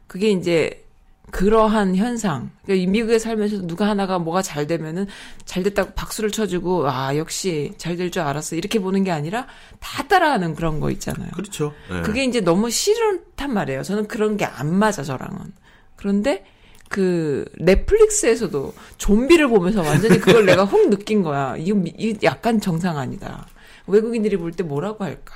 그게 0.08 0.32
이제 0.32 0.85
그러한 1.32 1.96
현상. 1.96 2.52
그러니까 2.64 2.84
이 2.84 2.88
미국에 2.88 3.20
살면서 3.20 3.66
누가 3.68 3.88
하나가 3.88 4.20
뭐가 4.20 4.42
잘 4.42 4.68
되면은 4.68 5.08
잘 5.46 5.64
됐다고 5.64 5.92
박수를 5.94 6.32
쳐주고 6.32 6.90
아 6.90 7.16
역시 7.18 7.74
잘 7.78 7.98
될 7.98 8.10
줄 8.12 8.22
알았어 8.22 8.56
이렇게 8.56 8.80
보는 8.80 9.04
게 9.04 9.12
아니라 9.12 9.48
다 9.80 10.04
따라하는 10.08 10.56
그런 10.56 10.80
거 10.80 10.92
있잖아요. 10.92 11.30
그렇죠. 11.36 11.74
예. 11.92 12.02
그게 12.02 12.24
이제 12.24 12.42
너무 12.42 12.70
싫단 12.70 13.54
말이에요. 13.54 13.84
저는 13.84 14.08
그런 14.08 14.38
게 14.38 14.46
안 14.46 14.74
맞아 14.74 15.04
저랑은. 15.04 15.54
그런데 15.96 16.46
그 16.88 17.46
넷플릭스에서도 17.60 18.74
좀비를 18.98 19.48
보면서 19.48 19.82
완전히 19.82 20.20
그걸 20.20 20.46
내가 20.46 20.64
혹 20.66 20.90
느낀 20.90 21.24
거야. 21.24 21.56
이거, 21.58 21.76
미- 21.78 21.94
이거 21.98 22.20
약간 22.24 22.62
정상 22.62 22.98
아니다. 22.98 23.48
외국인들이 23.88 24.38
볼 24.38 24.52
때 24.52 24.64
뭐라고 24.64 25.04
할까? 25.04 25.34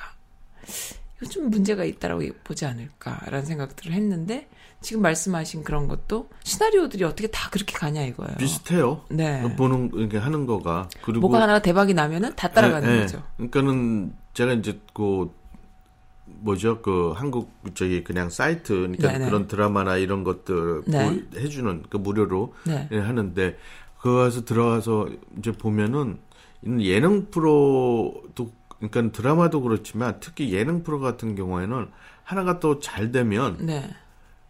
좀 1.29 1.49
문제가 1.49 1.83
있다라고 1.83 2.21
보지 2.43 2.65
않을까라는 2.65 3.45
생각들을 3.45 3.91
했는데 3.93 4.47
지금 4.81 5.01
말씀하신 5.01 5.63
그런 5.65 5.87
것도 5.89 6.29
시나리오들이 6.43 7.03
어떻게 7.03 7.27
다 7.27 7.49
그렇게 7.49 7.73
가냐 7.77 8.03
이거예요. 8.03 8.37
비슷해요. 8.37 9.01
네. 9.09 9.41
보는 9.57 9.91
이렇게 9.95 10.17
하는 10.17 10.45
거가 10.45 10.87
그리고 11.01 11.21
뭐가 11.27 11.41
하나가 11.41 11.61
대박이 11.61 11.93
나면은 11.93 12.33
다 12.35 12.49
따라가는 12.49 12.89
예, 12.89 12.95
예. 12.95 13.01
거죠. 13.01 13.23
그러니까는 13.35 14.13
제가 14.33 14.53
이제 14.53 14.79
그 14.93 15.29
뭐죠 16.25 16.81
그 16.81 17.11
한국 17.15 17.51
저기 17.73 18.03
그냥 18.03 18.29
사이트 18.29 18.73
그러니까 18.73 19.11
네네. 19.11 19.25
그런 19.25 19.47
드라마나 19.47 19.97
이런 19.97 20.23
것들 20.23 20.83
네. 20.87 21.21
보- 21.29 21.37
해주는 21.39 21.83
그 21.89 21.97
무료로 21.97 22.53
네. 22.65 22.87
예, 22.91 22.99
하는데 22.99 23.57
그거에서 23.99 24.45
들어가서 24.45 25.09
이제 25.37 25.51
보면은 25.51 26.19
예능 26.79 27.29
프로도 27.31 28.51
그러니까 28.79 29.11
드라마도 29.15 29.61
그렇지만 29.61 30.17
특히 30.19 30.53
예능 30.53 30.83
프로 30.83 30.99
같은 30.99 31.35
경우에는 31.35 31.89
하나가 32.23 32.59
또 32.59 32.79
잘 32.79 33.11
되면 33.11 33.57
네. 33.59 33.89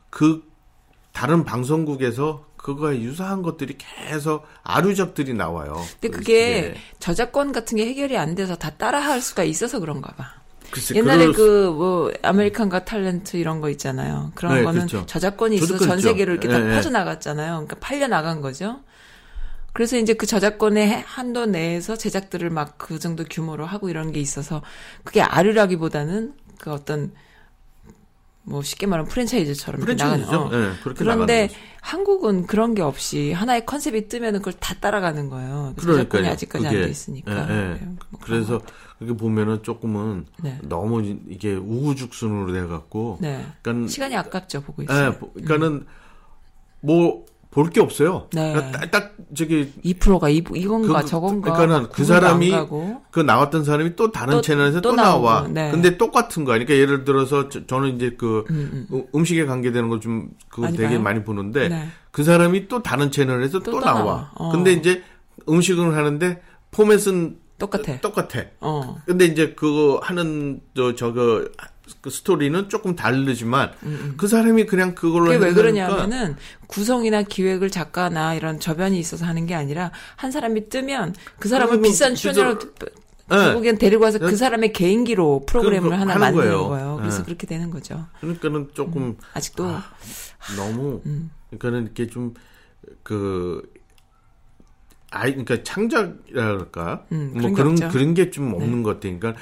그 0.09 0.43
다른 1.13 1.43
방송국에서 1.43 2.45
그거에 2.57 2.99
유사한 3.01 3.41
것들이 3.41 3.77
계속 3.77 4.45
아류작들이 4.63 5.33
나와요. 5.33 5.81
근데 5.99 6.15
그게 6.15 6.33
예. 6.57 6.75
저작권 6.99 7.51
같은 7.53 7.77
게 7.77 7.85
해결이 7.87 8.17
안 8.17 8.35
돼서 8.35 8.55
다 8.55 8.69
따라할 8.71 9.21
수가 9.21 9.43
있어서 9.43 9.79
그런가 9.79 10.11
봐. 10.13 10.33
글쎄, 10.69 10.93
옛날에 10.95 11.25
수- 11.27 11.33
그뭐 11.33 12.11
아메리칸과 12.21 12.81
탤런트 12.81 13.35
이런 13.35 13.59
거 13.61 13.69
있잖아요. 13.71 14.31
그런 14.35 14.55
네, 14.55 14.63
거는 14.63 14.85
그렇죠. 14.87 15.05
저작권이 15.07 15.55
있어서 15.55 15.73
저작권 15.79 15.97
전. 15.99 16.11
세계로 16.11 16.33
이렇게 16.33 16.47
다 16.47 16.61
예, 16.63 16.69
예. 16.71 16.75
퍼져 16.75 16.89
나갔잖아요. 16.91 17.51
그러니까 17.53 17.77
팔려 17.79 18.07
나간 18.07 18.41
거죠. 18.41 18.81
그래서 19.73 19.97
이제 19.97 20.13
그 20.13 20.25
저작권의 20.25 21.03
한도 21.05 21.45
내에서 21.45 21.95
제작들을 21.95 22.49
막 22.49 22.77
그 22.77 22.97
정도 22.99 23.23
규모로 23.29 23.65
하고 23.65 23.89
이런 23.89 24.11
게 24.11 24.19
있어서 24.19 24.61
그게 25.03 25.21
아류라기보다는 25.21 26.33
그 26.59 26.71
어떤 26.71 27.11
뭐 28.43 28.63
쉽게 28.63 28.87
말하면 28.87 29.09
프랜차이즈처럼 29.09 29.81
프랜차이즈죠. 29.81 30.31
나가는, 30.31 30.55
어. 30.57 30.71
예, 30.71 30.73
그렇게 30.81 30.99
그런데. 31.03 31.49
한국은 31.81 32.47
그런 32.47 32.73
게 32.73 32.81
없이 32.81 33.31
하나의 33.31 33.65
컨셉이 33.65 34.07
뜨면은 34.07 34.39
그걸 34.39 34.53
다 34.53 34.73
따라가는 34.79 35.29
거예요. 35.29 35.73
그. 35.77 35.85
저작권이 35.85 36.27
아직까지 36.27 36.67
안. 36.67 36.73
돼 36.73 36.89
있으니까. 36.89 37.31
예, 37.49 37.53
예. 37.53 37.73
네, 37.75 37.87
뭐 38.09 38.19
그래서. 38.23 38.61
그게 38.97 39.13
보면은 39.13 39.63
조금은 39.63 40.25
네. 40.43 40.57
너무 40.63 41.01
이게 41.29 41.53
우후죽순으로 41.53 42.51
돼 42.51 42.65
갖고, 42.67 43.17
네. 43.21 43.45
그러니까 43.61 43.87
시간이 43.89 44.13
아깝죠 44.17 44.61
보고 44.61 44.81
있어요. 44.83 45.11
예, 45.13 45.17
보- 45.17 45.31
그러니까는 45.31 45.85
뭐 46.81 47.25
볼 47.51 47.69
게 47.71 47.81
없어요. 47.81 48.27
네. 48.31 48.53
그러니까 48.53 48.79
딱, 48.79 48.91
딱 48.91 49.13
저기 49.35 49.71
2%가 49.83 50.29
이, 50.29 50.37
이건가 50.53 51.01
그- 51.01 51.07
저건가 51.07 51.53
그러니까는 51.53 51.89
그 51.89 52.03
사람이. 52.05 52.53
그 53.11 53.19
나왔던 53.21 53.63
사람이 53.63 53.95
또 53.95 54.11
다른 54.11 54.35
또- 54.35 54.41
채널에서 54.41 54.81
또, 54.81 54.91
또 54.91 54.95
나와. 54.95 55.47
네. 55.47 55.71
근데 55.71 55.97
똑같은 55.97 56.45
거야. 56.45 56.55
그러니까 56.59 56.75
예를 56.75 57.03
들어서 57.05 57.49
저, 57.49 57.79
는 57.79 57.95
이제 57.95 58.15
그 58.17 58.45
음, 58.51 59.25
식에 59.25 59.45
관계되는 59.45 59.89
걸좀 59.89 60.29
많이 60.57 60.77
되게 60.77 60.89
봐요? 60.89 61.01
많이 61.01 61.23
보는데 61.23 61.69
네. 61.69 61.87
그 62.11 62.23
사람이 62.23 62.67
또 62.67 62.83
다른 62.83 63.09
채널에서 63.09 63.59
또 63.59 63.71
또, 63.71 63.79
또 63.79 63.85
나와. 63.85 63.99
나와. 63.99 64.31
어. 64.35 64.51
근데 64.51 64.73
이제 64.73 65.01
음식을 65.47 65.95
하는데 65.95 66.41
포맷은 66.71 67.37
똑같아. 67.57 67.99
똑같아. 67.99 68.41
어. 68.61 68.97
근데 69.05 69.25
이제 69.25 69.53
그거 69.53 69.99
하는 70.03 70.61
저 70.75 70.93
저거 70.95 71.43
그 72.01 72.09
스토리는 72.09 72.69
조금 72.69 72.95
다르지만 72.95 73.71
그 74.17 74.27
사람이 74.27 74.65
그냥 74.65 74.95
그걸로 74.95 75.31
음, 75.31 75.39
그게 75.39 75.45
왜 75.45 75.53
그러냐면은 75.53 76.35
구성이나 76.67 77.23
기획을 77.23 77.69
작가나 77.69 78.35
이런 78.35 78.59
저변이 78.59 78.99
있어서 78.99 79.25
하는 79.25 79.45
게 79.45 79.55
아니라 79.55 79.91
한 80.15 80.31
사람이 80.31 80.69
뜨면 80.69 81.15
그 81.39 81.49
사람을 81.49 81.81
비싼 81.81 82.15
출연료로 82.15 82.59
네. 82.59 83.35
결국엔 83.35 83.77
데리고 83.77 84.03
와서 84.05 84.17
그 84.17 84.35
사람의 84.35 84.73
개인기로 84.73 85.45
프로그램을 85.45 85.89
그거 85.89 85.93
하나 86.01 86.13
하는 86.13 86.19
만드는 86.19 86.43
거예요. 86.45 86.67
거예요. 86.69 86.97
그래서 86.99 87.19
네. 87.19 87.25
그렇게 87.25 87.45
되는 87.45 87.69
거죠. 87.69 88.07
그러니까는 88.21 88.69
조금 88.73 89.17
아직도 89.33 89.67
너무 90.57 91.01
음. 91.05 91.29
그러니까는 91.49 91.83
이렇게 91.83 92.07
좀 92.07 92.33
그 93.03 93.61
아이 95.11 95.31
그러니까 95.31 95.63
창작이랄까 95.63 97.05
음, 97.11 97.33
뭐 97.35 97.51
그런 97.51 97.75
게 97.75 97.87
그런 97.87 98.13
게 98.13 98.29
좀 98.31 98.53
없는 98.53 98.83
것 98.83 98.95
같아요. 98.95 99.19
그러니까 99.19 99.41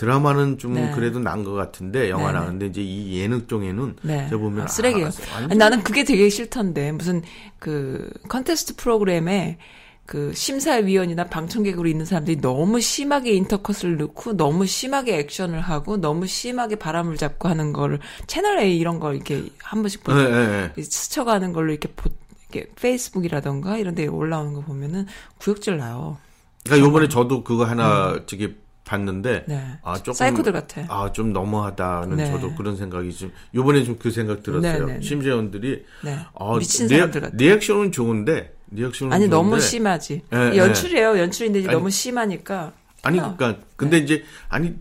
드라마는 0.00 0.56
좀 0.56 0.74
네. 0.74 0.90
그래도 0.94 1.18
난 1.18 1.44
것 1.44 1.52
같은데 1.52 2.08
영화 2.08 2.28
네, 2.28 2.32
네. 2.32 2.38
나왔는데 2.38 2.66
이제 2.66 2.82
이 2.82 3.20
예능 3.20 3.46
쪽에는 3.46 3.96
네. 4.02 4.26
제가 4.30 4.38
보면 4.40 4.64
아, 4.64 4.66
쓰레기예요. 4.66 5.08
아, 5.08 5.36
아니, 5.44 5.56
나는 5.56 5.82
그게 5.82 6.04
되게 6.04 6.28
싫던데 6.30 6.92
무슨 6.92 7.22
그 7.58 8.10
컨테스트 8.28 8.76
프로그램에 8.76 9.58
그 10.06 10.32
심사위원이나 10.34 11.24
방청객으로 11.24 11.86
있는 11.86 12.04
사람들이 12.06 12.40
너무 12.40 12.80
심하게 12.80 13.32
인터컷을 13.32 13.98
넣고 13.98 14.36
너무 14.36 14.66
심하게 14.66 15.18
액션을 15.18 15.60
하고 15.60 15.98
너무 15.98 16.26
심하게 16.26 16.76
바람을 16.76 17.16
잡고 17.16 17.48
하는 17.48 17.72
거를 17.74 18.00
채널 18.26 18.58
A 18.58 18.76
이런 18.78 19.00
거 19.00 19.12
이렇게 19.12 19.44
한 19.62 19.82
번씩 19.82 20.02
보 20.02 20.12
예, 20.12 20.24
예, 20.24 20.72
예. 20.78 20.82
스쳐가는 20.82 21.52
걸로 21.52 21.70
이렇게 21.72 21.88
보, 21.88 22.08
이렇게 22.50 22.70
페이스북이라던가 22.74 23.76
이런 23.76 23.94
데 23.94 24.06
올라오는 24.06 24.54
거 24.54 24.62
보면은 24.62 25.06
구역질 25.38 25.76
나요. 25.76 26.16
그러니까 26.64 26.88
요번에 26.88 27.08
저도 27.08 27.44
그거 27.44 27.64
하나 27.64 28.18
저기 28.26 28.56
봤는데 28.90 29.44
네. 29.46 29.78
아 29.82 29.94
조금 29.98 30.12
사이코들 30.14 30.52
같아. 30.52 30.82
아 30.88 31.12
좀 31.12 31.32
너무하다는 31.32 32.16
네. 32.16 32.26
저도 32.30 32.54
그런 32.56 32.76
생각이 32.76 33.12
좀 33.12 33.32
요번에 33.54 33.84
좀 33.84 33.98
그 34.00 34.10
생각 34.10 34.42
들었어요. 34.42 34.86
네, 34.86 34.92
네, 34.94 34.98
네. 34.98 35.00
심재원들이 35.00 35.84
네. 36.04 36.18
아, 36.34 36.56
미친 36.58 36.86
리액- 36.86 36.98
사람들 36.98 37.20
같아. 37.20 37.36
리액션은 37.36 37.92
좋은데 37.92 38.54
리액션은 38.72 39.12
아니 39.12 39.28
너무 39.28 39.50
좋은데 39.50 39.64
심하지. 39.66 40.22
예, 40.32 40.56
연출이에요. 40.56 41.18
연출인데 41.18 41.60
아니, 41.60 41.68
너무 41.68 41.90
심하니까. 41.90 42.72
아니 43.02 43.18
어. 43.20 43.34
그러니까 43.36 43.62
근데 43.76 43.98
네. 43.98 44.04
이제 44.04 44.24
아니 44.48 44.74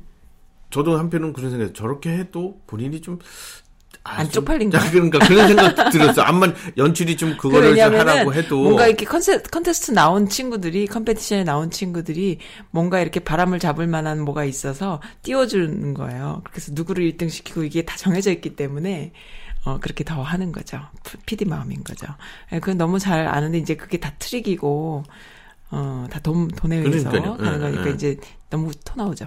저도 0.72 0.98
한편은 0.98 1.34
그런 1.34 1.52
생각 1.52 1.74
저렇게 1.74 2.10
해도 2.12 2.60
본인이 2.68 3.02
좀 3.02 3.20
아, 3.20 3.69
안 4.18 4.26
좀- 4.26 4.46
쪽팔린 4.46 4.70
거야. 4.70 4.82
그러니까 4.92 5.20
그런 5.20 5.48
생각 5.48 5.90
들었어. 5.92 6.22
암만 6.22 6.56
연출이 6.78 7.16
좀그 7.18 7.38
그거를 7.50 7.76
좀 7.76 7.94
하라고 7.96 8.34
해도 8.34 8.64
뭔가 8.64 8.88
이렇게 8.88 9.06
컨세, 9.06 9.42
컨테스트 9.42 9.92
나온 9.92 10.28
친구들이 10.28 10.88
competition에 10.88 11.44
나온 11.44 11.70
친구들이 11.72 12.40
뭔가 12.72 13.00
이렇게 13.02 13.20
바람을 13.20 13.60
잡을 13.60 13.88
만한 13.88 14.22
뭐가 14.22 14.46
있어서 14.46 15.02
띄워주는 15.24 15.94
거예요. 15.94 16.42
그래서 16.52 16.72
누구를 16.74 17.10
1등 17.12 17.30
시키고 17.30 17.64
이게 17.64 17.84
다 17.84 17.96
정해져 17.98 18.32
있기 18.32 18.56
때문에 18.56 19.12
어 19.66 19.78
그렇게 19.80 20.04
더 20.04 20.22
하는 20.22 20.52
거죠. 20.52 20.80
PD 21.26 21.46
마음인 21.46 21.84
거죠. 21.84 22.08
예, 22.54 22.60
그건 22.60 22.78
너무 22.78 22.98
잘 23.00 23.28
아는데 23.28 23.58
이제 23.58 23.76
그게 23.76 23.98
다 24.00 24.14
트릭이고 24.18 25.04
어다 25.72 26.20
돈 26.20 26.48
돈에 26.48 26.78
의해서 26.78 27.10
그러니까요. 27.10 27.46
하는 27.46 27.58
예, 27.58 27.60
거니까 27.60 27.88
예. 27.90 27.94
이제 27.94 28.18
너무 28.50 28.72
토 28.84 28.94
나오죠. 28.96 29.26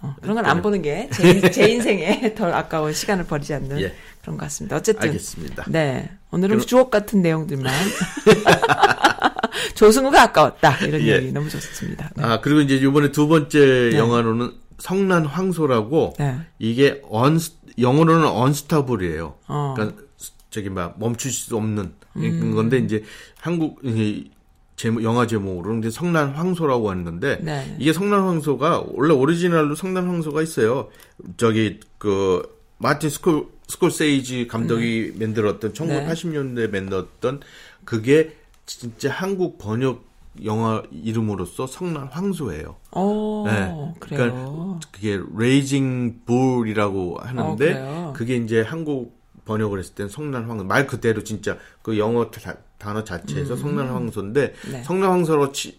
어, 0.00 0.14
그런 0.20 0.34
건 0.36 0.44
안 0.44 0.60
보는 0.60 0.82
게 0.82 1.08
제 1.12 1.50
제 1.50 1.68
인생에 1.70 2.34
덜 2.34 2.52
아까운 2.52 2.92
시간을 2.92 3.24
버리지 3.24 3.54
않는 3.54 3.80
예. 3.80 3.94
그런 4.24 4.38
것 4.38 4.46
같습니다. 4.46 4.76
어쨌든 4.76 5.08
알겠습니다. 5.10 5.64
네. 5.68 6.10
오늘은 6.30 6.56
그럼- 6.56 6.66
주옥 6.66 6.90
같은 6.90 7.20
내용들만. 7.20 7.72
조승우가 9.74 10.22
아까웠다. 10.22 10.78
이런 10.86 11.00
예. 11.02 11.16
얘기 11.16 11.32
너무 11.32 11.48
좋습니다. 11.50 12.10
네. 12.16 12.24
아 12.24 12.40
그리고 12.40 12.60
이제 12.60 12.76
이번에 12.76 13.12
두 13.12 13.28
번째 13.28 13.92
영화로는 13.96 14.52
성난 14.78 15.26
황소라고 15.26 16.14
네. 16.18 16.38
이게 16.58 17.02
언 17.10 17.38
영어로는 17.78 18.26
언스타블이에요. 18.26 19.34
어. 19.46 19.74
그러니까 19.76 20.02
저기 20.50 20.70
막 20.70 20.98
멈출 20.98 21.30
수 21.30 21.54
없는 21.56 21.92
그런 22.14 22.54
건데 22.54 22.78
이제 22.78 23.02
한국 23.40 23.80
이 23.84 24.30
제목 24.76 25.02
영화 25.04 25.26
제목으로는 25.26 25.80
이제 25.80 25.90
성난 25.90 26.30
황소라고 26.30 26.90
하는 26.90 27.04
건데 27.04 27.38
네. 27.42 27.76
이게 27.78 27.92
성난 27.92 28.22
황소가 28.22 28.84
원래 28.94 29.12
오리지널로 29.12 29.74
성난 29.74 30.08
황소가 30.08 30.40
있어요. 30.42 30.88
저기 31.36 31.80
그 31.98 32.42
마틴 32.78 33.10
스콜 33.10 33.46
스콜세이지 33.78 34.46
감독이 34.46 35.12
네. 35.16 35.26
만들었던 35.26 35.72
1980년대에 35.72 36.70
만들었던 36.70 37.40
그게 37.84 38.36
진짜 38.66 39.10
한국 39.10 39.58
번역 39.58 40.04
영화 40.44 40.82
이름으로서 40.90 41.66
성난 41.66 42.06
황소예요. 42.08 42.76
오, 42.92 43.44
네. 43.46 43.52
그래요. 43.52 43.94
그러니까 44.00 44.80
그게 44.90 45.20
Raging 45.36 46.20
Bull이라고 46.24 47.18
어, 47.18 47.22
하는데 47.22 47.56
그래요? 47.72 48.12
그게 48.16 48.36
이제 48.36 48.62
한국 48.62 49.16
번역을 49.44 49.78
했을 49.78 49.94
땐 49.94 50.08
성난 50.08 50.44
황소 50.48 50.64
말 50.64 50.86
그대로 50.86 51.22
진짜 51.22 51.58
그 51.82 51.98
영어 51.98 52.30
자- 52.30 52.56
단어 52.78 53.04
자체에서 53.04 53.56
성난 53.56 53.88
황소인데 53.88 54.54
네. 54.70 54.82
성난 54.84 55.10
황소로 55.10 55.52
치, 55.52 55.78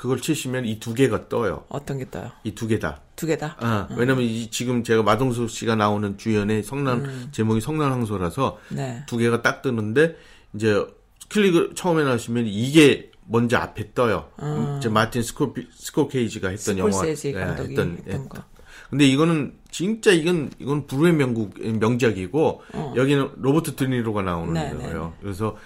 그걸 0.00 0.18
치시면 0.18 0.64
이 0.64 0.80
두 0.80 0.94
개가 0.94 1.28
떠요. 1.28 1.64
어떤 1.68 1.98
게 1.98 2.08
떠요? 2.10 2.30
이 2.44 2.54
두 2.54 2.66
개다. 2.66 3.02
두 3.16 3.26
개다? 3.26 3.56
아, 3.60 3.86
왜냐면 3.98 4.24
이 4.24 4.50
지금 4.50 4.82
제가 4.82 5.02
마동석 5.02 5.50
씨가 5.50 5.76
나오는 5.76 6.16
주연의 6.16 6.62
성난 6.62 7.28
제목이 7.32 7.60
성난 7.60 7.92
황소라서 7.92 8.58
네. 8.70 9.02
두 9.06 9.18
개가 9.18 9.42
딱 9.42 9.60
뜨는데 9.60 10.16
이제 10.54 10.82
클릭을 11.28 11.72
처음에 11.74 12.02
하시면 12.04 12.46
이게 12.46 13.10
먼저 13.26 13.58
앞에 13.58 13.92
떠요. 13.92 14.30
이제 14.78 14.88
마틴 14.88 15.22
스코 15.22 15.54
스코케이지가 15.70 16.48
했던 16.48 16.78
영화 16.78 16.90
예, 17.06 17.32
감독이 17.32 17.68
했던 17.72 17.98
예. 18.06 18.12
했던 18.12 18.28
거. 18.30 18.42
근데 18.88 19.04
이거는 19.06 19.52
진짜 19.70 20.12
이건 20.12 20.50
이건 20.58 20.86
불후의 20.86 21.12
명곡 21.12 21.60
명작이고 21.60 22.62
여기는 22.96 23.32
로버트 23.36 23.76
드니로가 23.76 24.22
나오는 24.22 24.56
어. 24.56 24.64
네, 24.64 24.74
거예요. 24.74 25.12
그래서 25.20 25.56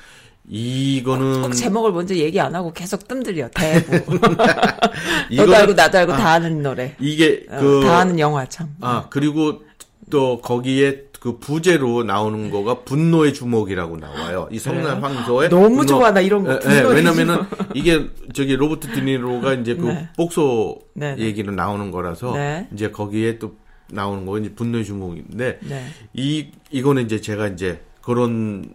이거는 0.49 1.43
꼭 1.43 1.53
제목을 1.55 1.93
먼저 1.93 2.15
얘기 2.15 2.39
안 2.39 2.55
하고 2.55 2.73
계속 2.73 3.09
뜸들여 3.09 3.49
대부. 3.55 4.19
너도 5.37 5.55
알고 5.57 5.73
나도 5.73 5.99
알고 5.99 6.13
다 6.13 6.33
아는 6.33 6.63
노래. 6.63 6.95
이게 7.01 7.45
어, 7.51 7.59
그 7.59 7.81
다 7.85 7.99
아는 7.99 8.19
영화 8.19 8.45
참. 8.47 8.69
아, 8.81 9.07
그리고 9.11 9.63
또 10.11 10.41
거기에 10.41 11.05
그 11.19 11.39
부제로 11.39 12.03
나오는 12.05 12.51
거가 12.51 12.81
분노의 12.83 13.33
주먹이라고 13.33 13.97
나와요. 13.97 14.47
이 14.53 14.59
성난 14.59 15.03
황소의 15.03 15.49
너무 15.49 15.77
분노- 15.83 15.87
좋아, 15.87 16.11
나 16.11 16.21
이런 16.21 16.45
거. 16.45 16.53
예, 16.53 16.77
예, 16.77 16.81
왜냐면은 16.83 17.39
이게 17.75 18.11
저기 18.35 18.55
로버트 18.57 18.89
드니로가 18.93 19.55
이제 19.55 19.75
그 19.75 19.87
네. 19.87 20.09
복소 20.19 20.79
네, 20.93 21.15
네. 21.15 21.23
얘기로 21.25 21.53
나오는 21.53 21.91
거라서 21.91 22.35
네. 22.35 22.69
이제 22.75 22.91
거기에 22.91 23.39
또 23.39 23.55
나오는 23.89 24.27
거 24.27 24.39
이제 24.39 24.53
분노의 24.55 24.85
주먹인데 24.85 25.61
네. 25.63 25.87
이 26.13 26.49
이거는 26.71 27.07
이제 27.07 27.23
제가 27.23 27.49
이제 27.49 27.81
그런 28.03 28.75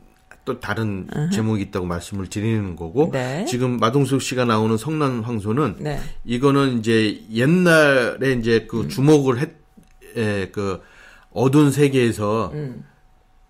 또 0.50 0.60
다른 0.60 1.06
제목이 1.32 1.62
있다고 1.62 1.86
말씀을 1.86 2.28
드리는 2.28 2.76
거고 2.76 3.12
네. 3.14 3.46
지금 3.46 3.78
마동석 3.78 4.20
씨가 4.20 4.46
나오는 4.46 4.78
성난 4.78 5.20
황소는 5.22 5.76
네. 5.78 6.00
이거는 6.26 6.80
이제 6.80 7.22
옛날에 7.32 8.34
이제 8.34 8.66
그 8.68 8.82
음. 8.82 8.90
주목을 8.90 9.38
했, 9.38 9.52
에, 10.18 10.50
그 10.50 10.82
어두운 11.32 11.70
세계에서 11.70 12.50
음. 12.56 12.84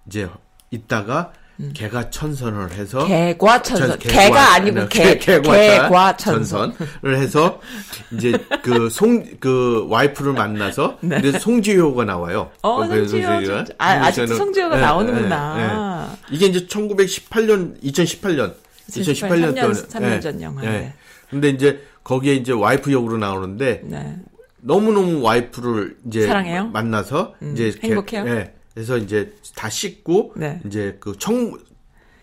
이제 0.07 0.27
있다가 0.71 1.31
개가 1.73 2.09
천선을 2.09 2.71
해서 2.71 3.05
개과 3.05 3.61
천선. 3.61 3.89
천- 3.89 3.99
개가 3.99 4.53
아니고 4.53 4.87
개, 4.87 5.17
개과 5.17 6.15
천선. 6.15 6.73
을 7.05 7.17
해서 7.17 7.59
이제 8.11 8.31
그 8.63 8.89
송그 8.89 9.87
와이프를 9.89 10.33
만나서 10.33 10.97
근데 11.01 11.37
송지효가 11.37 12.05
나와요. 12.05 12.49
네. 12.53 12.59
어, 12.61 12.77
그 12.87 13.07
송지효. 13.07 13.43
진짜. 13.43 13.65
아, 13.77 13.89
아직도 14.05 14.35
송지효가 14.35 14.77
예, 14.77 14.81
나오는구나. 14.81 15.55
예, 15.57 15.63
예. 16.31 16.35
이게 16.35 16.45
이제 16.45 16.65
1918년 16.67 17.81
2018년 17.83 18.53
2018년 18.89 19.55
3년, 19.55 19.87
3년 19.89 20.21
전 20.21 20.41
영화. 20.41 20.63
예. 20.63 20.67
네. 20.69 20.93
근데 21.29 21.49
이제 21.49 21.81
거기에 22.03 22.35
이제 22.35 22.53
와이프 22.53 22.91
역으로 22.93 23.17
나오는데 23.17 23.81
네. 23.83 24.15
너무너무 24.61 25.21
와이프를 25.21 25.97
이제 26.07 26.25
사랑해요? 26.25 26.63
음, 26.63 26.71
만나서 26.71 27.33
이제 27.53 27.73
행복해요? 27.83 28.23
개- 28.23 28.31
예. 28.31 28.53
그래서 28.73 28.97
이제 28.97 29.33
다 29.55 29.69
씻고 29.69 30.33
네. 30.35 30.59
이제 30.65 30.97
그청 30.99 31.57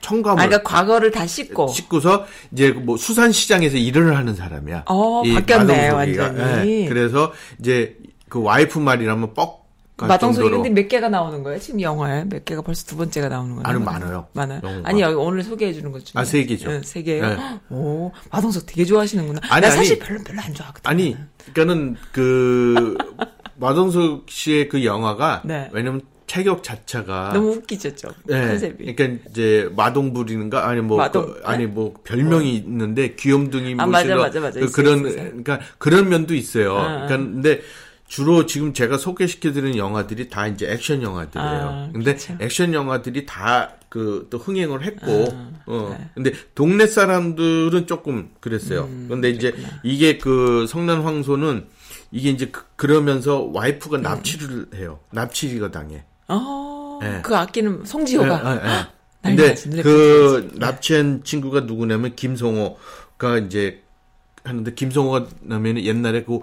청감을 0.00 0.42
아, 0.42 0.46
그러니까 0.46 0.68
과거를 0.68 1.10
다 1.10 1.26
씻고. 1.26 1.68
씻고서 1.68 2.26
이제 2.52 2.70
뭐 2.70 2.96
수산 2.96 3.32
시장에서 3.32 3.76
일을 3.76 4.16
하는 4.16 4.34
사람이야. 4.34 4.84
어, 4.86 5.22
이 5.24 5.34
바뀌었네. 5.34 5.88
완전히. 5.90 6.82
예. 6.84 6.88
그래서 6.88 7.32
이제 7.58 7.96
그 8.28 8.40
와이프 8.40 8.78
말이라면 8.78 9.34
뻑. 9.34 9.66
근데 9.96 10.68
몇 10.68 10.88
개가 10.88 11.08
나오는 11.08 11.42
거예요? 11.42 11.58
지금 11.58 11.80
영화에 11.80 12.24
몇 12.24 12.44
개가 12.44 12.60
벌써 12.60 12.84
두 12.84 12.98
번째가 12.98 13.30
나오는 13.30 13.54
거예요? 13.54 13.64
아니, 13.66 13.82
많아요. 13.82 14.26
많아요. 14.34 14.60
영화가. 14.62 14.88
아니 14.90 15.00
여기 15.00 15.14
오늘 15.14 15.42
소개해 15.42 15.72
주는 15.72 15.90
것 15.90 16.04
중에 16.04 16.20
아, 16.20 16.24
세 16.24 16.44
개죠. 16.44 16.70
네, 16.70 16.82
세 16.84 17.02
개요. 17.02 17.26
네. 17.26 17.36
오 17.70 18.12
마동석 18.30 18.66
되게 18.66 18.84
좋아하시는구나. 18.84 19.40
아니, 19.48 19.62
나 19.62 19.68
아니. 19.68 19.76
사실 19.76 19.98
별로 19.98 20.22
별로 20.22 20.42
안 20.42 20.52
좋아하거든. 20.52 20.82
아니, 20.90 21.16
그러니까는 21.54 21.96
그 22.12 22.98
마동석 23.56 24.26
씨의 24.28 24.68
그 24.68 24.84
영화가 24.84 25.42
네. 25.46 25.70
왜냐면 25.72 26.02
체격 26.26 26.62
자체가 26.62 27.32
너무 27.34 27.52
웃기죠, 27.52 27.94
좀 27.96 28.10
예, 28.30 28.40
컨셉이. 28.40 28.94
그러니까 28.94 29.28
이제 29.30 29.70
마동불인가 29.76 30.68
아니 30.68 30.80
뭐 30.80 30.96
마동- 30.98 31.26
그, 31.26 31.40
아니 31.44 31.66
뭐 31.66 31.94
별명이 32.04 32.54
있는데 32.56 33.14
귀염둥이 33.14 33.74
아, 33.78 33.84
뭐 33.84 33.92
맞아, 33.92 34.14
맞아, 34.16 34.40
맞아. 34.40 34.58
그 34.60 34.66
있어요, 34.66 34.72
그런 34.72 34.98
있어요. 35.06 35.24
그러니까 35.28 35.60
그런 35.78 36.08
면도 36.08 36.34
있어요. 36.34 36.76
아, 36.76 37.06
그러니까 37.06 37.16
근데 37.16 37.60
주로 38.08 38.46
지금 38.46 38.72
제가 38.72 38.98
소개시켜 38.98 39.52
드리는 39.52 39.76
영화들이 39.76 40.28
다 40.28 40.46
이제 40.46 40.70
액션 40.70 41.02
영화들이에요. 41.02 41.48
아, 41.50 41.90
근데 41.92 42.14
그쵸. 42.14 42.36
액션 42.40 42.72
영화들이 42.74 43.26
다 43.26 43.72
그 43.88 44.26
또 44.30 44.36
흥행을 44.38 44.82
했고 44.84 45.28
아, 45.32 45.50
어. 45.66 45.96
네. 45.98 46.10
근데 46.14 46.32
동네 46.54 46.86
사람들은 46.86 47.86
조금 47.86 48.30
그랬어요. 48.40 48.82
음, 48.84 49.06
근데 49.08 49.30
이제 49.30 49.54
이게 49.84 50.18
그 50.18 50.66
성난 50.68 51.02
황소는 51.02 51.66
이게 52.10 52.30
이제 52.30 52.46
그, 52.50 52.64
그러면서 52.76 53.46
음. 53.46 53.54
와이프가 53.54 53.98
납치를 53.98 54.66
해요. 54.74 54.98
납치가 55.12 55.70
당해. 55.70 56.04
어, 56.28 57.00
예. 57.02 57.20
그 57.22 57.36
아끼는 57.36 57.84
송지효가 57.84 58.42
예, 58.44 58.50
예, 58.50 58.70
예. 58.70 58.86
난리 59.22 59.36
근데 59.36 59.54
그. 59.82 60.50
납치한 60.54 61.22
친구가 61.24 61.60
누구냐면 61.60 62.14
김성호가 62.16 63.38
이제 63.46 63.82
하는데 64.44 64.72
김성호가 64.74 65.26
나면 65.42 65.82
옛날에 65.84 66.22
그 66.24 66.38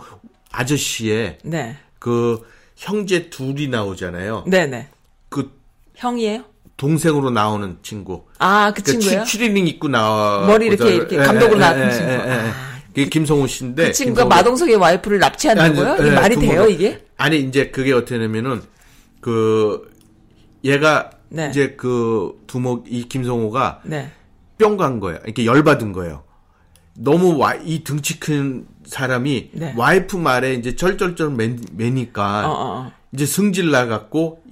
아저씨의 0.52 1.38
네, 1.44 1.78
그 2.00 2.42
형제 2.76 3.30
둘이 3.30 3.68
나오잖아요. 3.68 4.44
네, 4.48 4.68
네. 4.68 4.88
그 5.30 5.52
형이에요? 5.96 6.44
동생으로 6.76 7.30
나오는 7.30 7.78
친구. 7.84 8.24
아, 8.40 8.74
그 8.76 8.82
그러니까 8.82 9.02
친구예요? 9.02 9.24
치- 9.26 9.32
추리닝 9.32 9.68
입고 9.68 9.88
나와 9.88 10.46
머리 10.48 10.68
이렇게- 10.68 10.96
이렇게 10.96 11.18
감독으로 11.18 11.60
나왔던 11.60 11.92
친구. 11.92 12.12
예, 12.12 12.16
아, 12.18 12.54
그게 12.88 13.06
김성호 13.06 13.48
씨인데 13.48 13.86
그 13.88 13.92
친구가 13.94 14.26
김성호- 14.26 14.28
마동석의 14.30 14.76
와이프를 14.76 15.20
이게 15.20 16.08
예, 16.08 16.12
말이 16.12 16.36
그 16.36 16.42
돼요, 16.42 16.68
이게? 16.68 17.04
아니 17.18 17.40
이제 17.40 17.70
그게 17.70 17.94
어떻게 17.94 18.18
되냐면은 18.18 18.62
그 19.24 19.90
얘가 20.66 21.10
네. 21.30 21.50
이제 21.50 21.76
그 21.76 22.44
두목 22.46 22.86
이 22.92 23.08
김성호가 23.08 23.82
네. 23.86 24.12
뿅간 24.60 25.00
거예요. 25.00 25.20
이렇게 25.24 25.46
열 25.46 25.64
받은 25.64 25.94
거예요. 25.94 26.24
너무 26.96 27.38
와, 27.38 27.56
이 27.56 27.84
등치 27.84 28.20
큰 28.20 28.68
사람이 28.86 29.50
네. 29.54 29.74
와이프 29.76 30.18
말에 30.18 30.54
이제 30.54 30.76
쩔쩔쩔 30.76 31.32
매, 31.32 31.56
매니까 31.72 32.48
어, 32.48 32.52
어, 32.52 32.80
어. 32.82 32.92
이제 33.14 33.26
승질 33.26 33.72
나갖고 33.72 34.44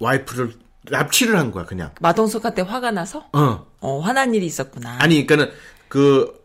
와이프를 0.00 0.54
납치를 0.90 1.38
한 1.38 1.52
거야 1.52 1.66
그냥. 1.66 1.92
마동석한테 2.00 2.62
화가 2.62 2.90
나서? 2.90 3.28
어. 3.32 3.66
어, 3.80 4.00
화난 4.00 4.34
일이 4.34 4.46
있었구나. 4.46 4.96
아니 4.98 5.26
그러니까는 5.26 5.52
그 5.88 6.42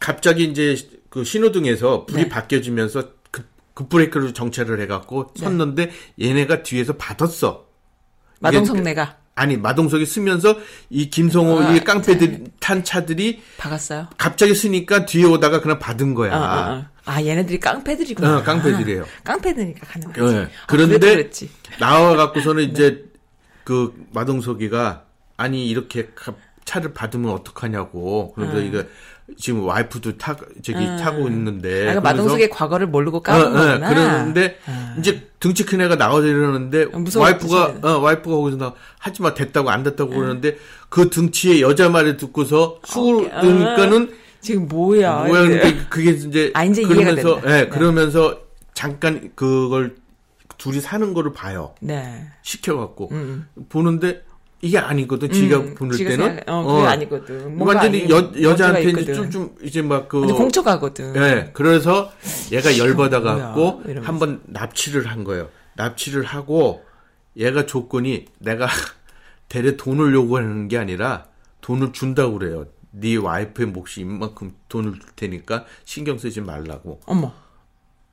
갑자기 0.00 0.44
이제 0.44 0.76
그 1.10 1.22
신호등에서 1.22 2.06
불이 2.06 2.24
네. 2.24 2.28
바뀌어지면서 2.28 3.17
급, 3.78 3.88
급브레이크로 3.88 4.32
정차를 4.32 4.80
해갖고 4.80 5.32
네. 5.36 5.44
섰는데 5.44 5.90
얘네가 6.20 6.64
뒤에서 6.64 6.94
받았어. 6.94 7.66
마동석 8.40 8.76
이게- 8.76 8.84
내가 8.84 9.16
아니 9.36 9.56
마동석이 9.56 10.04
쓰면서 10.04 10.56
이 10.90 11.10
김성호 11.10 11.60
아, 11.60 11.70
이 11.72 11.84
깡패들 11.84 12.44
탄 12.58 12.82
차들이 12.82 13.40
박았어요? 13.56 14.08
갑자기 14.18 14.52
쓰니까 14.52 15.06
뒤에 15.06 15.24
오다가 15.24 15.60
그냥 15.60 15.78
받은 15.78 16.14
거야. 16.14 16.36
어, 16.36 16.40
어, 16.40 16.74
어. 16.78 16.84
아, 17.04 17.22
얘네들이 17.22 17.60
깡패들이구나. 17.60 18.38
어, 18.38 18.42
깡패들이에요. 18.42 19.04
깡패들이니까 19.22 19.86
가는 19.86 20.12
거지. 20.12 20.34
네. 20.34 20.42
아, 20.42 20.48
그런데. 20.66 21.30
나와 21.78 22.16
갖고서는 22.16 22.64
이제 22.64 23.04
그 23.62 23.94
마동석이가 24.12 25.04
아니 25.36 25.68
이렇게 25.68 26.10
가- 26.16 26.34
차를 26.64 26.92
받으면 26.92 27.30
어떡하냐고. 27.30 28.32
그래서 28.34 28.58
이거 28.58 28.82
지금 29.36 29.64
와이프도 29.64 30.16
타 30.16 30.36
저기 30.62 30.84
타고 31.00 31.28
있는데. 31.28 31.68
아, 31.68 31.80
그러니까 31.80 32.00
마동석의 32.00 32.50
과거를 32.50 32.86
모르고 32.86 33.18
어, 33.18 33.22
까는 33.22 33.46
어, 33.46 33.50
거구나. 33.50 33.88
그러는데 33.88 34.58
이제 34.98 35.28
등치 35.38 35.66
큰 35.66 35.80
애가 35.80 35.96
나와서 35.96 36.26
이러는데 36.26 36.86
무서워, 36.86 37.24
와이프가. 37.26 37.74
어, 37.82 37.98
와이프가 37.98 38.36
거기서 38.36 38.56
나 38.56 38.74
하지 38.98 39.22
마 39.22 39.34
됐다고 39.34 39.70
안 39.70 39.82
됐다고 39.82 40.10
그러는데 40.10 40.56
그 40.88 41.10
등치의 41.10 41.62
여자 41.62 41.88
말을 41.88 42.16
듣고서 42.16 42.80
수그러니까는 42.84 44.12
지금 44.40 44.66
뭐야. 44.68 45.24
뭐야. 45.24 45.42
근데 45.42 45.76
그게 45.88 46.10
이제 46.12 46.50
아, 46.54 46.64
이제 46.64 46.82
그러면서. 46.82 47.40
예, 47.44 47.48
네. 47.48 47.68
그러면서 47.68 48.40
잠깐 48.72 49.30
그걸 49.34 49.96
둘이 50.56 50.80
사는 50.80 51.12
거를 51.14 51.32
봐요. 51.32 51.74
네. 51.80 52.26
시켜갖고 52.42 53.10
보는데 53.68 54.22
이게 54.60 54.76
아니거든. 54.78 55.30
지가 55.30 55.56
음, 55.58 55.74
지가 55.92 56.10
때는 56.10 56.26
생각- 56.36 56.48
어, 56.48 56.62
그게 56.64 56.86
아니거든. 56.88 57.60
완전히 57.60 58.10
여, 58.10 58.32
여자한테 58.42 58.90
이제. 58.90 59.14
좀, 59.14 59.30
좀 59.30 59.54
이제 59.62 59.82
막그 59.82 60.18
완전 60.20 60.36
공처가거든. 60.36 61.14
예, 61.16 61.50
그래서 61.52 62.10
얘가 62.50 62.76
열받아 62.76 63.20
갖고 63.20 63.60
뭐야, 63.60 63.82
이러면서. 63.84 64.08
한번 64.08 64.40
납치를 64.46 65.06
한 65.06 65.22
거예요. 65.22 65.48
납치를 65.76 66.24
하고 66.24 66.82
얘가 67.36 67.66
조건이 67.66 68.24
내가 68.38 68.66
대래 69.48 69.76
돈을 69.76 70.12
요구하는 70.12 70.66
게 70.66 70.76
아니라 70.76 71.26
돈을 71.60 71.92
준다고 71.92 72.38
그래요. 72.38 72.66
네 72.90 73.14
와이프의 73.16 73.68
몫이 73.68 74.00
이만큼 74.00 74.52
돈을 74.68 74.94
줄 74.94 75.02
테니까 75.14 75.66
신경 75.84 76.18
쓰지 76.18 76.40
말라고. 76.40 77.00
어머. 77.06 77.32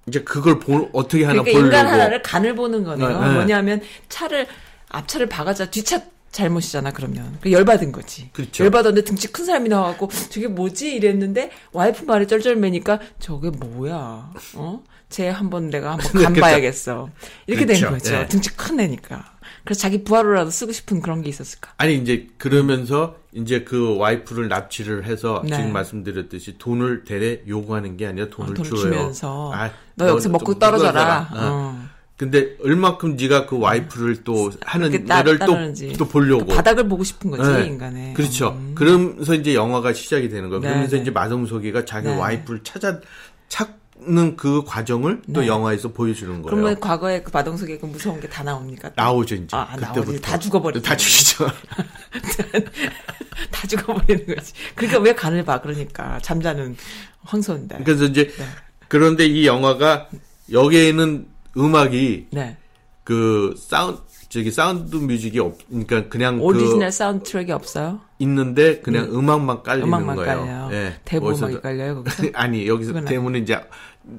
이제 0.07 0.21
그걸 0.21 0.59
보, 0.59 0.87
어떻게 0.93 1.23
하나 1.23 1.41
그러니까 1.41 1.51
보려고. 1.59 1.65
인간 1.75 1.87
하나를 1.91 2.21
간을 2.21 2.53
보는 2.53 2.83
거네요. 2.83 3.07
네, 3.19 3.27
네. 3.27 3.33
뭐냐면 3.33 3.81
차를 4.09 4.45
앞차를 4.89 5.27
박아자 5.27 5.71
뒤차 5.71 6.03
잘못이잖아 6.35 6.91
그러면 6.91 7.37
그 7.39 7.51
열받은 7.51 7.93
거지. 7.93 8.29
그렇죠. 8.33 8.65
열받았는데 8.65 9.05
등치 9.05 9.31
큰 9.31 9.45
사람이 9.45 9.69
나와갖고 9.69 10.09
저게 10.29 10.47
뭐지 10.47 10.93
이랬는데 10.95 11.49
와이프 11.71 12.03
말에 12.03 12.27
쩔쩔매니까 12.27 12.99
저게 13.19 13.49
뭐야? 13.51 14.31
어? 14.55 14.83
쟤 15.07 15.29
한번 15.29 15.69
내가 15.69 15.91
한번. 15.93 16.23
간봐야겠어. 16.23 17.09
이렇게 17.47 17.65
된 17.65 17.77
그렇죠. 17.77 17.93
거죠. 17.93 18.15
예. 18.15 18.27
등치 18.27 18.55
큰 18.57 18.79
애니까. 18.81 19.33
그래서 19.63 19.79
자기 19.79 20.03
부하로라도 20.03 20.49
쓰고 20.49 20.73
싶은 20.73 21.01
그런 21.01 21.21
게 21.21 21.29
있었을까? 21.29 21.71
아니 21.77 21.95
이제 21.95 22.27
그러면서 22.37 23.15
이제 23.31 23.63
그 23.63 23.95
와이프를 23.97 24.49
납치를 24.49 25.05
해서 25.05 25.41
네. 25.47 25.55
지금 25.55 25.71
말씀드렸듯이 25.71 26.57
돈을 26.57 27.05
대래 27.05 27.39
요구하는 27.47 27.95
게 27.95 28.07
아니라 28.07 28.29
돈을, 28.29 28.51
어, 28.51 28.53
돈을 28.55 28.69
줘요. 28.69 28.81
주면서 28.81 29.53
아, 29.53 29.71
너 29.95 30.09
여기서 30.09 30.23
좀 30.23 30.31
먹고 30.33 30.59
떨어져라. 30.59 31.29
어. 31.31 31.37
어. 31.37 31.94
근데 32.17 32.55
얼마큼 32.63 33.17
네가 33.17 33.45
그 33.45 33.59
와이프를 33.59 34.23
또 34.23 34.49
하는 34.61 34.89
그렇게 34.89 35.05
따- 35.05 35.21
따르는지. 35.21 35.89
또, 35.93 35.97
또 35.97 36.07
보려고. 36.07 36.45
그 36.45 36.55
바닥을 36.55 36.87
보고 36.87 37.03
싶은 37.03 37.29
거지 37.29 37.43
네. 37.51 37.65
인간의. 37.65 38.13
그렇죠. 38.13 38.55
음. 38.57 38.71
그러면서 38.73 39.33
이제 39.33 39.53
영화가 39.53 39.91
시작이 39.91 40.29
되는 40.29 40.47
거예요. 40.49 40.61
네, 40.61 40.69
그러면서 40.69 40.95
네. 40.95 41.01
이제 41.01 41.11
마동석이가 41.11 41.83
자기 41.83 42.07
네. 42.07 42.15
와이프를 42.15 42.61
찾아 42.63 43.01
찾는 43.49 44.37
그 44.37 44.63
과정을 44.63 45.23
또 45.33 45.41
네. 45.41 45.47
영화에서 45.47 45.89
보여주는 45.91 46.31
거예요. 46.41 46.45
그러면 46.45 46.79
과거에 46.79 47.21
그 47.21 47.31
마동석의 47.33 47.79
그 47.79 47.85
무서운 47.87 48.21
게 48.21 48.29
다 48.29 48.43
나옵니까? 48.43 48.87
또? 48.89 48.93
나오죠 48.95 49.35
이제 49.35 49.47
아, 49.51 49.75
나오지. 49.77 49.99
그때부터 49.99 50.19
다 50.19 50.39
죽어버리죠. 50.39 50.81
다 50.87 50.95
죽이죠. 50.95 51.47
다 53.51 53.67
죽어버리는 53.67 54.25
거지. 54.35 54.53
그러니까 54.73 55.01
왜 55.01 55.13
간을 55.13 55.43
봐? 55.43 55.59
그러니까 55.59 56.17
잠자는 56.21 56.77
황소인데. 57.23 57.79
그래서 57.83 58.05
이제 58.05 58.27
네. 58.37 58.45
그런데 58.87 59.25
이 59.25 59.45
영화가 59.45 60.07
여기에는 60.51 61.34
음악이 61.57 62.27
네. 62.31 62.57
그 63.03 63.53
사운드 63.57 64.01
저기 64.29 64.51
sound 64.51 64.95
music이 64.95 65.39
없 65.39 65.57
그러니까 65.69 66.09
그냥 66.09 66.41
오리지널 66.41 66.87
그 66.87 66.91
사운드 66.91 67.23
트랙이 67.29 67.51
없어요? 67.51 68.01
있는데 68.19 68.79
그냥 68.79 69.05
음. 69.05 69.29
악만 69.29 69.63
깔리는 69.63 69.87
음악만 69.87 70.15
거예요. 70.15 70.39
깔려요. 70.39 70.69
예. 70.71 70.99
대부 71.05 71.31
음악이 71.31 71.61
깔려요, 71.61 71.95
거기서? 71.95 72.23
아니 72.33 72.67
여기서 72.67 73.05
대부는 73.05 73.43
이제 73.43 73.59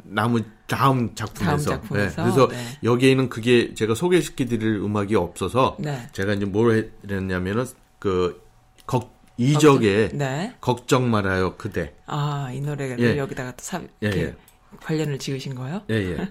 나무 0.04 0.40
다음 0.66 1.14
작품에서. 1.14 1.44
다음 1.44 1.58
작품에서? 1.58 2.22
예. 2.22 2.24
그래서 2.24 2.48
네. 2.48 2.56
여기에는 2.84 3.28
그게 3.28 3.74
제가 3.74 3.94
소개시켜 3.94 4.44
드릴 4.46 4.76
음악이 4.76 5.14
없어서 5.16 5.76
네. 5.80 6.06
제가 6.12 6.34
이제 6.34 6.44
뭘 6.44 6.92
했냐면은 7.10 7.66
그 7.98 8.40
걱, 8.86 9.16
이적의 9.36 10.10
네. 10.14 10.54
걱정 10.60 11.10
말아요 11.10 11.56
그대. 11.56 11.92
아, 12.06 12.50
이 12.52 12.60
노래를 12.60 13.00
예. 13.00 13.18
여기다가 13.18 13.50
또 13.50 13.58
삽, 13.62 13.82
예, 13.82 13.88
이렇게 14.00 14.20
예. 14.22 14.34
관련을 14.82 15.18
지으신 15.18 15.54
거예요? 15.54 15.82
예, 15.90 15.94
예. 15.94 16.28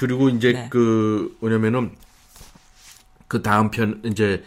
그리고 0.00 0.28
이제 0.28 0.52
네. 0.52 0.68
그 0.70 1.36
뭐냐면은 1.40 1.92
그 3.26 3.42
다음 3.42 3.70
편 3.70 4.00
이제 4.04 4.42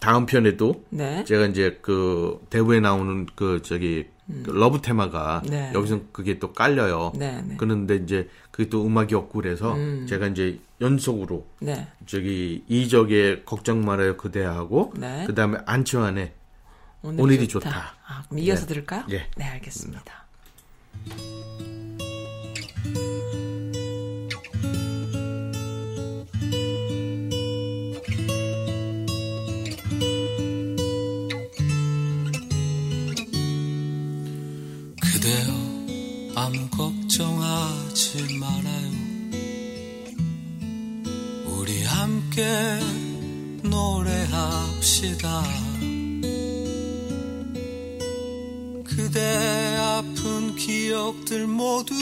다음 0.00 0.26
편에도 0.26 0.84
네. 0.90 1.24
제가 1.24 1.46
이제 1.46 1.78
그 1.82 2.44
대부에 2.50 2.80
나오는 2.80 3.26
그 3.34 3.62
저기 3.62 4.06
그 4.44 4.50
love 4.50 4.80
테마가 4.80 5.42
음. 5.44 5.50
네. 5.50 5.72
여기서 5.74 6.00
그게 6.12 6.38
또 6.38 6.52
깔려요. 6.52 7.12
네, 7.16 7.42
네. 7.42 7.54
그런데 7.56 7.96
이제 7.96 8.28
그게 8.50 8.68
또 8.68 8.84
음악이 8.84 9.14
없고 9.14 9.40
그래서 9.40 9.76
제가 10.08 10.28
이제 10.28 10.58
연속으로 10.80 11.46
네. 11.60 11.86
저기 12.06 12.64
이적의 12.68 13.44
걱정 13.44 13.84
말아요 13.84 14.16
그대하고 14.16 14.92
네. 14.96 15.24
그다음에 15.26 15.58
안치환의 15.66 16.32
오늘이, 17.02 17.22
오늘이 17.22 17.48
좋다. 17.48 17.94
아, 18.06 18.22
그럼 18.28 18.38
이어서 18.40 18.62
네. 18.62 18.66
들을까요? 18.68 19.04
예. 19.10 19.28
네, 19.36 19.44
알겠습니다. 19.44 20.26
그 21.08 21.71
노래합시다. 45.02 45.42
그대 48.84 49.76
아픈 49.78 50.54
기억들 50.54 51.46
모두 51.46 51.94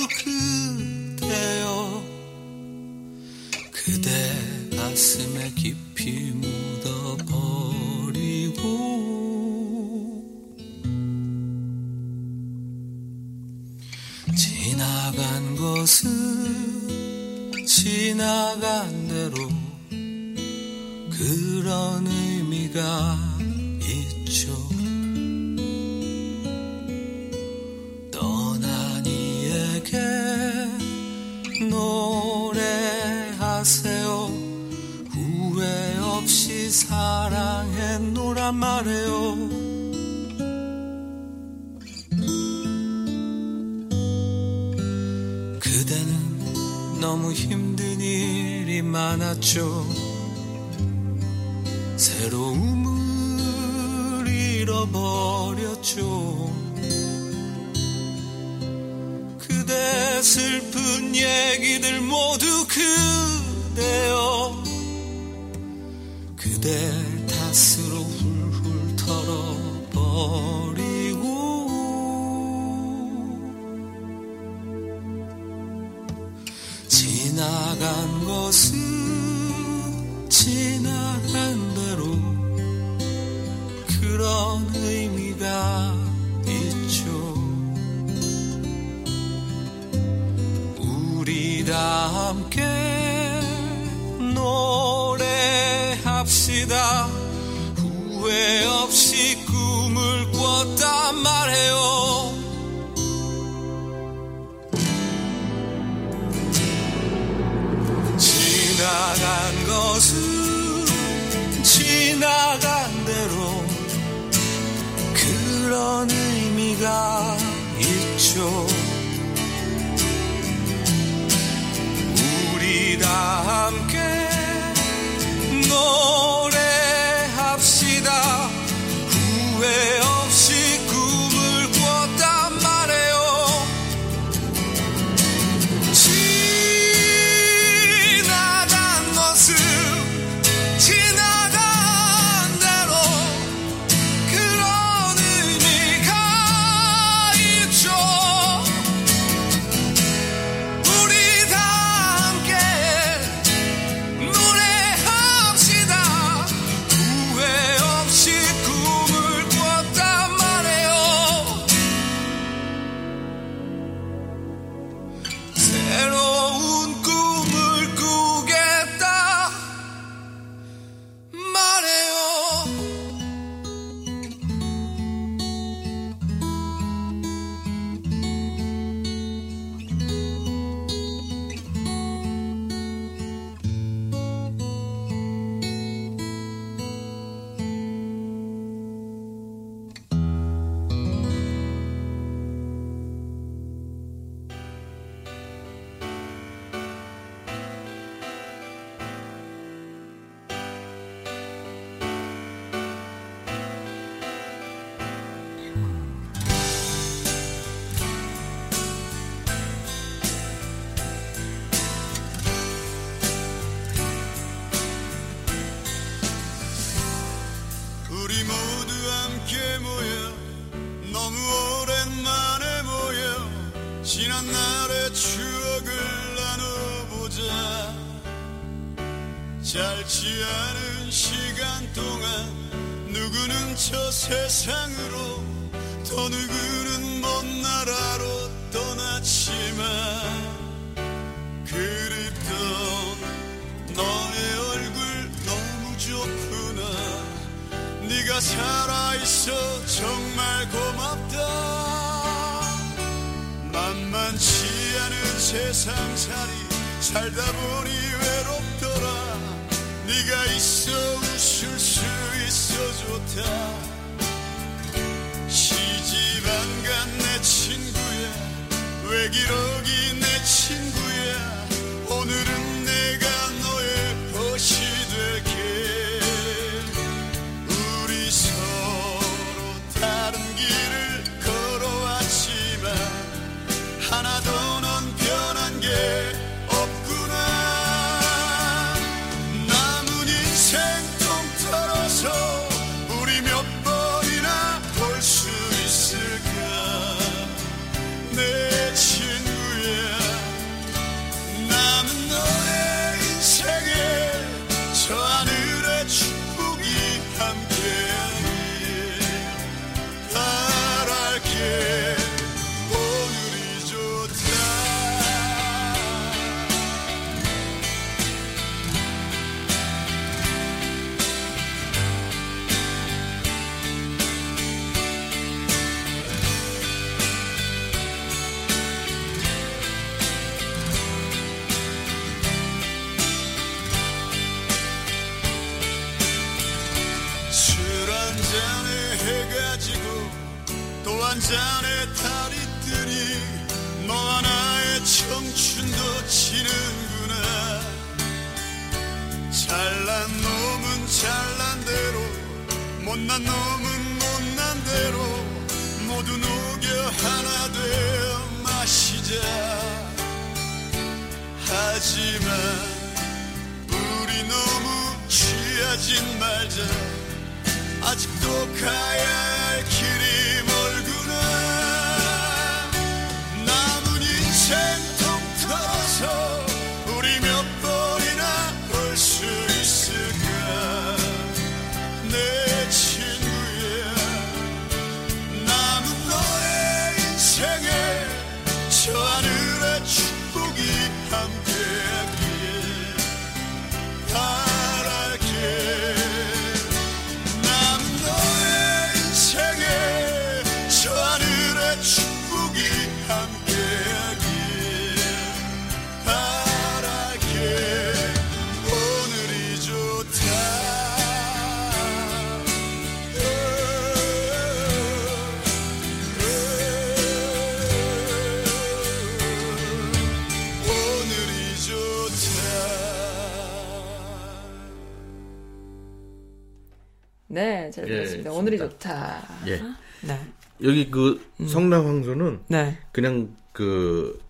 오늘이 428.71 428.79
좋다. 428.79 429.43
예. 429.67 429.83
네. 430.23 430.41
여기 430.83 431.11
그 431.11 431.45
성남황소는 431.67 432.61
네. 432.69 432.99
그냥 433.13 433.55
그 433.73 434.41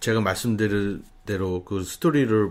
제가 0.00 0.20
말씀드린 0.20 1.04
대로 1.24 1.64
그 1.64 1.84
스토리를 1.84 2.50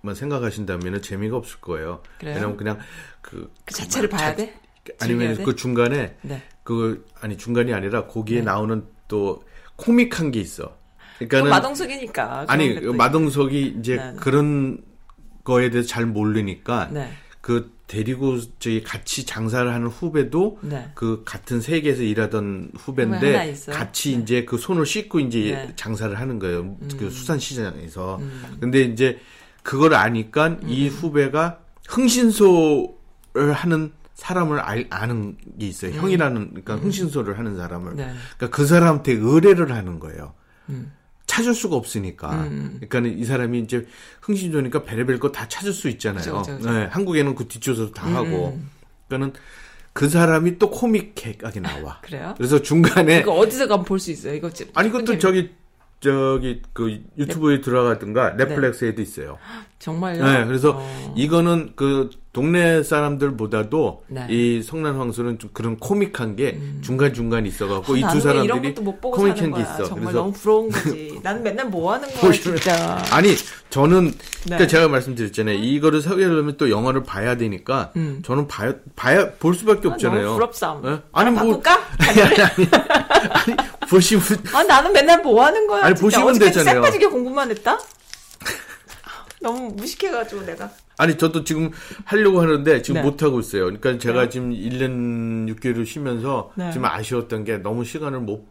만 0.00 0.14
생각하신다면 0.14 1.00
재미가 1.02 1.36
없을 1.36 1.60
거예요. 1.60 2.02
그래요? 2.18 2.34
왜냐면 2.34 2.56
그냥 2.56 2.78
그 3.20 3.48
그 3.64 3.74
자체를 3.74 4.10
자- 4.10 4.16
봐야 4.16 4.34
돼? 4.34 4.58
아니면 5.00 5.36
돼? 5.36 5.44
그 5.44 5.54
중간에 5.54 6.16
네. 6.22 6.42
그 6.64 7.06
아니 7.20 7.36
중간이 7.38 7.72
아니라 7.72 8.06
거기에 8.06 8.38
네. 8.40 8.44
나오는 8.44 8.84
또 9.06 9.44
코믹한 9.76 10.32
게 10.32 10.40
있어. 10.40 10.76
그 11.20 11.28
그러니까는 11.28 11.50
마동석이니까. 11.50 12.46
아니 12.48 12.80
마동석이 12.80 13.76
이제 13.78 13.96
네, 13.96 14.10
네. 14.10 14.16
그런 14.16 14.82
거에 15.44 15.70
대해서 15.70 15.88
잘 15.88 16.04
모르니까 16.06 16.88
네. 16.92 17.12
그 17.40 17.72
데리고 17.92 18.40
저기 18.58 18.82
같이 18.82 19.26
장사를 19.26 19.70
하는 19.70 19.86
후배도 19.88 20.60
네. 20.62 20.90
그 20.94 21.22
같은 21.26 21.60
세계에서 21.60 22.02
일하던 22.02 22.70
후배 22.74 23.04
후배인데? 23.04 23.54
같이 23.70 24.16
네. 24.16 24.22
이제 24.22 24.44
그 24.46 24.56
손을 24.56 24.86
씻고 24.86 25.20
이제 25.20 25.52
네. 25.52 25.64
음. 25.66 25.72
장사를 25.76 26.18
하는 26.18 26.38
거예요. 26.38 26.74
그 26.98 27.10
수산 27.10 27.38
시장에서. 27.38 28.18
근데 28.60 28.80
이제 28.80 29.18
그걸 29.62 29.92
아니까 29.92 30.46
음. 30.46 30.60
이 30.68 30.88
후배가 30.88 31.60
흥신소를 31.86 33.52
하는 33.52 33.92
사람을 34.14 34.58
알, 34.60 34.86
아는 34.88 35.36
게 35.60 35.66
있어요. 35.66 35.92
형이라는 35.92 36.48
그러니까 36.48 36.76
흥신소를 36.76 37.38
하는 37.38 37.58
사람을. 37.58 37.92
음. 37.92 37.96
네. 37.96 38.10
그러니까 38.38 38.56
그 38.56 38.64
사람한테 38.64 39.12
의뢰를 39.12 39.70
하는 39.70 39.98
거예요. 39.98 40.32
음. 41.32 41.34
찾을 41.34 41.54
수가 41.54 41.76
없으니까. 41.76 42.48
그러니까 42.88 43.00
이 43.20 43.24
사람이 43.24 43.60
이제 43.60 43.86
흥신소니까 44.20 44.82
베레벨 44.84 45.18
거 45.18 45.32
다 45.32 45.48
찾을 45.48 45.72
수 45.72 45.88
있잖아요. 45.88 46.18
그죠, 46.22 46.36
그죠, 46.42 46.56
그죠. 46.58 46.70
네, 46.70 46.84
한국에는 46.90 47.34
그 47.34 47.48
뒷조사도 47.48 47.92
다 47.92 48.06
음, 48.06 48.16
하고. 48.16 48.60
그러니까는 49.08 49.32
그 49.94 50.08
사람이 50.08 50.58
또 50.58 50.70
코믹하게 50.70 51.60
나와. 51.60 52.00
그래요? 52.02 52.34
그래서 52.36 52.60
중간에 52.62 53.18
이거 53.20 53.32
어디서 53.32 53.66
가면 53.68 53.84
볼 53.84 53.98
수 53.98 54.10
있어요? 54.10 54.34
이거 54.34 54.50
지- 54.50 54.70
아니 54.74 54.88
그것도 54.90 55.06
재미- 55.18 55.20
저기 55.20 55.50
저기 56.02 56.60
그 56.72 57.00
유튜브에 57.16 57.60
들어가든가 57.60 58.34
넷플릭스에도 58.36 59.00
있어요. 59.00 59.38
정말요? 59.78 60.24
네, 60.24 60.44
그래서 60.44 60.74
어. 60.76 61.14
이거는 61.16 61.72
그 61.76 62.10
동네 62.32 62.82
사람들보다도 62.82 64.04
네. 64.08 64.22
음. 64.22 64.26
이 64.30 64.62
성난 64.62 64.96
황소는 64.96 65.38
좀 65.38 65.50
그런 65.52 65.76
코믹한 65.76 66.36
게 66.36 66.58
중간 66.80 67.12
중간 67.12 67.46
있어갖고 67.46 67.96
이 67.96 68.00
나는 68.00 68.20
두왜 68.20 68.32
이런 68.44 68.46
사람들이 68.62 68.74
코믹한 69.00 69.52
게. 69.54 69.60
있어. 69.60 69.76
정말 69.84 70.00
그래서 70.04 70.18
너무 70.18 70.32
부러운 70.32 70.70
거지. 70.72 71.20
나는 71.22 71.42
맨날 71.42 71.66
뭐 71.66 71.92
하는 71.92 72.08
거야, 72.14 72.32
진짜. 72.32 73.02
아니 73.12 73.34
저는 73.70 74.12
그러니까 74.44 74.58
네. 74.58 74.66
제가 74.66 74.88
말씀드렸잖아요. 74.88 75.56
이거를 75.56 76.00
소개하려면 76.00 76.56
또 76.56 76.70
영화를 76.70 77.02
봐야 77.04 77.36
되니까 77.36 77.92
저는 78.24 78.48
봐야 78.48 78.74
봐야 78.96 79.30
볼 79.38 79.54
수밖에 79.54 79.88
아, 79.88 79.92
없잖아요. 79.92 80.22
너무 80.24 80.34
부럽삼. 80.34 80.82
예? 80.86 81.00
아니 81.12 81.30
뭐 81.30 81.60
바꿀까? 81.60 81.80
아니, 82.08 82.22
아니 83.52 83.56
보시면 83.92 84.22
아, 84.54 84.62
나는 84.64 84.92
맨날 84.92 85.20
뭐 85.22 85.44
하는 85.44 85.66
거야. 85.66 85.84
아니, 85.84 85.94
진짜. 85.94 86.20
보시면 86.24 86.38
되잖아요. 86.38 86.74
쎄빠지게 86.76 87.06
공부만 87.08 87.50
했다? 87.50 87.78
너무 89.40 89.70
무식해가지고 89.74 90.46
내가. 90.46 90.70
아니 90.98 91.16
저도 91.18 91.44
지금 91.44 91.70
하려고 92.04 92.40
하는데 92.40 92.80
지금 92.82 93.00
네. 93.02 93.08
못 93.08 93.22
하고 93.22 93.40
있어요. 93.40 93.64
그러니까 93.64 93.98
제가 93.98 94.22
네. 94.24 94.28
지금 94.30 94.50
1년 94.50 95.54
6개월을 95.54 95.86
쉬면서 95.86 96.52
네. 96.54 96.70
지금 96.72 96.86
아쉬웠던 96.86 97.44
게 97.44 97.56
너무 97.58 97.84
시간을 97.84 98.20
못 98.20 98.46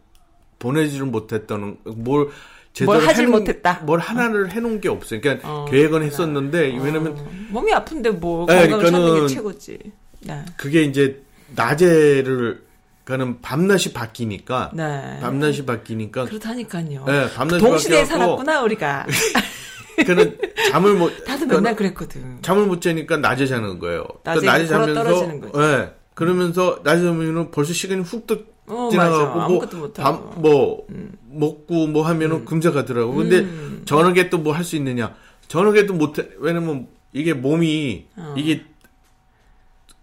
보내지를 0.58 1.06
못했다는 1.06 1.78
뭘 1.96 2.28
제대로 2.72 2.98
뭘 2.98 3.06
하질 3.06 3.26
못했다. 3.28 3.80
뭘 3.84 3.98
하나를 3.98 4.50
해놓은 4.52 4.80
게 4.80 4.88
없어요. 4.88 5.20
그러니까 5.20 5.48
어, 5.48 5.64
계획은 5.70 6.02
했었는데 6.02 6.58
왜냐면 6.82 7.16
어, 7.18 7.26
몸이 7.50 7.72
아픈데 7.72 8.10
뭐 8.10 8.46
네, 8.46 8.68
건강을 8.68 8.84
찾는 8.90 9.00
그러니까는- 9.00 9.28
게 9.28 9.34
최고지. 9.34 9.78
네. 10.20 10.44
그게 10.56 10.82
이제 10.82 11.22
낮에를 11.54 12.62
가는 13.04 13.40
밤낮이 13.40 13.92
바뀌니까 13.92 14.70
네. 14.74 15.18
밤낮이 15.20 15.66
바뀌니까 15.66 16.24
그렇다니까요. 16.26 17.04
네, 17.04 17.32
밤낮이 17.34 17.64
동시대에 17.64 18.02
바뀌어갖고 18.02 18.06
살았구나 18.44 18.62
우리가. 18.62 19.06
그러니까는 19.96 20.38
잠을 20.70 20.94
못 20.94 21.12
다들 21.24 21.46
맨날 21.46 21.76
그랬거든. 21.76 22.38
잠을 22.42 22.66
못 22.66 22.80
자니까 22.80 23.16
낮에 23.18 23.46
자는 23.46 23.78
거예요. 23.78 24.04
낮에 24.24 24.40
그러니까 24.40 24.78
걸어 24.78 24.94
떨어지는 24.94 25.40
거지. 25.40 25.52
예. 25.58 25.90
그러면서 26.14 26.80
낮에 26.84 27.02
자면은 27.02 27.50
벌써 27.50 27.72
시간이 27.72 28.02
훅 28.02 28.26
어, 28.66 28.88
지나가고 28.90 29.58
맞아. 29.60 29.76
뭐. 29.76 29.86
음. 29.86 29.92
밥, 29.92 30.40
뭐 30.40 30.86
먹고 31.28 31.86
뭐 31.88 32.06
하면은 32.06 32.44
금세 32.44 32.70
가더라고. 32.70 33.12
근데 33.14 33.46
저녁에 33.84 34.30
또 34.30 34.38
뭐 34.38 34.52
할 34.52 34.64
수 34.64 34.76
있느냐? 34.76 35.14
저녁에 35.48 35.86
또 35.86 35.94
못. 35.94 36.18
해. 36.18 36.26
왜냐면 36.38 36.86
이게 37.12 37.34
몸이 37.34 38.06
어. 38.16 38.34
이게 38.36 38.64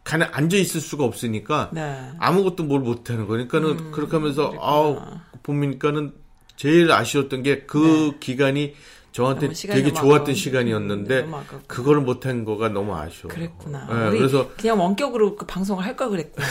가냥 0.09 0.29
앉아 0.31 0.57
있을 0.57 0.81
수가 0.81 1.03
없으니까 1.03 1.69
네. 1.71 2.09
아무것도 2.17 2.63
뭘 2.63 2.79
못 2.81 3.09
하는 3.11 3.27
거니까는 3.27 3.69
음, 3.69 3.91
그렇게 3.91 4.17
하면서 4.17 4.53
아우 4.59 4.99
보니까는 5.43 6.13
제일 6.55 6.91
아쉬웠던 6.91 7.43
게그 7.43 8.13
기간이 8.19 8.73
저한테 9.11 9.49
네. 9.49 9.67
되게 9.67 9.93
좋았던. 9.93 10.33
시간이었는데 10.33 11.19
아깝구나. 11.31 11.61
그거를 11.67 12.01
못한 12.01 12.43
거가 12.43 12.69
너무 12.69 12.95
아쉬워. 12.95 13.31
그랬구나. 13.31 13.87
예, 13.91 14.07
우리 14.07 14.17
그래서 14.17 14.49
그냥 14.57 14.79
원격으로 14.79 15.35
그 15.35 15.45
방송을 15.45 15.83
할 15.85 15.95
걸 15.95 16.09
그랬구나. 16.09 16.47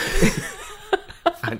아니 1.43 1.59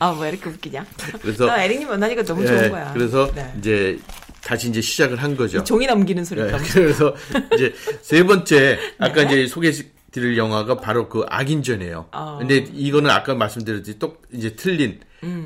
아, 0.00 0.12
뭐 0.12 0.26
이렇게 0.26 0.48
웃기냐? 0.50 0.84
그래서 1.20 1.46
나 1.46 1.62
에릭님 1.62 1.86
만나니까 1.88 2.24
너무 2.24 2.42
예, 2.42 2.46
좋은 2.46 2.70
거야. 2.70 2.92
그래서 2.92 3.30
네. 3.34 3.52
이제 3.58 3.98
다시 4.42 4.68
이제 4.68 4.80
시작을 4.80 5.22
한 5.22 5.36
거죠. 5.36 5.62
종이 5.62 5.86
넘기는 5.86 6.24
소리 6.24 6.40
예, 6.40 6.46
너무 6.46 6.64
그래서 6.72 7.14
이제 7.54 7.72
세 8.02 8.24
번째 8.24 8.78
아까 8.98 9.22
네. 9.26 9.42
이제 9.42 9.46
소개 9.46 9.70
드릴 10.10 10.36
영화가 10.36 10.76
바로 10.76 11.08
그 11.08 11.24
악인전이에요. 11.28 12.08
어. 12.12 12.36
근데 12.40 12.56
이거는 12.56 13.10
아까 13.10 13.34
말씀드렸듯이 13.34 13.98
또 13.98 14.16
이제 14.32 14.54
틀린 14.56 15.00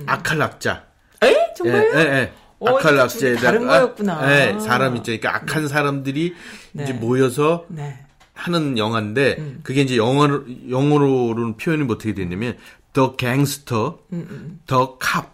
악할락자. 0.06 0.84
에? 1.22 1.28
예, 1.28 1.54
정말요? 1.56 1.90
예, 1.94 2.00
예. 2.00 2.32
어, 2.60 2.66
이거 2.70 2.78
악할 2.78 2.82
둘이 2.82 2.96
낙제에다가 2.96 3.46
다른 3.46 3.66
거였구나. 3.66 4.32
예, 4.32 4.58
사람 4.60 4.96
있죠. 4.96 5.04
그러니까 5.06 5.36
악한 5.36 5.68
사람들이 5.68 6.34
네. 6.72 6.84
이제 6.84 6.92
모여서 6.92 7.66
네. 7.68 7.98
하는 8.32 8.78
영화인데 8.78 9.36
음. 9.38 9.60
그게 9.62 9.82
이제 9.82 9.96
영어로 9.96 10.44
영어로는 10.70 11.56
표현이 11.56 11.84
어떻게 11.92 12.14
되냐면 12.14 12.56
The 12.94 13.10
Gangster, 13.18 13.92
음, 14.12 14.60
The 14.66 14.86
Cop, 15.00 15.28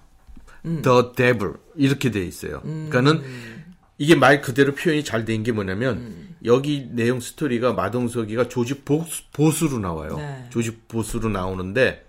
The 0.82 1.12
Devil 1.16 1.54
이렇게 1.76 2.10
돼 2.10 2.24
있어요. 2.24 2.62
음. 2.64 2.88
그러니까는 2.90 3.22
이게 3.98 4.14
말 4.14 4.40
그대로 4.40 4.74
표현이 4.74 5.04
잘 5.04 5.24
된 5.24 5.42
게 5.42 5.52
뭐냐면 5.52 5.96
음. 5.96 6.29
여기 6.44 6.88
내용 6.90 7.20
스토리가 7.20 7.72
마동석이가 7.74 8.48
조직 8.48 8.80
보스, 8.82 9.22
보스로 9.32 9.78
나와요. 9.78 10.16
네. 10.16 10.46
조직 10.50 10.76
보스로 10.88 11.28
나오는데 11.28 12.06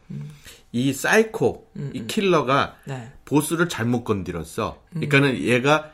이 0.72 0.94
사이코, 0.94 1.68
이 1.94 2.06
킬러가 2.08 2.76
네. 2.86 3.12
보스를 3.26 3.68
잘못 3.68 4.04
건드렸어. 4.04 4.82
음. 4.96 5.02
그러니까는 5.02 5.42
얘가 5.44 5.92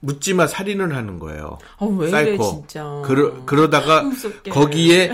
묻지마 0.00 0.46
살인을 0.46 0.94
하는 0.94 1.18
거예요. 1.18 1.58
어, 1.78 1.86
왜 1.86 2.08
이래, 2.08 2.36
진짜. 2.38 3.02
그러, 3.04 3.44
그러다가 3.46 4.02
무섭게. 4.02 4.50
거기에 4.50 5.12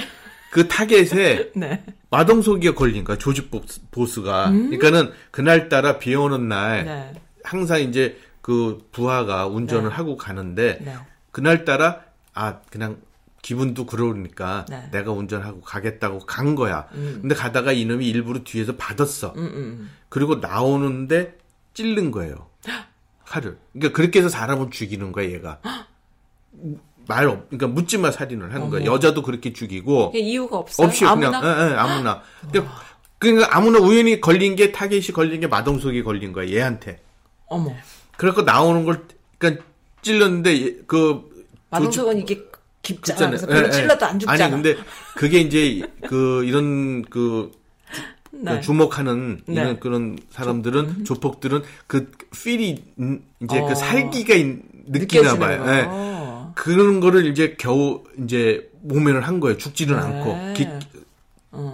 그 0.50 0.66
타겟에 0.66 1.50
네. 1.54 1.84
마동석이가 2.10 2.74
걸린 2.74 3.04
거야. 3.04 3.16
조지 3.18 3.48
보스, 3.48 3.80
보스가. 3.90 4.50
그러니까는 4.50 5.12
그날 5.30 5.68
따라 5.68 5.98
비 5.98 6.14
오는 6.14 6.48
날 6.48 6.80
음? 6.80 6.86
네. 6.86 7.12
항상 7.44 7.80
이제 7.80 8.18
그 8.40 8.78
부하가 8.90 9.46
운전을 9.46 9.90
네. 9.90 9.94
하고 9.94 10.16
가는데 10.16 10.78
네. 10.80 10.94
그날 11.30 11.64
따라 11.64 12.00
아 12.40 12.60
그냥 12.70 12.96
기분도 13.42 13.84
그러니까 13.84 14.64
네. 14.70 14.88
내가 14.92 15.12
운전하고 15.12 15.60
가겠다고 15.60 16.20
간 16.20 16.54
거야. 16.54 16.86
근데 16.90 17.34
가다가 17.34 17.70
이놈이 17.72 18.08
일부러 18.08 18.40
뒤에서 18.44 18.76
받았어. 18.76 19.34
음, 19.36 19.42
음. 19.44 19.90
그리고 20.08 20.36
나오는데 20.36 21.36
찔른 21.74 22.10
거예요. 22.10 22.48
칼을. 23.26 23.58
그러니까 23.72 23.94
그렇게 23.94 24.20
해서 24.20 24.28
사람을 24.30 24.70
죽이는 24.70 25.12
거야, 25.12 25.30
얘가. 25.30 25.60
말 27.06 27.26
없, 27.28 27.48
그러니까 27.50 27.66
묻지마 27.68 28.10
살인을 28.10 28.54
하는 28.54 28.70
거야. 28.70 28.84
여자도 28.84 29.22
그렇게 29.22 29.52
죽이고. 29.52 30.12
이유가 30.14 30.58
없어요? 30.58 30.86
없이 30.86 31.04
아무나? 31.04 31.40
그냥, 31.40 31.58
예, 31.68 31.72
예, 31.72 31.76
아무나. 31.76 32.22
그러니까, 32.52 32.74
그러니까 33.18 33.56
아무나 33.56 33.78
우연히 33.78 34.20
걸린 34.20 34.56
게, 34.56 34.72
타겟이 34.72 35.08
걸린 35.08 35.40
게 35.40 35.46
마동석이 35.46 36.02
걸린 36.04 36.32
거야, 36.32 36.48
얘한테. 36.48 37.02
어머. 37.46 37.74
그래갖고 38.16 38.42
나오는 38.42 38.84
걸, 38.84 39.04
그러니까 39.38 39.64
찔렀는데, 40.02 40.62
얘- 40.62 40.76
그, 40.86 41.29
마동석은 41.70 42.18
이게 42.18 42.44
깊잖아. 42.82 43.26
그래서 43.28 43.46
별로 43.46 43.64
예, 43.64 43.66
예. 43.68 43.70
찔러도 43.70 44.06
안 44.06 44.18
죽잖아. 44.18 44.44
아니, 44.44 44.50
근데 44.52 44.76
그게 45.16 45.40
이제, 45.40 45.82
그, 46.08 46.44
이런, 46.44 47.02
그, 47.02 47.50
네. 48.32 48.54
그 48.56 48.60
주목하는 48.60 49.42
네. 49.46 49.54
이런 49.54 49.80
그런 49.80 50.18
사람들은 50.30 51.04
조폭들은 51.04 51.62
그 51.86 52.10
필이 52.32 52.84
음, 53.00 53.22
이제 53.42 53.58
어. 53.58 53.66
그 53.66 53.74
살기가 53.74 54.34
있- 54.34 54.58
느끼나 54.86 55.36
봐요. 55.38 55.62
거. 55.64 55.72
예. 55.72 56.52
그런 56.54 57.00
거를 57.00 57.26
이제 57.26 57.54
겨우 57.58 58.02
이제 58.24 58.70
모면을 58.82 59.26
한 59.26 59.40
거예요. 59.40 59.56
죽지는 59.58 59.94
네. 59.94 60.00
않고 60.00 60.54
기- 60.54 60.68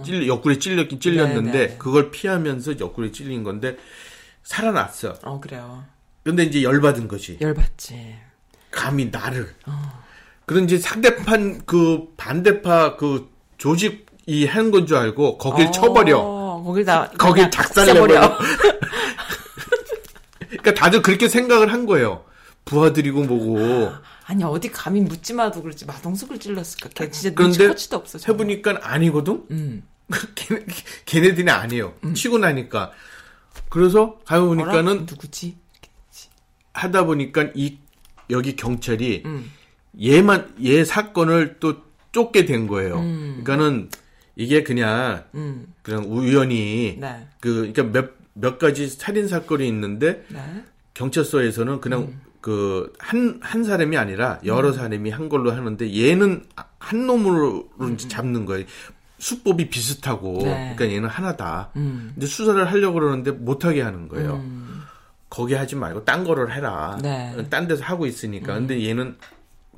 찔 0.03 0.27
옆구리에 0.27 0.59
찔렸긴 0.59 0.99
찔렸는데 0.99 1.51
네, 1.51 1.67
네. 1.69 1.77
그걸 1.77 2.11
피하면서 2.11 2.79
옆구리에 2.79 3.11
찔린 3.11 3.43
건데 3.43 3.77
살아났어. 4.43 5.15
어, 5.23 5.39
그래요. 5.39 5.83
근데 6.23 6.43
이제 6.43 6.63
열받은 6.63 7.07
거지. 7.07 7.37
열받지. 7.39 8.15
감히 8.77 9.09
나를. 9.11 9.53
어. 9.65 10.03
그런 10.45 10.65
이제 10.65 10.77
상대판 10.77 11.65
그 11.65 12.13
반대파 12.15 12.95
그 12.95 13.29
조직이 13.57 14.45
한건줄 14.45 14.95
알고 14.95 15.39
거길 15.39 15.67
어, 15.67 15.71
쳐버려. 15.71 16.63
거길 16.63 16.85
그냥 17.33 17.51
작살내버려. 17.51 18.21
써버려. 18.21 18.37
그러니까 20.47 20.73
다들 20.75 21.01
그렇게 21.01 21.27
생각을 21.27 21.73
한 21.73 21.85
거예요. 21.85 22.23
부하들이고 22.65 23.23
뭐고. 23.23 23.91
아니, 24.25 24.43
어디 24.43 24.69
감히 24.69 25.01
묻지마도 25.01 25.61
그렇지. 25.61 25.85
마동석을 25.85 26.39
찔렀을까? 26.39 26.89
걔 26.93 27.09
진짜 27.09 27.33
그런데 27.33 27.57
눈치코치도 27.57 27.97
없어. 27.97 28.19
정말. 28.19 28.45
해보니까 28.45 28.79
아니거든? 28.83 29.43
음. 29.51 29.83
걔네, 30.35 30.65
걔네들이 31.05 31.49
아니에요. 31.49 31.93
치고 32.13 32.37
나니까. 32.37 32.91
그래서 33.69 34.19
가보니까는? 34.25 35.05
누구지? 35.09 35.57
하다 36.73 37.05
보니까 37.05 37.47
이, 37.55 37.79
여기 38.29 38.55
경찰이 38.55 39.23
음. 39.25 39.51
얘만, 40.01 40.55
얘 40.63 40.83
사건을 40.83 41.57
또 41.59 41.77
쫓게 42.11 42.45
된 42.45 42.67
거예요. 42.67 42.95
그러니까는 42.95 43.89
이게 44.35 44.63
그냥, 44.63 45.23
음. 45.35 45.73
그냥 45.81 46.05
우연히, 46.07 46.97
네. 46.99 47.27
그, 47.39 47.71
그러니까 47.73 47.83
몇, 47.83 48.11
몇 48.33 48.59
가지 48.59 48.87
살인 48.87 49.27
사건이 49.27 49.67
있는데, 49.67 50.25
네. 50.29 50.39
경찰서에서는 50.93 51.81
그냥 51.81 52.01
음. 52.01 52.21
그한한 52.41 53.63
사람이 53.63 53.97
아니라 53.97 54.39
여러 54.45 54.71
사람이 54.71 55.09
한 55.09 55.27
걸로 55.29 55.51
하는데 55.51 55.93
얘는 55.93 56.45
한 56.79 57.07
놈으로 57.07 57.69
이제 57.93 58.07
잡는 58.07 58.45
거예요. 58.45 58.65
수법이 59.19 59.69
비슷하고 59.69 60.39
음. 60.39 60.43
네. 60.45 60.73
그러니까 60.75 60.95
얘는 60.95 61.09
하나다. 61.09 61.71
음. 61.75 62.11
근데 62.13 62.25
수사를 62.25 62.71
하려고 62.71 62.99
그러는데 62.99 63.31
못 63.31 63.65
하게 63.65 63.81
하는 63.81 64.07
거예요. 64.07 64.43
거기 65.29 65.53
하지 65.53 65.75
말고 65.75 66.05
딴 66.05 66.23
거를 66.23 66.53
해라. 66.53 66.97
네. 67.01 67.35
딴 67.49 67.67
데서 67.67 67.83
하고 67.83 68.05
있으니까. 68.05 68.53
근데 68.53 68.87
얘는 68.87 69.17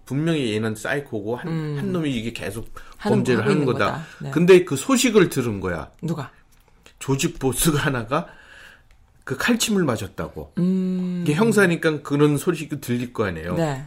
분명히 0.06 0.54
얘는 0.54 0.76
사이코고 0.76 1.36
한, 1.36 1.48
한 1.78 1.92
놈이 1.92 2.12
이게 2.12 2.34
계속 2.34 2.66
음. 2.66 2.82
하는 2.98 3.18
범죄를 3.18 3.46
하는 3.46 3.66
거다. 3.66 3.86
거다. 3.86 4.04
네. 4.22 4.32
근데 4.32 4.64
그 4.66 4.76
소식을 4.76 5.30
들은 5.30 5.60
거야. 5.60 5.92
누가? 6.02 6.32
조직 7.00 7.40
보스가 7.40 7.80
하나가 7.80 8.28
그 9.24 9.38
칼침을 9.38 9.84
맞았다고. 9.84 10.54
음. 10.58 11.24
이게 11.24 11.34
형사니까 11.36 12.02
그런 12.02 12.38
소식이 12.38 12.82
들릴 12.82 13.14
거 13.14 13.26
아니에요. 13.26 13.56
네. 13.56 13.86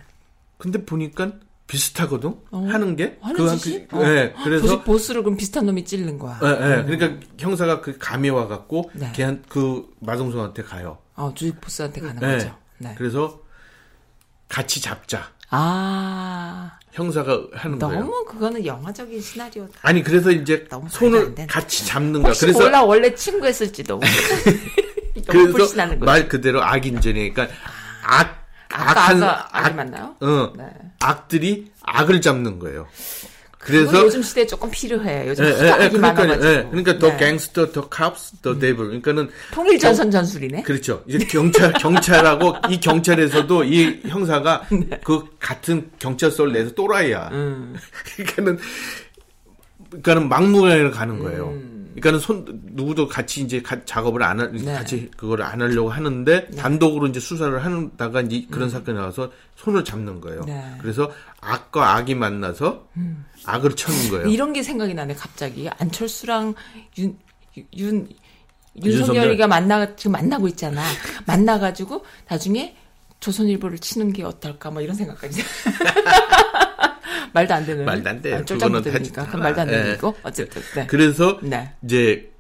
근데 0.59 0.85
보니까 0.85 1.33
비슷하거든 1.67 2.35
하는 2.51 2.97
게. 2.97 3.19
하는 3.21 3.49
한 3.49 3.59
짓이? 3.59 3.89
그, 3.89 3.97
어. 3.97 4.05
예, 4.05 4.35
그래서 4.45 4.67
보스, 4.67 4.85
보스를 4.85 5.23
그럼 5.25 5.37
비슷한 5.37 5.67
놈이 5.67 5.85
찌르는 5.85 6.19
거야. 6.19 6.39
예, 6.43 6.49
예. 6.49 6.85
그러니까 6.85 7.27
형사가 7.39 7.81
그 7.81 7.97
감이 7.99 8.31
와갖고 8.31 8.91
네. 8.95 9.11
걔한 9.15 9.43
그 9.49 9.89
마동석한테 10.01 10.63
가요. 10.63 10.99
어, 11.15 11.33
주식 11.35 11.61
보스한테 11.61 12.01
가는 12.01 12.23
예. 12.23 12.39
거죠. 12.39 12.59
네. 12.79 12.95
그래서 12.97 13.41
같이 14.49 14.81
잡자. 14.81 15.31
아, 15.51 16.79
형사가 16.93 17.47
하는 17.53 17.79
거예요. 17.79 18.01
너무 18.01 18.25
그거는 18.25 18.65
영화적인 18.65 19.21
시나리오. 19.21 19.69
아니 19.83 20.03
그래서 20.03 20.31
이제 20.31 20.67
너무 20.71 20.89
손을. 20.89 21.35
같이 21.47 21.87
잡는 21.87 22.23
거야. 22.23 22.33
그래서 22.39 22.59
몰라 22.59 22.83
원래 22.83 23.15
친구였을지도. 23.15 24.01
너무 25.15 25.25
그래서 25.27 25.53
불신하는 25.53 25.99
거지. 25.99 26.07
말 26.07 26.29
그대로 26.29 26.63
악인전이니까 26.63 27.49
악 28.05 28.43
아까 28.71 28.91
악한 28.91 29.23
아까 29.23 29.49
악이 29.53 29.69
악, 29.69 29.77
맞나요? 29.77 30.17
어, 30.21 30.53
네. 30.57 30.65
악들이 31.01 31.71
악을 31.83 32.23
잡는 32.23 32.59
거예요. 32.59 32.89
그래서 33.63 34.03
요즘 34.03 34.23
시대에 34.23 34.45
조금 34.45 34.69
필요해. 34.71 35.29
요즘 35.29 35.45
예, 35.45 35.51
예, 35.51 35.85
예, 35.85 35.89
그러니까. 35.89 36.29
예, 36.35 36.67
그러니까 36.69 36.99
더 36.99 37.11
네. 37.11 37.17
갱스터, 37.17 37.71
더 37.71 37.89
캅스, 37.89 38.39
더 38.43 38.59
데블. 38.59 38.87
그러니까는 38.87 39.31
통일 39.53 39.79
전선 39.79 40.11
전술이네. 40.11 40.63
그렇죠. 40.63 41.05
이제 41.07 41.25
경찰 41.27 41.73
경찰하고 41.79 42.57
이 42.69 42.81
경찰에서도 42.81 43.65
이 43.65 44.01
형사가 44.09 44.67
네. 44.73 44.99
그 45.05 45.25
같은 45.39 45.89
경찰서를 46.01 46.53
내서 46.53 46.75
또라이야. 46.75 47.29
음. 47.31 47.77
그러니까는 48.17 48.59
그러니까는 49.91 50.29
막무가내로 50.29 50.91
가는 50.91 51.21
거예요. 51.21 51.51
음. 51.51 51.82
그러니까는 51.95 52.19
손 52.21 52.45
누구도 52.73 53.07
같이 53.09 53.43
이제 53.43 53.61
가- 53.63 53.85
작업을 53.85 54.23
안 54.23 54.41
하, 54.41 54.47
네. 54.51 54.73
같이 54.73 55.11
그거를 55.17 55.45
안 55.45 55.61
하려고 55.61 55.91
하는데 55.91 56.49
단독으로 56.51 57.07
이제 57.09 57.21
수사를 57.21 57.65
하다가 57.65 58.23
이제 58.23 58.47
그런 58.51 58.71
사건이 58.71 58.97
나와서 58.99 59.31
손을 59.57 59.85
잡는 59.85 60.21
거예요. 60.21 60.41
음. 60.41 60.47
네. 60.47 60.53
음. 60.55 60.79
그래서 60.81 61.11
악과 61.41 61.97
악이 61.97 62.15
만나서 62.15 62.87
악을 63.45 63.77
쳐는 63.77 64.11
거예요. 64.11 64.27
이런 64.29 64.53
게 64.53 64.63
생각이 64.63 64.95
나네 64.95 65.15
갑자기 65.15 65.69
안철수랑 65.79 66.55
윤, 66.99 67.17
윤 67.77 68.09
윤석열. 68.77 69.01
윤석열이가 69.01 69.47
만나 69.49 69.95
지금 69.97 70.13
만나고 70.13 70.49
있잖아. 70.49 70.83
만나가지고 71.27 72.05
나중에 72.29 72.77
조선일보를 73.21 73.79
치는 73.79 74.13
게 74.13 74.25
어떨까 74.25 74.71
뭐 74.71 74.81
이런 74.83 74.97
생각까지. 74.97 75.43
말도 77.33 77.55
안 77.55 77.67
되는. 77.67 77.85
말도 77.85 78.09
안 78.09 78.23
돼요. 78.23 78.37
아, 78.37 78.43
그거는 78.43 78.93
하지 78.93 79.13
그럼 79.13 79.41
말도 79.41 79.61
안. 79.63 79.67
되는 79.69 79.93
예. 79.93 79.97
거 79.97 80.15
어쨌든. 80.23 80.63
네. 80.75 80.87
그래서 80.87 81.39
네. 81.43 81.73
이제 81.85 82.33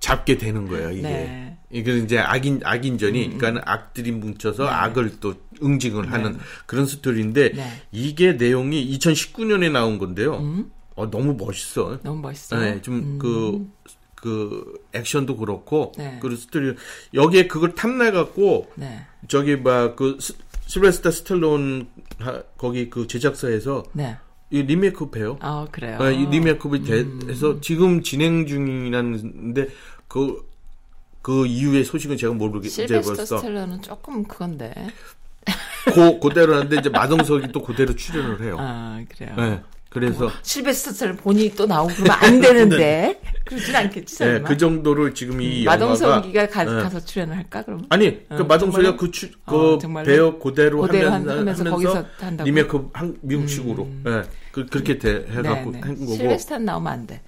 잡게 0.00 0.38
되는 0.38 0.66
거예요, 0.68 0.90
이게. 0.90 1.02
네. 1.02 1.26
음, 1.26 1.56
이게 1.70 1.98
이제 1.98 2.18
악인, 2.18 2.60
악인전이, 2.64 3.36
그러니까 3.36 3.62
악들이 3.70 4.12
뭉쳐서 4.12 4.66
악을 4.66 5.20
또 5.20 5.34
응징을 5.62 6.10
하는 6.12 6.38
그런 6.66 6.86
스토리인데, 6.86 7.52
네. 7.52 7.62
음? 7.62 7.78
이게 7.92 8.32
내용이 8.32 8.96
2019년에 8.98 9.70
나온 9.70 9.98
건데요. 9.98 10.64
어, 10.94 11.10
너무 11.10 11.34
멋있어. 11.34 11.98
너무 12.02 12.20
멋있어. 12.22 12.58
네, 12.58 12.80
좀 12.80 13.18
그, 13.18 13.68
그, 14.14 14.72
액션도 14.94 15.36
그렇고, 15.36 15.92
네. 15.98 16.18
그 16.22 16.34
스토리, 16.36 16.74
여기에 17.12 17.48
그걸 17.48 17.74
탐내 17.74 18.12
갖고, 18.12 18.70
네. 18.76 19.04
저기, 19.28 19.56
막, 19.56 19.94
그, 19.96 20.16
스- 20.20 20.34
실베스타 20.66 21.10
스텔론, 21.10 21.88
하- 22.18 22.42
거기 22.56 22.88
그 22.90 23.06
제작사에서, 23.06 23.84
네. 23.92 24.16
이 24.50 24.62
리메이크업 24.62 25.16
해요. 25.16 25.36
아 25.40 25.66
그래요. 25.70 25.98
아, 26.00 26.08
이 26.10 26.24
리메이크업이 26.26 26.78
음. 26.90 27.18
돼서 27.26 27.60
지금 27.60 28.02
진행 28.02 28.46
중이라는데 28.46 29.68
그, 30.08 30.48
그 31.20 31.46
이후의 31.46 31.84
소식은 31.84 32.16
제가 32.16 32.32
모르겠 32.32 32.68
이제 32.70 32.86
실베스터 32.86 33.24
스텔러는 33.38 33.82
조금 33.82 34.24
그건데. 34.24 34.72
고, 35.94 36.18
그대로 36.20 36.54
하는데 36.56 36.76
이제 36.76 36.88
마동석이 36.88 37.48
또 37.52 37.62
그대로 37.62 37.94
출연을 37.94 38.42
해요. 38.42 38.56
아 38.58 39.02
그래요. 39.14 39.34
네. 39.36 39.62
그래서 39.90 40.30
실베스터 40.42 40.92
스텔러 40.92 41.16
본인이 41.16 41.54
또 41.54 41.64
나오고 41.66 41.94
그러면 41.94 42.12
안 42.20 42.40
되는데. 42.40 43.20
그러진 43.44 43.74
않겠지 43.74 44.18
네, 44.18 44.24
설마. 44.32 44.48
그 44.48 44.56
정도로 44.58 45.14
지금 45.14 45.40
이 45.40 45.64
영화가 45.64 45.86
마동석이가 45.86 46.48
가, 46.48 46.64
네. 46.64 46.70
가서 46.82 47.00
출연을 47.02 47.34
할까 47.34 47.62
그럼? 47.62 47.86
아니 47.88 48.28
그 48.28 48.42
어, 48.42 48.44
마동석이가? 48.44 48.96
그, 48.96 49.10
추, 49.10 49.30
그 49.46 49.56
어? 49.74 49.78
배우 50.04 50.38
그대로, 50.38 50.82
그대로 50.82 51.10
하면, 51.12 51.30
한- 51.30 51.38
하면서 51.38 51.64
거기서 51.64 52.04
한다고? 52.18 52.42
음. 52.42 52.44
리메이크업 52.44 52.90
한, 52.92 53.16
미국식으로 53.22 53.88
네, 54.04 54.22
그, 54.52 54.66
그렇게 54.66 54.98
돼, 54.98 55.26
해갖고 55.30 55.70
네, 55.72 55.80
네. 55.80 55.86
한 55.86 55.98
거고 55.98 56.14
실베스타 56.14 56.58
나오면 56.58 56.92
안 56.92 57.06
돼. 57.06 57.22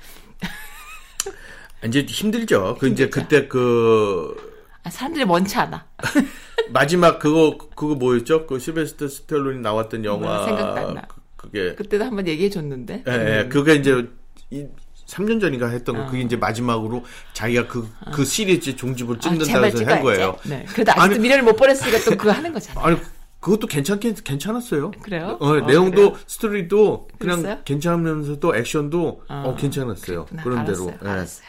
이제 1.86 2.04
힘들죠. 2.06 2.76
그 2.78 2.88
이제 2.88 3.08
그때 3.08 3.48
그 3.48 4.36
아, 4.82 4.90
사람들이 4.90 5.24
먼치 5.24 5.56
않아. 5.56 5.86
마지막 6.72 7.18
그거 7.18 7.56
그거 7.74 7.94
뭐였죠? 7.94 8.46
그 8.46 8.58
실베스터 8.58 9.08
스텔론이 9.08 9.60
나왔던 9.60 10.04
영화 10.04 10.44
생각도 10.44 10.88
안 10.88 10.94
나. 10.94 11.08
그- 11.40 11.48
그게 11.50 11.74
그때도 11.74 12.04
한번 12.04 12.26
얘기해 12.28 12.50
줬는데. 12.50 13.04
예, 13.08 13.12
예, 13.44 13.48
그게 13.48 13.74
이제 13.76 14.06
이 14.50 14.66
3년 15.06 15.40
전인가 15.40 15.68
했던 15.68 15.96
거 15.96 16.06
그게 16.06 16.20
이제 16.20 16.36
마지막으로 16.36 17.04
자기가 17.32 17.66
그그 17.66 18.24
시리즈 18.24 18.76
종집을 18.76 19.16
아, 19.16 19.20
찍는다고 19.20 19.66
해서 19.66 19.84
한. 19.86 20.02
거예요. 20.02 20.36
네. 20.44 20.64
그래도 20.68 20.92
아직도 20.92 21.02
아니- 21.14 21.18
미련을 21.18 21.42
못 21.44 21.56
버렸으니까 21.56 21.98
또 22.04 22.10
그거 22.16 22.30
하는 22.30 22.52
거잖아. 22.52 22.80
아니 22.84 22.96
그것도 23.40 23.66
괜찮긴 23.66 24.14
괜찮았어요. 24.22 24.90
그래요? 25.02 25.38
어, 25.40 25.48
어, 25.48 25.60
내용도 25.62 26.12
그래요? 26.12 26.24
스토리도 26.26 27.08
그냥 27.18 27.38
그랬어요? 27.42 27.62
괜찮으면서도 27.64 28.56
액션도 28.56 29.22
어, 29.28 29.56
괜찮았어요. 29.58 30.26
그렇구나. 30.26 30.42
그런 30.42 30.58
알았어요. 30.58 30.76
대로. 30.86 30.86
예. 31.02 31.08
알았어요. 31.08 31.10
알았어요. 31.10 31.46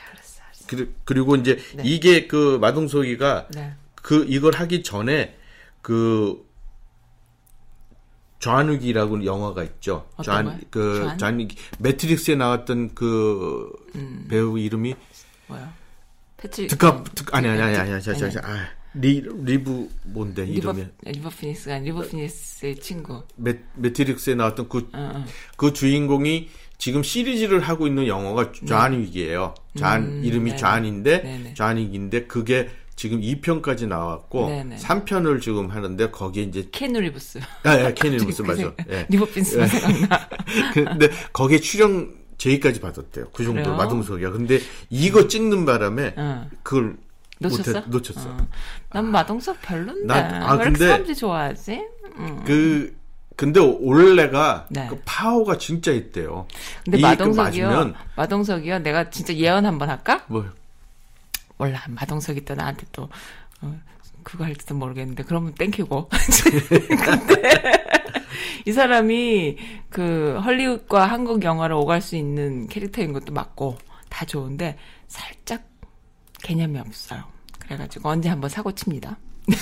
알았어요. 0.47 0.67
그리- 0.67 0.89
그리고 1.03 1.35
이제 1.35 1.59
네. 1.75 1.83
이게 1.85 2.27
그 2.27 2.57
마동석이가 2.61 3.47
네. 3.53 3.73
그 3.95 4.25
이걸 4.29 4.55
하기 4.55 4.81
전에 4.83 5.35
그 5.81 6.43
좌누기라고 8.41 9.23
영화가 9.23 9.63
있죠. 9.63 10.07
어떤 10.17 10.45
거요? 10.45 10.57
그 10.69 11.05
좌? 11.07 11.17
좌누기 11.17 11.55
매트릭스에 11.79 12.35
나왔던 12.35 12.95
그 12.95 13.71
음. 13.95 14.25
배우 14.29 14.59
이름이 14.59 14.95
뭐야? 15.47 15.73
패트릭 16.37 16.71
드카 16.71 17.03
드 17.03 17.23
아니 17.31 17.47
아니 17.47 17.61
아니 17.61 17.77
아니 17.77 17.91
아니, 17.93 18.01
저, 18.01 18.13
저, 18.15 18.29
저, 18.29 18.39
아, 18.39 18.67
리 18.95 19.21
리브 19.21 19.89
뭔데 20.05 20.43
리버 20.43 20.71
이름이 20.71 20.87
리버 21.05 21.29
피니스가 21.29 21.77
리버 21.77 22.01
피니스의 22.01 22.77
친구. 22.77 23.23
매, 23.35 23.59
매트릭스에 23.75 24.35
나왔던 24.35 24.67
그 24.67 24.89
어, 24.91 25.23
그 25.55 25.67
어. 25.67 25.73
주인공이 25.73 26.49
지금 26.79 27.03
시리즈를 27.03 27.59
하고 27.59 27.85
있는 27.85 28.07
영화가 28.07 28.53
존 28.67 28.91
윅이에요. 28.91 29.53
존 29.77 30.23
이름이 30.23 30.51
네. 30.51 30.57
존인데 30.57 31.21
네네. 31.21 31.53
존 31.53 31.75
윅인데 31.75 32.25
그게 32.25 32.69
지금 33.01 33.19
2편까지 33.19 33.87
나왔고 33.87 34.47
네네. 34.47 34.75
3편을 34.75 35.41
지금 35.41 35.71
하는데 35.71 36.11
거기에 36.11 36.43
이제 36.43 36.69
키아누 36.71 36.99
리브스. 36.99 37.39
아, 37.63 37.79
예, 37.79 37.91
키아누 37.95 38.17
리브스 38.17 38.43
맞아. 38.43 38.71
예. 38.91 39.07
리버 39.09 39.25
피닉스만 39.25 39.67
생각나. 39.67 40.19
근데 40.71 41.09
거기에 41.33 41.59
출연 41.61 42.13
제의까지 42.37 42.79
받았대요. 42.79 43.29
그 43.33 43.43
정도 43.43 43.63
그래요? 43.63 43.75
마동석이야. 43.75 44.29
근데 44.29 44.59
이거 44.91 45.27
찍는 45.27 45.65
바람에 45.65 46.13
어. 46.15 46.47
그걸 46.61 46.95
놓쳤어? 47.39 47.71
못해, 47.79 47.83
놓쳤어. 47.89 48.29
어. 48.29 48.37
난 48.91 49.09
마동석 49.09 49.59
별론데. 49.63 50.05
난- 50.05 50.35
아, 50.43 50.51
왜 50.51 50.55
이렇게 50.57 50.63
근데- 50.65 50.85
사람들이 50.89 51.15
좋아하지? 51.15 51.81
음. 52.17 52.43
그 52.45 52.95
근데 53.35 53.59
올레가 53.59 54.67
네. 54.69 54.85
그 54.87 55.01
파워가 55.05 55.57
진짜 55.57 55.91
있대요. 55.91 56.45
근데 56.85 56.99
그 56.99 57.01
마동석이요. 57.01 57.67
맞으면 57.67 57.95
마동석이요. 58.15 58.79
내가 58.79 59.09
진짜 59.09 59.33
예언 59.33 59.65
한번 59.65 59.89
할까? 59.89 60.23
뭐 60.27 60.45
몰라. 61.61 61.83
마동석이 61.89 62.43
또 62.43 62.55
나한테 62.55 62.87
또 62.91 63.07
어, 63.61 63.79
그거 64.23 64.45
할지도 64.45 64.73
모르겠는데 64.73 65.21
그러면 65.23 65.53
땡큐고. 65.53 66.09
근데 67.05 67.61
이 68.65 68.71
사람이 68.71 69.57
그 69.91 70.39
헐리우드과 70.43 71.05
한국 71.05 71.43
영화를 71.43 71.75
오갈 71.75 72.01
수 72.01 72.15
있는 72.15 72.67
캐릭터인 72.67 73.13
것도 73.13 73.31
맞고 73.31 73.77
다 74.09 74.25
좋은데 74.25 74.75
살짝 75.07 75.61
개념이 76.41 76.79
없어요. 76.79 77.25
그래가지고 77.59 78.09
언제 78.09 78.29
한번 78.29 78.49
사고 78.49 78.71
칩니다. 78.71 79.19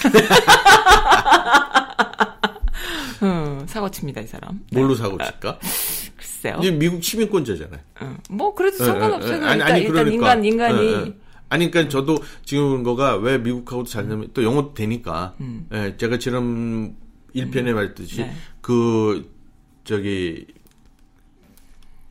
음, 3.22 3.66
사고 3.68 3.92
칩니다, 3.92 4.22
이 4.22 4.28
사람. 4.28 4.62
뭘로 4.72 4.96
사고 4.96 5.18
칠까? 5.22 5.60
글쎄요. 6.16 6.60
미국 6.78 7.04
시민권자잖아요. 7.04 7.82
어, 8.00 8.16
뭐, 8.30 8.56
그래도 8.56 8.86
상관없어요. 8.86 9.44
예, 9.44 9.50
예, 9.50 9.54
일단, 9.56 9.78
일단 9.78 10.14
인간, 10.14 10.46
인간이. 10.46 11.14
아니, 11.50 11.70
그러니까 11.72 11.92
저도 11.92 12.20
지금 12.46 12.70
본 12.70 12.84
거가 12.84 13.18
왜 13.18 13.38
미국하고도 13.38 13.90
잘 13.90 14.08
되면 14.08 14.30
또 14.34 14.44
영어도 14.44 14.74
되니까. 14.74 15.36
예, 15.74 15.98
제가 15.98 16.20
지난 16.20 16.96
1편에 17.36 17.74
말했듯이 17.74 18.18
네. 18.18 18.34
그, 18.62 19.30
저기, 19.84 20.46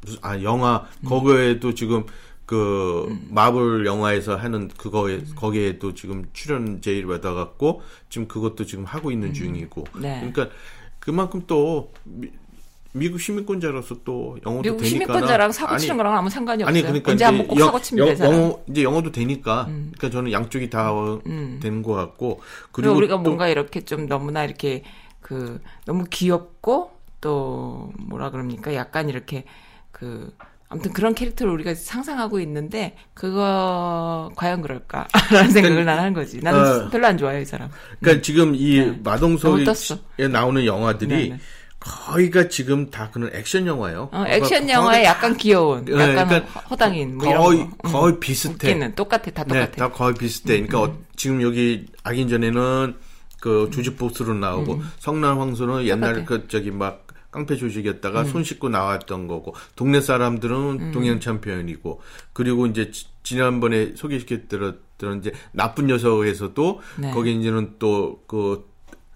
무슨, 0.01 0.19
아, 0.23 0.43
영화, 0.43 0.86
거기에도 1.05 1.74
지금 1.74 2.05
그, 2.47 3.16
마블 3.28 3.86
영화에서 3.86 4.36
하는 4.36 4.69
그거에, 4.69 5.23
거기에도 5.36 5.94
지금 5.94 6.27
출연 6.32 6.81
제의를 6.81 7.09
받아갖고 7.09 7.82
지금 8.09 8.27
그것도 8.27 8.66
지금 8.66 8.85
하고 8.85 9.10
있는 9.10 9.32
중이고. 9.32 9.85
네. 10.01 10.16
그러니까 10.19 10.48
그만큼 10.98 11.43
또 11.47 11.93
미- 12.93 13.05
미국 13.06 13.20
시민권자로서 13.20 13.97
또 14.05 14.39
영어도 14.47 14.62
미국 14.62 14.78
되니까 14.78 14.89
시민권자랑 14.89 15.52
사고 15.52 15.77
치는 15.77 15.97
거랑 15.97 16.16
아무 16.16 16.31
상관이 16.31 16.62
없어요. 16.62 16.69
아니 16.74 16.82
그러니까 16.82 17.12
이제 17.12 17.24
한번 17.24 17.47
꼭 17.47 17.59
영- 17.59 17.66
사고 17.66 17.81
치면 17.81 18.06
영- 18.06 18.15
되잖아. 18.15 18.31
음. 18.36 18.43
영어 18.43 18.60
이제 18.69 18.82
영어도 18.82 19.12
되니까 19.12 19.65
그러니까 19.66 20.10
저는 20.10 20.32
양쪽이 20.32 20.70
다 20.70 20.93
되는 21.60 21.82
것 21.82 21.93
같고 21.94 22.40
그리고 22.73 22.73
그리고 22.73 22.94
우리가 22.97 23.15
또 23.16 23.20
뭔가 23.20 23.48
이렇게 23.48 23.82
좀 23.85 24.06
너무나 24.09 24.44
이렇게 24.44 24.82
그 25.20 25.60
너무 25.85 26.05
귀엽고 26.10 26.93
또 27.20 27.93
뭐라 27.98 28.31
그럽니까? 28.31 28.74
약간 28.74 29.09
이렇게 29.09 29.44
그 29.93 30.32
아무튼 30.70 30.93
그런 30.93 31.15
캐릭터를 31.15 31.52
우리가 31.52 31.74
상상하고 31.74 32.40
있는데 32.40 32.94
그거 33.15 34.31
과연 34.36 34.60
그럴까라는 34.62 35.09
생각을 35.52 35.85
난 35.85 35.98
하는 35.98 36.12
거지. 36.12 36.40
나는 36.40 36.86
어. 36.86 36.89
별로 36.90 37.06
안 37.06 37.16
좋아해 37.19 37.43
이 37.43 37.44
사람. 37.44 37.70
그러니까 38.01 38.23
지금 38.23 38.55
이 38.55 38.78
네. 38.78 39.02
떴어. 39.65 39.98
나오는 40.28 40.65
영화들이 40.65 41.09
네, 41.09 41.28
네. 41.31 41.39
거의가 41.81 42.49
지금 42.49 42.91
다 42.91 43.09
그런 43.13 43.31
액션 43.33 43.67
영화예요. 43.67 44.09
어, 44.13 44.25
액션 44.27 44.63
거의 44.63 44.71
영화에 44.73 45.03
다- 45.05 45.11
약간 45.11 45.37
귀여운, 45.37 45.85
네, 45.85 45.93
약간 45.93 46.29
그러니까 46.29 46.61
허당인 46.61 47.17
뭐 47.17 47.27
이런 47.29 47.43
거의 47.43 47.59
거. 47.59 47.65
응. 47.87 47.93
거의 47.93 48.21
비슷해. 48.21 48.69
웃기는 48.71 48.95
똑같아, 48.97 49.31
다 49.31 49.45
똑같아. 49.45 49.65
음, 49.67 49.71
네, 49.71 49.77
다 49.77 49.91
거의 49.93 50.15
비슷해. 50.15 50.61
그러니까 50.67 50.83
어, 50.83 50.99
지금 51.17 51.41
여기 51.43 51.87
악인전에는 52.03 52.97
그 53.41 53.71
주지보스로 53.73 54.35
나오고 54.35 54.83
성난 54.99 55.39
황소는 55.39 55.85
옛날 55.87 56.17
음. 56.17 56.25
똑같아. 56.25 56.41
그 56.43 56.49
저기 56.49 56.71
막 56.71 57.07
깡패 57.31 57.57
조직이었다가 57.57 58.23
음. 58.23 58.27
손 58.27 58.43
씻고 58.43 58.71
나왔던 58.71 59.27
거고 59.29 59.55
동네 59.77 60.01
사람들은 60.01 60.93
동양 60.93 61.21
챔피언이고 61.21 62.01
그리고 62.33 62.67
이제 62.67 62.91
지- 62.91 63.05
지난번에 63.23 63.93
소개시켜드렸던 63.95 65.19
이제 65.19 65.33
나쁜 65.53 65.87
녀석에서도 65.89 66.81
네. 66.97 67.11
거기 67.13 67.35
이제는 67.39 67.75
또 67.79 68.23
그 68.27 68.67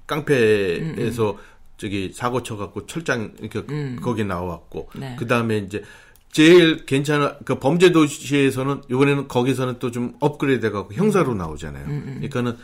깡패에서 0.06 1.38
저기 1.76 2.12
사고 2.14 2.42
쳐갖고 2.42 2.86
철장 2.86 3.32
이렇게 3.40 3.64
거기 4.00 4.24
나왔고 4.24 4.90
네. 4.94 5.16
그 5.18 5.26
다음에 5.26 5.58
이제 5.58 5.82
제일 6.30 6.86
괜찮아 6.86 7.36
그 7.44 7.58
범죄 7.58 7.92
도시에서는 7.92 8.82
이번에는 8.90 9.28
거기서는 9.28 9.78
또 9.78 9.90
좀 9.90 10.14
업그레이드 10.20 10.62
돼갖고 10.68 10.94
형사로 10.94 11.34
나오잖아요. 11.34 11.84
그러니까는 11.86 12.56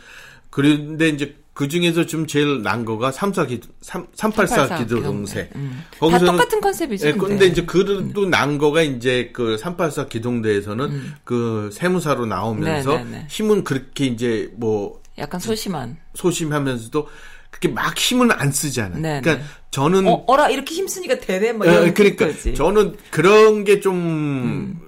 그런데 0.49 1.09
이제 1.09 1.35
그 1.53 1.67
중에서 1.67 2.05
좀 2.05 2.25
제일 2.25 2.63
난 2.63 2.85
거가 2.85 3.11
3사 3.11 3.47
기 3.49 3.59
3, 3.81 4.07
384 4.13 4.77
기동대. 4.77 5.49
음. 5.55 5.83
다 5.99 6.17
똑같은 6.19 6.61
컨셉이지. 6.61 7.05
예, 7.05 7.11
근데. 7.11 7.27
근데 7.27 7.45
이제 7.47 7.65
그래도 7.65 8.25
난 8.25 8.57
거가 8.57 8.81
이제 8.81 9.31
그 9.33 9.57
384 9.57 10.07
기동대에서는 10.07 11.01
그 11.25 11.69
세무사로 11.73 12.25
나오면서 12.27 12.97
네, 12.99 13.03
네, 13.03 13.09
네. 13.11 13.27
힘은 13.29 13.65
그렇게 13.65 14.05
이제 14.05 14.49
뭐 14.55 15.01
약간 15.17 15.39
소심한. 15.41 15.97
소심하면서도 16.15 17.07
그렇게 17.49 17.67
막 17.67 17.97
힘은 17.97 18.31
안 18.31 18.51
쓰잖아요. 18.51 19.01
네, 19.01 19.21
그러니까 19.21 19.43
네. 19.43 19.49
저는 19.71 20.07
어, 20.07 20.23
어라 20.27 20.49
이렇게 20.49 20.75
힘쓰니까 20.75 21.19
되네. 21.19 21.53
뭐 21.53 21.67
예, 21.67 21.71
이런 21.71 21.93
그러니까 21.93 22.27
거지. 22.27 22.53
저는 22.53 22.95
그런 23.11 23.63
게 23.63 24.09
좀 24.09 24.79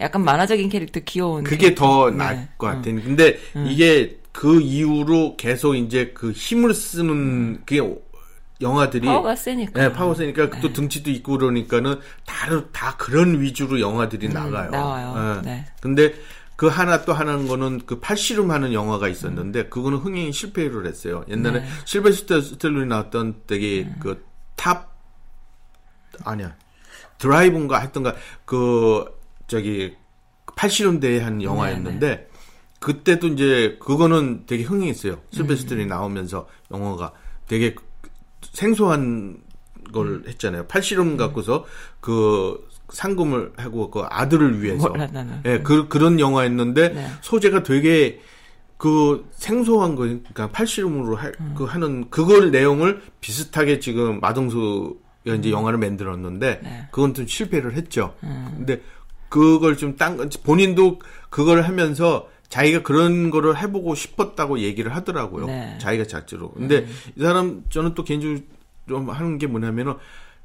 약간 0.00 0.24
만화적인 0.24 0.68
캐릭터 0.68 1.00
귀여운. 1.00 1.44
그게 1.44 1.74
더 1.74 2.10
네. 2.10 2.16
나을 2.16 2.48
것 2.58 2.66
같아요. 2.68 3.00
근데 3.02 3.38
이게 3.66 4.18
그 4.32 4.60
이후로 4.60 5.36
계속 5.36 5.74
이제 5.76 6.12
그 6.14 6.32
힘을 6.32 6.74
쓰는 6.74 7.60
그게 7.64 7.80
영화들이 8.60 9.06
파워가 9.06 9.36
세니까. 9.36 9.80
네, 9.80 9.92
파워 9.92 10.14
세니까 10.14 10.50
또 10.60 10.72
등치도 10.72 11.10
있고 11.10 11.38
그러니까는 11.38 11.96
다, 12.24 12.64
다 12.72 12.96
그런 12.96 13.40
위주로 13.40 13.80
영화들이 13.80 14.28
나가요. 14.28 14.68
음, 14.68 14.70
나와요. 14.70 15.40
예. 15.44 15.48
네. 15.48 15.64
근데 15.80 16.14
그 16.56 16.66
하나 16.66 17.04
또 17.04 17.12
하나는 17.12 17.48
거는 17.48 17.82
그 17.86 17.98
팔씨름 17.98 18.50
하는 18.50 18.72
영화가 18.72 19.08
있었는데 19.08 19.68
그거는 19.68 19.98
흥행이 19.98 20.32
실패를 20.32 20.86
했어요. 20.86 21.24
옛날에 21.28 21.60
네. 21.60 21.66
실베스터 21.84 22.40
스탤론이 22.40 22.86
나왔던 22.86 23.42
되게 23.46 23.90
그 24.00 24.47
탑 24.47 24.94
아니야 26.24 26.56
드라이브인가 27.18 27.80
했던가 27.80 28.14
그 28.44 29.04
저기 29.48 29.96
팔씨름 30.56 31.00
대회 31.00 31.20
한 31.20 31.42
영화였는데 31.42 32.28
그때도 32.78 33.28
이제 33.28 33.78
그거는 33.80 34.44
되게 34.46 34.62
흥행했어요. 34.62 35.20
실베스터이 35.30 35.86
나오면서 35.86 36.46
영화가 36.70 37.12
되게 37.48 37.74
생소한 38.52 39.38
걸 39.92 40.22
했잖아요. 40.26 40.66
팔씨름 40.66 41.16
갖고서 41.16 41.64
그 42.00 42.68
상금을 42.94 43.52
하고 43.56 43.90
그 43.90 44.02
아들을 44.08 44.62
위해서 44.62 44.88
몰라. 44.88 45.08
예, 45.44 45.58
그 45.58 45.88
그런 45.88 46.18
영화였는데 46.18 46.88
네. 46.90 47.06
소재가 47.20 47.62
되게 47.62 48.20
그 48.76 49.28
생소한 49.32 49.94
거 49.94 50.02
그러니까 50.02 50.48
팔씨름으로 50.50 51.16
할, 51.16 51.32
그 51.56 51.64
하는 51.64 52.08
그걸 52.10 52.50
내용을 52.50 53.02
비슷하게 53.20 53.80
지금 53.80 54.20
마동수가 54.20 55.34
이제 55.38 55.50
영화를 55.50 55.78
만들었는데 55.78 56.60
네. 56.62 56.88
그건 56.90 57.14
좀 57.14 57.26
실패를 57.26 57.74
했죠. 57.74 58.14
근데 58.20 58.80
그걸 59.28 59.76
좀 59.76 59.96
딴 59.96 60.28
본인도 60.44 61.00
그걸 61.30 61.62
하면서 61.62 62.28
자기가 62.48 62.82
그런 62.82 63.30
거를 63.30 63.56
해보고 63.60 63.94
싶었다고 63.96 64.60
얘기를 64.60 64.94
하더라고요. 64.94 65.46
네. 65.46 65.72
음. 65.74 65.78
자기가 65.80 66.04
자체로. 66.04 66.52
근데 66.52 66.86
이 67.16 67.22
사람 67.22 67.64
저는 67.68 67.94
또 67.94 68.04
개인적으로 68.04 68.40
좀 68.88 69.10
하는 69.10 69.38
게 69.38 69.46
뭐냐면은 69.46 69.94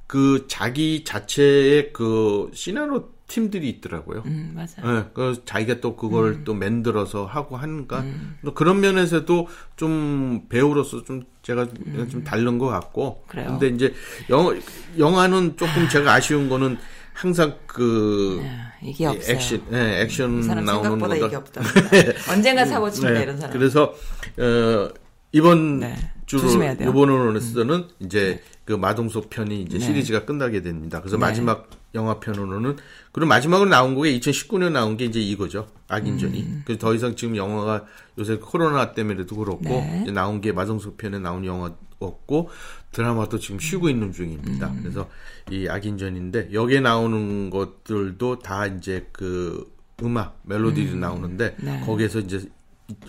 그 0.10 0.46
자기 0.48 1.04
자체의 1.04 1.94
그 1.94 2.50
시나리오 2.52 3.10
팀들이 3.28 3.70
있더라고요. 3.70 4.24
음, 4.26 4.54
맞아. 4.56 4.82
예, 4.84 5.06
그 5.14 5.44
자기가 5.46 5.82
또 5.82 5.96
그걸 5.96 6.32
음. 6.32 6.44
또 6.46 6.56
만들어서 6.56 7.28
하고 7.28 7.58
하니까 7.58 8.04
또 8.44 8.56
그런 8.56 8.82
면에서도 8.82 9.48
좀 9.76 10.48
배우로서 10.50 11.04
좀 11.04 11.26
제가 11.44 11.68
좀 12.10 12.24
다른 12.24 12.58
것 12.58 12.66
같고. 12.66 13.22
음. 13.24 13.30
그래요? 13.30 13.48
근데 13.50 13.68
이제 13.68 13.94
영화 14.32 14.56
영화는 14.98 15.58
조금 15.58 15.88
제가 15.88 16.12
아쉬운 16.12 16.50
거는 16.50 16.80
항상 17.14 17.54
그 17.68 18.42
예, 18.42 18.90
이게 18.90 19.06
없어요. 19.06 19.36
액션, 19.36 19.62
예, 19.74 20.02
액션 20.02 20.40
나오는 20.66 20.98
거가 20.98 21.16
이게 21.16 21.36
없다. 21.36 21.62
언젠가 22.34 22.66
사고 22.66 22.90
친다 22.90 23.12
네, 23.12 23.22
이런 23.22 23.38
사람. 23.38 23.54
그래서 23.56 23.94
어 24.40 24.90
이번 25.32 25.82
네, 25.82 25.96
주로 26.26 26.48
돼요. 26.76 26.90
음. 26.90 27.88
이제 28.00 28.42
그 28.70 28.74
마동석 28.76 29.32
편이 29.32 29.64
이제 29.64 29.80
네. 29.80 29.84
시리즈가 29.84 30.26
끝나게 30.26 30.62
됩니다. 30.62 31.00
그래서 31.02 31.18
마지막 31.18 31.72
영화 31.96 32.20
편으로는 32.20 32.78
그리고 33.12 33.28
마지막으로 33.28 33.68
나온 33.68 34.00
게 34.00 34.20
2019년 34.20 34.74
나온 34.74 34.96
게 34.96 35.06
이제 35.06 35.20
이거죠. 35.20 35.66
악인전이. 35.88 36.40
음. 36.44 36.62
그래서 36.66 36.80
더 36.80 36.94
이상 36.94 37.16
지금 37.16 37.36
영화가 37.36 37.88
요새 38.20 38.38
코로나 38.38 38.92
때문에도 38.92 39.36
그렇고 39.38 39.64
네. 39.64 40.02
이제 40.04 40.12
나온 40.12 40.40
게 40.40 40.52
마동석 40.52 40.98
편에 40.98 41.18
나온 41.18 41.46
영화 41.46 41.74
없고 41.98 42.52
드라마도 42.92 43.40
지금 43.40 43.60
쉬고 43.60 43.90
있는 43.90 44.12
중입니다. 44.12 44.68
음. 44.68 44.80
그래서 44.84 45.10
이 45.50 45.68
악인전인데 45.68 46.54
여기에 46.54 46.82
나오는 46.82 47.50
것들도 47.50 48.38
다 48.38 48.68
이제 48.68 49.10
그 49.12 49.68
음악 50.04 50.40
멜로디들이 50.44 50.96
나오는데 50.96 51.56
네. 51.60 51.82
거기에서 51.88 52.20
이제 52.20 52.48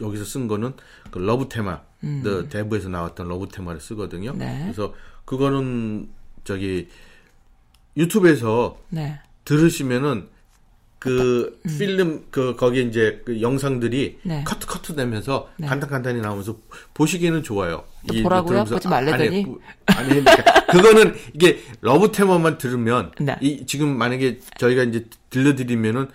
여기서 0.01 0.25
쓴 0.25 0.49
거는 0.49 0.73
그 1.11 1.19
love 1.19 1.49
테마, 1.51 1.83
더 2.25 2.49
대부에서 2.49 2.89
나왔던 2.89 3.29
love 3.29 3.49
테마를 3.49 3.79
쓰거든요. 3.79 4.31
음. 4.31 4.39
네. 4.39 4.61
그래서 4.63 4.95
그거는 5.31 6.09
저기 6.43 6.89
유튜브에서 7.97 8.79
네. 8.89 9.21
들으시면은 9.45 10.27
그 10.99 11.61
필름 11.79 12.27
그 12.33 12.57
거기에 12.57 12.83
이제 12.83 13.23
그 13.25 13.41
영상들이 13.41 14.19
음. 14.25 14.29
네. 14.29 14.45
커트 14.45 14.67
커트 14.67 14.97
되면서 14.97 15.49
네. 15.57 15.69
간단 15.69 15.89
간단히 15.89 16.21
나오면서 16.21 16.59
보시기에는 16.95 17.45
좋아요. 17.45 17.85
또 18.09 18.21
이 18.21 18.25
보라고요? 18.25 18.65
보지 18.65 18.89
말래더니? 18.89 19.29
아니, 19.29 19.43
그- 19.45 19.61
아니 19.87 20.09
그러니까 20.09 20.67
그거는 20.67 21.15
이게 21.33 21.61
love 21.81 22.11
테마만 22.11 22.59
들으면 22.59 23.13
네. 23.21 23.37
이 23.41 23.65
지금 23.67 23.97
만약에 23.97 24.41
저희가 24.59 24.83
이제 24.83 25.07
들려드리면은 25.31 26.09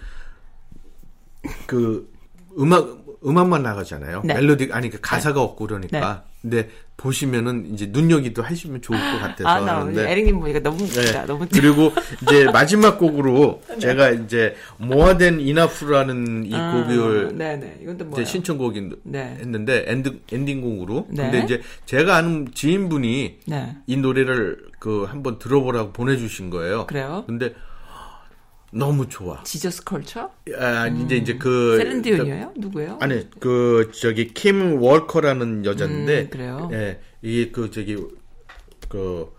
그 1.67 2.13
음악 2.59 2.97
음악만 3.25 3.63
나가잖아요. 3.63 4.23
네. 4.25 4.33
멜로디 4.33 4.69
아니 4.73 4.89
그 4.89 4.99
가사가 4.99 5.41
없고 5.41 5.67
그러니까. 5.67 6.25
근데 6.45 6.69
보시면은 6.95 7.73
이제 7.73 7.87
눈요기도 7.91 8.43
하시면 8.43 8.81
좋을 8.83 8.97
것 8.99 9.19
같아서 9.19 9.49
아, 9.49 9.59
나 9.59 9.79
하는데 9.81 10.11
에릭님 10.11 10.39
보니까 10.39 10.59
너무 10.59 10.77
네. 10.77 11.01
웃기다. 11.01 11.25
너무 11.25 11.47
그리고 11.51 11.91
이제 12.21 12.45
마지막 12.53 12.99
곡으로 12.99 13.63
제가 13.79 14.11
이제 14.11 14.55
More 14.77 15.09
Than 15.09 15.41
Enough라는 15.41 16.45
이 16.45 16.53
아, 16.53 16.71
곡을 16.71 17.35
네네. 17.35 17.79
이건 17.81 17.97
또? 17.97 18.23
신청곡인 18.23 18.95
네. 19.03 19.37
했는데 19.39 19.85
엔드 19.87 20.19
엔딩 20.31 20.61
곡으로 20.61 21.07
네. 21.09 21.23
근데 21.23 21.43
이제 21.43 21.61
제가 21.85 22.15
아는 22.15 22.47
지인분이 22.53 23.39
네. 23.47 23.75
이 23.87 23.97
노래를 23.97 24.65
그 24.79 25.03
한번 25.03 25.39
들어보라고 25.39 25.93
보내주신 25.93 26.51
거예요. 26.51 26.85
그래요? 26.85 27.23
근데 27.25 27.55
너무 28.75 29.07
좋아. 29.07 29.41
지저스 29.43 29.85
컬처? 29.85 30.29
아, 30.59 30.87
이제 30.87 31.15
이제 31.15 31.37
그 31.37 31.77
셀린디온이에요? 31.77 32.53
누구예요? 32.57 32.97
아니 33.01 33.27
그 33.39 33.91
저기 33.93 34.33
킴 34.33 34.81
월커라는 34.81 35.65
여자인데 35.65 36.21
음, 36.21 36.29
그래요? 36.29 36.69
예 36.73 36.99
이게 37.21 37.51
그 37.51 37.71
저기 37.71 37.95
그 38.89 39.31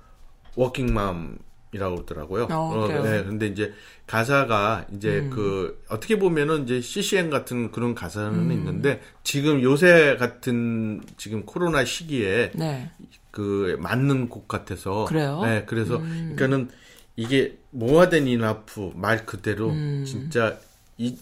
워킹맘 0.57 1.39
그러더라고요. 1.71 2.49
어, 2.51 2.87
그래요? 2.87 3.03
음. 3.03 3.05
네, 3.05 3.25
근데 3.25 3.47
이제 3.49 3.75
가사가 4.07 4.87
이제 4.95 5.29
그 5.31 5.83
어떻게 5.91 6.19
보면은 6.19 6.65
이제 6.65 6.81
CCM 6.81 7.29
같은 7.29 7.71
그런 7.71 7.95
가사는 7.95 8.33
음. 8.39 8.53
있는데 8.53 9.03
지금 9.23 9.63
요새 9.63 10.17
같은 10.19 11.03
지금 11.19 11.45
코로나 11.45 11.85
시기에 11.85 12.53
네. 12.55 12.91
그 13.31 13.77
맞는 13.81 14.31
곡 14.31 14.49
같아서 14.49 15.05
그래요? 15.05 15.41
음. 15.43 15.47
네, 15.47 15.65
그래서 15.67 15.99
그러니까는 15.99 16.71
이게 17.17 17.57
모아된 17.71 18.29
이나프 18.29 18.93
말 18.95 19.25
그대로 19.27 19.71
음. 19.71 20.05
진짜 20.07 20.59
이 20.99 21.17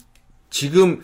지금 0.51 1.03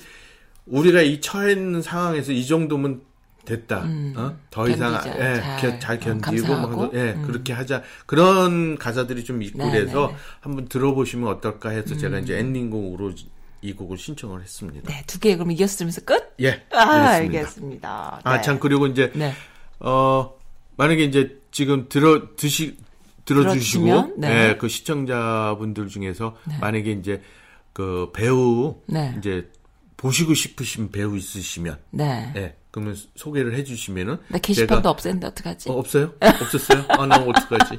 우리가 0.66 1.00
이 1.02 1.20
처해 1.20 1.52
있는 1.52 1.82
상황에서 1.82 2.32
이 2.32 2.44
정도면 2.46 3.02
됐다. 3.44 3.84
어? 4.16 4.36
더 4.50 4.68
이상 4.68 4.94
음. 4.94 5.00
견디자. 5.00 5.18
예, 5.18 5.40
잘. 5.40 5.60
겨- 5.60 5.78
잘 5.78 5.96
어, 5.96 6.00
견디고. 6.00 6.56
뭐, 6.68 6.90
예, 6.94 7.12
음. 7.12 7.22
그렇게 7.26 7.52
하자. 7.52 7.82
그런 8.06 8.76
가사들이 8.76 9.24
좀 9.24 9.42
있고 9.42 9.58
네, 9.64 9.70
그래서 9.70 10.08
네, 10.08 10.12
네. 10.12 10.18
한번 10.40 10.68
들어보시면 10.68 11.28
어떨까 11.28 11.70
해서 11.70 11.96
제가 11.96 12.18
이제 12.18 12.38
엔딩곡으로 12.38 13.12
이 13.62 13.72
곡을 13.72 13.96
신청을 13.98 14.42
했습니다. 14.42 14.88
네, 14.92 15.02
두 15.06 15.18
개 15.18 15.36
그럼 15.36 15.52
이어서 15.52 15.78
들으면서 15.78 16.00
끝? 16.02 16.34
예. 16.40 16.62
아, 16.72 16.78
알겠습니다. 16.80 17.38
알겠습니다. 17.38 18.20
아, 18.24 18.36
네. 18.36 18.42
참 18.42 18.60
그리고 18.60 18.86
이제 18.86 19.10
네. 19.14 19.32
어 19.80 20.34
만약에 20.76 21.04
이제 21.04 21.40
지금 21.50 21.88
들어 21.88 22.36
드시 22.36 22.76
들어주시고 23.34 23.84
들어주시면, 23.84 24.14
네. 24.18 24.48
예, 24.48 24.56
그 24.56 24.68
시청자분들 24.68 25.88
중에서 25.88 26.36
만약에 26.60 26.90
이제 26.92 27.22
그 27.72 28.10
배우 28.12 28.80
네. 28.86 29.14
이제 29.18 29.48
보시고 29.96 30.34
싶으신 30.34 30.90
배우 30.90 31.16
있으시면 31.16 31.78
네. 31.90 32.32
예. 32.36 32.56
그러면 32.70 32.96
소개를 33.16 33.54
해 33.54 33.64
주시면은 33.64 34.18
나 34.28 34.38
게시판도 34.38 34.94
없앴는데 34.94 35.24
어떡하지? 35.24 35.70
어, 35.70 35.74
없어요? 35.74 36.12
없었어요? 36.20 36.84
아, 36.88 37.06
나 37.06 37.16
어떡하지? 37.16 37.76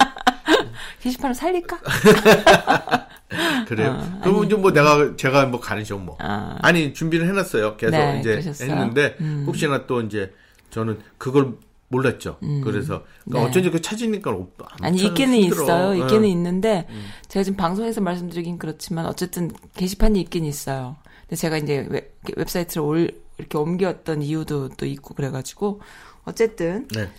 게시판을 1.02 1.34
살릴까? 1.34 1.80
그래요? 3.68 4.19
그러면 4.22 4.45
이제 4.45 4.56
뭐 4.56 4.72
내가 4.72 5.15
제가 5.15 5.45
뭐 5.45 5.60
가르쳐 5.60 5.98
뭐. 5.98 6.18
아. 6.19 6.57
아니 6.61 6.94
준비를 6.94 7.28
해놨어요. 7.28 7.78
계속 7.78 7.91
네, 7.91 8.19
이제 8.19 8.32
그러셨어요? 8.32 8.69
했는데 8.69 9.15
혹시나 9.45 9.86
또 9.88 10.02
이제 10.02 10.34
저는 10.69 10.99
그걸 11.18 11.53
몰랐죠. 11.91 12.38
그래서 12.63 13.03
그러니까 13.26 13.39
네. 13.43 13.49
어쩐지 13.49 13.69
그 13.69 13.81
찾으니까 13.81 14.31
없. 14.31 14.49
안 14.80 14.85
아니 14.85 15.03
있기는 15.03 15.34
힘들어. 15.35 15.63
있어요. 15.63 15.95
있기는 16.01 16.26
예. 16.26 16.30
있는데 16.30 16.88
제가 17.27 17.43
지금 17.43 17.57
방송에서 17.57 18.01
말씀드리긴 18.01 18.57
그렇지만 18.57 19.05
어쨌든 19.05 19.51
게시판이 19.76 20.19
있긴 20.22 20.45
있어요. 20.45 20.95
근데 21.22 21.35
제가 21.35 21.57
이제 21.57 21.85
웹, 21.89 22.18
웹사이트를 22.35 22.81
올, 22.81 23.11
이렇게 23.38 23.57
옮겼던 23.57 24.22
이유도 24.22 24.69
또 24.69 24.85
있고 24.85 25.13
그래가지고 25.15 25.81
어쨌든 26.23 26.88
네, 26.95 27.09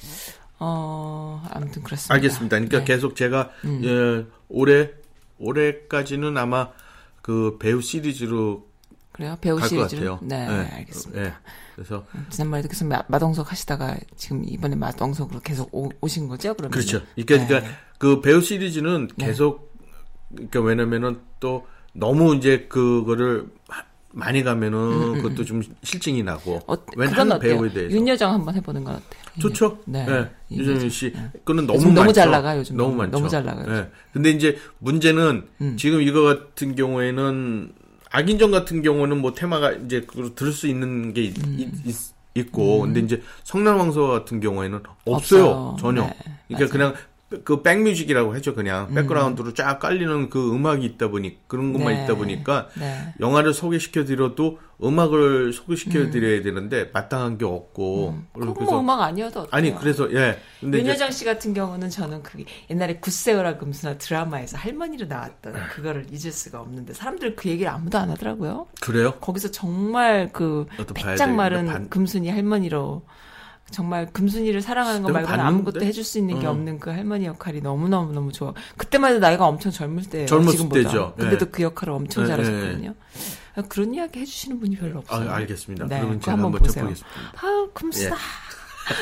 어 0.58 1.42
아무튼 1.50 1.82
그렇습니다. 1.82 2.14
알겠습니다. 2.14 2.56
그러니까 2.56 2.78
네. 2.78 2.84
계속 2.84 3.14
제가 3.14 3.50
예, 3.82 4.26
올해 4.48 4.90
올해까지는 5.38 6.36
아마 6.38 6.70
그 7.20 7.58
배우 7.60 7.82
시리즈로 7.82 8.66
그래요 9.12 9.36
배우 9.40 9.56
같아요. 9.56 10.18
네, 10.22 10.36
예, 10.36 10.74
알겠습니다. 10.76 11.40
예. 11.72 11.74
그래서 11.76 12.04
지난번에도 12.30 12.68
계속 12.68 12.86
마, 12.86 13.02
마동석 13.08 13.50
하시다가 13.50 13.96
지금 14.16 14.44
이번에 14.46 14.76
마동석으로 14.76 15.40
계속 15.40 15.68
오, 15.72 15.90
신 16.08 16.28
거죠? 16.28 16.54
그러면 16.54 16.70
그렇죠. 16.72 17.00
그러니까, 17.14 17.46
그러니까 17.46 17.60
네. 17.60 17.74
그 17.98 18.20
배우 18.20 18.40
시리즈는 18.40 19.08
계속 19.18 19.72
그러니까 20.34 20.60
왜냐면은 20.60 21.20
또 21.40 21.66
너무 21.94 22.34
이제 22.36 22.66
그거를 22.68 23.46
하- 23.68 23.84
많이 24.14 24.42
가면은 24.42 25.22
그것도 25.22 25.44
좀 25.44 25.62
실증이 25.82 26.22
나고 26.22 26.60
어, 26.66 26.76
웬 26.96 27.08
그건 27.10 27.30
한 27.30 27.32
어때요? 27.38 27.54
배우에 27.56 27.72
대해서 27.72 27.96
윤여정 27.96 28.32
한번 28.32 28.54
해보는 28.56 28.84
건 28.84 28.96
어때요? 28.96 29.22
좋죠. 29.40 29.78
네. 29.86 30.04
네. 30.04 30.12
윤여정. 30.50 30.58
유정민 30.74 30.90
씨, 30.90 31.12
그거는 31.12 31.66
너무 31.66 31.78
요즘 31.78 31.94
너무 31.94 32.00
많죠. 32.06 32.12
잘 32.12 32.30
나가요, 32.30 32.58
요즘. 32.60 32.76
너무 32.76 32.94
많죠. 32.94 33.10
너무 33.12 33.28
잘 33.30 33.44
나가요, 33.44 33.64
음. 33.66 33.72
네. 33.72 33.90
근데 34.12 34.30
이제 34.30 34.58
문제는 34.80 35.48
지금 35.78 36.02
이거 36.02 36.22
같은 36.22 36.74
경우에는 36.74 37.72
악인전 38.12 38.50
같은 38.50 38.82
경우는 38.82 39.20
뭐 39.20 39.34
테마가 39.34 39.72
이제 39.72 40.02
그걸 40.02 40.34
들을 40.34 40.52
수 40.52 40.66
있는 40.68 41.12
게 41.12 41.22
있, 41.22 41.38
음. 41.44 42.46
고 42.50 42.80
근데 42.80 43.00
이제 43.00 43.22
성난왕서 43.44 44.06
같은 44.06 44.40
경우에는 44.40 44.80
없어요, 45.04 45.46
없어요. 45.46 45.76
전혀. 45.78 46.02
네, 46.02 46.14
그러니까 46.48 46.72
그냥 46.72 46.94
그 47.44 47.62
백뮤직이라고 47.62 48.34
하죠, 48.34 48.54
그냥 48.54 48.92
백그라운드로 48.94 49.54
쫙 49.54 49.78
깔리는 49.78 50.28
그 50.30 50.54
음악이 50.54 50.84
있다 50.84 51.08
보니 51.08 51.38
그런 51.46 51.72
것만 51.72 51.94
네. 51.94 52.04
있다 52.04 52.14
보니까 52.16 52.68
네. 52.78 53.14
영화를 53.20 53.54
소개시켜 53.54 54.04
드려도 54.04 54.58
음악을 54.82 55.52
소개시켜 55.52 56.10
드려야 56.10 56.42
되는데 56.42 56.90
마땅한 56.92 57.38
게 57.38 57.44
없고 57.44 58.16
그건 58.32 58.54
뭐 58.64 58.80
음악 58.80 59.00
아니어도 59.00 59.40
어때요? 59.40 59.50
아니 59.52 59.74
그래서 59.74 60.12
예 60.12 60.38
근데 60.60 60.80
윤여정 60.80 61.10
씨 61.12 61.24
같은 61.24 61.54
경우는 61.54 61.88
저는 61.88 62.22
그게 62.24 62.44
옛날에 62.68 62.96
굿세어라 62.96 63.58
금수나 63.58 63.96
드라마에서 63.98 64.58
할머니로 64.58 65.06
나왔던 65.06 65.54
그거를 65.74 66.06
잊을 66.10 66.32
수가 66.32 66.60
없는데 66.60 66.94
사람들 66.94 67.36
그 67.36 67.48
얘기를 67.48 67.70
아무도 67.70 67.96
안 67.98 68.10
하더라고요. 68.10 68.66
그래요 68.80 69.12
거기서 69.20 69.52
정말 69.52 70.30
그 70.32 70.66
되겠네. 70.94 71.26
마른 71.36 71.66
반- 71.66 71.88
금순이 71.88 72.28
할머니로 72.30 73.02
정말 73.72 74.06
금순이를 74.12 74.60
사랑하는 74.60 75.02
거 75.02 75.08
내가 75.08 75.20
말고는? 75.20 75.40
아무것도 75.44 75.82
해줄 75.82 76.04
수 76.04 76.18
있는 76.18 76.38
게 76.38 76.46
어. 76.46 76.50
없는 76.50 76.78
그 76.78 76.90
할머니 76.90 77.26
역할이 77.26 77.60
너무너무 77.60 78.12
너무 78.12 78.30
좋아. 78.32 78.52
그때만 78.76 79.10
해도 79.10 79.20
나이가 79.20 79.46
엄청 79.46 79.72
젊을 79.72 80.04
때예요. 80.04 80.26
젊었을 80.26 80.52
지금보다. 80.58 80.82
때죠. 80.82 81.14
근데도 81.18 81.44
네. 81.46 81.50
그 81.50 81.62
역할을 81.62 81.94
엄청 81.94 82.24
네, 82.24 82.28
잘하셨거든요. 82.28 82.94
그런 83.68 83.94
이야기 83.94 84.20
해주시는 84.20 84.60
분이 84.60 84.76
별로 84.76 84.98
아, 85.08 85.16
없어요. 85.16 85.30
알겠습니다 85.30 85.86
네, 85.86 85.98
그러면 85.98 86.20
제가 86.20 86.32
한번 86.32 86.52
한번 86.52 86.60
보세요. 86.62 86.88
아, 87.36 87.66
금수다. 87.74 88.14
예. 88.14 88.18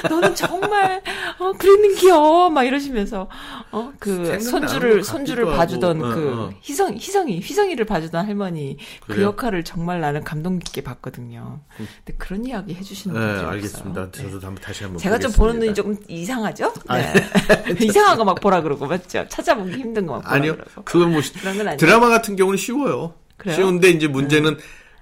너는 0.09 0.35
정말 0.35 1.03
어 1.39 1.53
그랬는 1.53 1.95
기요 1.95 2.51
막 2.51 2.65
이러시면서 2.65 3.29
어 3.73 3.93
그 3.99 4.39
손주를 4.41 4.99
것 4.99 5.07
손주를 5.07 5.47
봐주던 5.47 6.03
하고, 6.03 6.15
그 6.15 6.29
어, 6.29 6.43
어. 6.45 6.51
희성 6.63 6.95
희성이 6.95 7.41
희성이를 7.41 7.85
봐주던 7.85 8.25
할머니 8.27 8.77
그 9.03 9.15
그래요? 9.15 9.27
역할을 9.29 9.65
정말 9.65 10.01
나는 10.01 10.23
감동 10.25 10.59
깊게 10.59 10.83
봤거든요. 10.83 11.61
근데 11.77 12.15
그런 12.19 12.45
이야기 12.47 12.75
해주시는 12.75 13.15
네 13.19 13.27
분들이 13.27 13.47
알겠습니다 13.47 14.03
없어요. 14.03 14.11
네. 14.27 14.31
저도 14.33 14.47
한번 14.47 14.63
다시 14.63 14.85
한번 14.85 14.99
제가 14.99 15.19
좀 15.19 15.31
보겠습니다. 15.33 15.39
보는 15.39 15.61
눈이 15.61 15.75
조금 15.75 15.97
이상하죠? 16.09 16.73
네. 16.91 17.15
이상한 17.85 18.17
거 18.17 18.25
막 18.25 18.41
보라 18.41 18.61
그러고 18.63 18.87
맞죠? 18.87 19.27
찾아보기 19.29 19.73
힘든 19.73 20.07
거 20.07 20.15
막 20.15 20.23
보라 20.23 20.35
아니요 20.35 20.55
그러고. 20.57 20.83
그건 20.85 21.13
뭐 21.13 21.21
그런 21.41 21.57
건 21.57 21.67
아니에요. 21.69 21.77
드라마 21.79 22.09
같은 22.09 22.37
경우는 22.37 22.59
쉬워요 22.59 23.15
그래요? 23.37 23.57
쉬운데 23.57 23.89
이제 23.91 24.07
문제는 24.07 24.59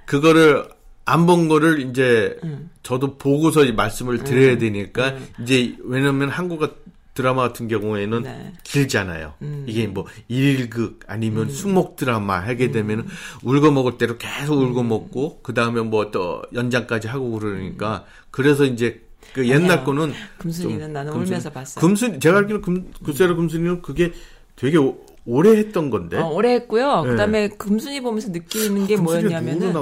그거를 0.07 0.69
안 1.13 1.27
본 1.27 1.49
거를 1.49 1.81
이제 1.81 2.39
음. 2.45 2.71
저도 2.83 3.17
보고서 3.19 3.65
이 3.65 3.73
말씀을 3.73 4.25
드려야 4.25 4.59
되니까 4.59 5.15
이제 5.43 5.75
왜냐면 5.85 6.29
한국 6.29 6.87
드라마 7.15 7.43
같은 7.43 7.67
경우에는 7.67 8.23
네. 8.23 8.53
길잖아요. 8.63 9.35
음. 9.43 9.65
이게 9.67 9.87
뭐 9.89 10.07
일극 10.29 11.01
아니면 11.09 11.51
수목 11.51 11.97
드라마 11.97 12.39
하게 12.39 12.71
되면 12.71 13.01
은 13.01 13.07
울고 13.43 13.73
먹을 13.73 13.99
대로 13.99 14.17
계속 14.19 14.61
울고 14.61 14.81
음. 14.83 14.89
먹고 14.89 15.41
그 15.43 15.53
다음에 15.55 15.81
뭐 15.83 16.11
또 16.13 16.43
연장까지 16.55 17.09
하고 17.09 17.33
그러니까 17.39 18.05
그래서 18.31 18.65
이제 18.65 19.03
그 19.33 19.47
옛날 19.49 19.73
아니야. 19.73 19.85
거는 19.85 20.13
금순이는 20.39 20.81
좀 20.85 20.93
나는 20.93 21.13
금순- 21.13 21.27
울면서 21.27 21.51
봤어요. 21.51 21.81
금순 21.85 22.21
제가 22.21 22.39
알기로 22.39 22.61
금 22.63 22.91
구세라 23.03 23.35
금순이는 23.35 23.83
그게 23.83 24.13
되게 24.57 24.77
오- 24.79 24.99
오래 25.29 25.51
했던 25.59 25.91
건데. 25.91 26.17
어, 26.17 26.29
오래 26.31 26.55
했고요. 26.55 27.03
네. 27.03 27.11
그다음에 27.11 27.49
금순이 27.49 28.01
보면서 28.01 28.31
느끼는 28.31 28.87
게 28.87 28.97
뭐였냐면은? 28.97 29.75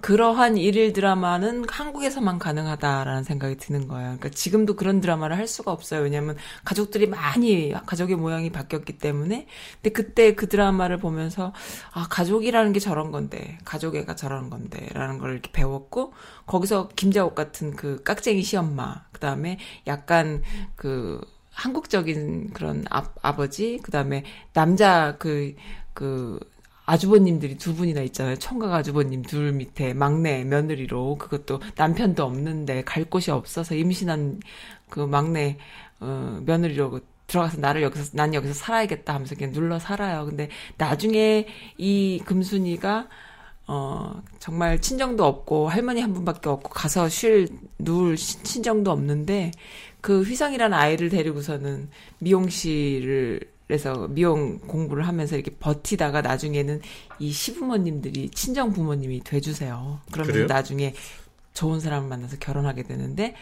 그러한 0.00 0.56
일일 0.56 0.92
드라마는 0.92 1.64
한국에서만 1.68 2.38
가능하다라는 2.38 3.24
생각이 3.24 3.56
드는 3.56 3.88
거예요. 3.88 4.04
그러니까 4.04 4.28
지금도 4.28 4.76
그런 4.76 5.00
드라마를 5.00 5.36
할 5.36 5.48
수가 5.48 5.72
없어요. 5.72 6.02
왜냐하면 6.02 6.36
가족들이 6.64 7.08
많이 7.08 7.74
가족의 7.84 8.14
모양이 8.14 8.50
바뀌었기 8.50 8.98
때문에. 8.98 9.48
근데 9.82 9.90
그때 9.90 10.36
그 10.36 10.48
드라마를 10.48 10.98
보면서 10.98 11.52
아 11.92 12.06
가족이라는 12.08 12.72
게 12.72 12.78
저런 12.78 13.10
건데 13.10 13.58
가족애가 13.64 14.14
저런 14.14 14.50
건데라는 14.50 15.18
걸 15.18 15.32
이렇게 15.32 15.50
배웠고 15.50 16.12
거기서 16.46 16.90
김자옥 16.94 17.34
같은 17.34 17.74
그 17.74 18.02
깍쟁이 18.04 18.42
시엄마 18.42 19.02
그다음에 19.10 19.58
약간 19.88 20.42
그 20.76 21.20
한국적인 21.52 22.50
그런 22.52 22.84
아, 22.90 23.04
아버지 23.22 23.78
그 23.82 23.90
다음에 23.90 24.24
남자 24.52 25.16
그 25.18 25.54
그 25.94 26.40
아주버님들이 26.86 27.58
두 27.58 27.74
분이나 27.74 28.00
있잖아요. 28.02 28.36
총각 28.36 28.72
아주버님 28.72 29.22
둘 29.22 29.52
밑에 29.52 29.94
막내 29.94 30.42
며느리로 30.44 31.16
그것도 31.16 31.60
남편도 31.76 32.24
없는데 32.24 32.82
갈 32.84 33.04
곳이 33.04 33.30
없어서 33.30 33.74
임신한 33.74 34.40
그 34.90 35.00
막내 35.00 35.58
어 36.00 36.40
며느리로 36.44 37.00
들어가서 37.28 37.58
나를 37.60 37.82
여기서 37.82 38.10
난 38.14 38.34
여기서 38.34 38.52
살아야겠다 38.54 39.14
하면서 39.14 39.34
그냥 39.36 39.52
눌러 39.52 39.78
살아요. 39.78 40.24
근데 40.26 40.48
나중에 40.76 41.46
이 41.78 42.20
금순이가 42.24 43.08
어, 43.68 44.22
정말 44.40 44.80
친정도 44.80 45.24
없고 45.24 45.68
할머니 45.68 46.00
한 46.00 46.12
분밖에 46.12 46.48
없고 46.48 46.68
가서 46.70 47.08
쉴 47.08 47.48
누울 47.78 48.16
시- 48.16 48.42
친정도 48.42 48.90
없는데 48.90 49.52
그 50.02 50.22
휘성이라는 50.22 50.76
아이를 50.76 51.08
데리고서는 51.08 51.88
미용실을 52.18 53.40
에서 53.70 54.06
미용 54.08 54.58
공부를 54.58 55.06
하면서 55.06 55.34
이렇게 55.34 55.52
버티다가 55.58 56.20
나중에는 56.20 56.82
이 57.20 57.32
시부모님들이 57.32 58.28
친정 58.30 58.70
부모님이 58.70 59.20
돼주세요. 59.24 60.00
그러면? 60.10 60.46
나중에 60.46 60.94
좋은 61.54 61.80
사람을 61.80 62.06
만나서 62.06 62.36
결혼하게 62.38 62.82
되는데 62.82 63.34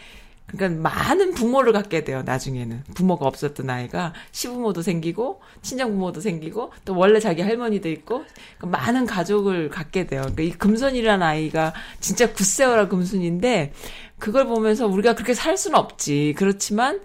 그러니까 0.47 0.81
많은 0.89 1.33
부모를 1.33 1.71
갖게 1.71 2.03
돼요, 2.03 2.23
나중에는. 2.25 2.83
부모가 2.93 3.25
없었던 3.25 3.69
아이가 3.69 4.13
시부모도 4.31 4.81
생기고, 4.81 5.39
친정부모도 5.61 6.19
생기고, 6.19 6.73
또 6.83 6.97
원래 6.97 7.19
자기 7.19 7.41
할머니도 7.41 7.89
있고, 7.89 8.25
그러니까 8.57 8.79
많은 8.79 9.05
가족을 9.05 9.69
갖게 9.69 10.07
돼요. 10.07 10.21
그러니까 10.21 10.43
이 10.43 10.51
금손이라는 10.51 11.25
아이가 11.25 11.73
진짜 11.99 12.33
굿세어라 12.33 12.89
금순인데, 12.89 13.73
그걸 14.19 14.45
보면서 14.45 14.87
우리가 14.87 15.15
그렇게 15.15 15.33
살 15.33 15.57
수는 15.57 15.79
없지. 15.79 16.35
그렇지만, 16.37 16.99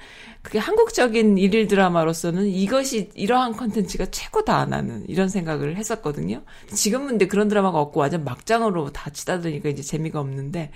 그게 0.47 0.61
한국적인 0.61 1.39
일일 1.39 1.67
드라마로서는 1.67 2.47
이것이 2.47 3.11
이러한 3.15 3.57
컨텐츠가 3.57 4.07
최고다 4.13 4.67
나는 4.67 5.05
이런 5.09 5.29
생각을 5.29 5.75
했었거든요. 5.75 6.45
지금은 6.73 7.09
근데 7.09 7.27
그런 7.27 7.49
드라마가 7.49 7.81
없고 7.81 7.99
완전 7.99 8.23
막장으로 8.23 8.93
다 8.93 9.11
치다 9.11 9.41
보니까 9.41 9.71
이제 9.71 9.83
재미가 9.83 10.21
없는데 10.21 10.71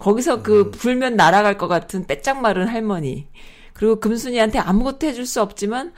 거기서 0.00 0.42
그 0.42 0.72
불면 0.72 1.14
날아갈 1.14 1.56
것 1.56 1.68
같은 1.68 2.04
빼짝 2.04 2.40
마른 2.40 2.66
할머니 2.66 3.28
그리고 3.74 4.00
금순이한테 4.00 4.58
아무것도 4.58 5.06
해줄 5.06 5.24
수 5.24 5.40
없지만 5.40 5.92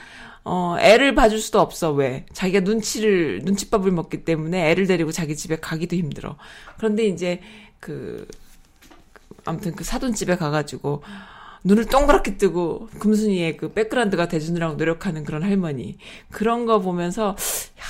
어 0.44 0.76
애를 0.78 1.14
봐줄 1.14 1.40
수도 1.40 1.60
없어 1.60 1.92
왜 1.92 2.26
자기가 2.34 2.60
눈치를 2.60 3.40
눈칫밥을 3.44 3.90
먹기 3.90 4.26
때문에 4.26 4.70
애를 4.70 4.86
데리고 4.86 5.12
자기 5.12 5.34
집에 5.34 5.56
가기도 5.56 5.96
힘들어. 5.96 6.36
그런데 6.76 7.06
이제 7.06 7.40
그 7.80 8.28
아무튼 9.46 9.74
그 9.74 9.82
사돈집에 9.82 10.36
가가지고 10.36 11.02
눈을 11.64 11.86
동그랗게 11.86 12.36
뜨고 12.36 12.88
금순이의 12.98 13.56
그 13.56 13.72
백그라운드가 13.72 14.28
돼주느라고 14.28 14.74
노력하는 14.74 15.24
그런 15.24 15.42
할머니 15.42 15.96
그런 16.30 16.66
거 16.66 16.80
보면서 16.80 17.28
야, 17.30 17.84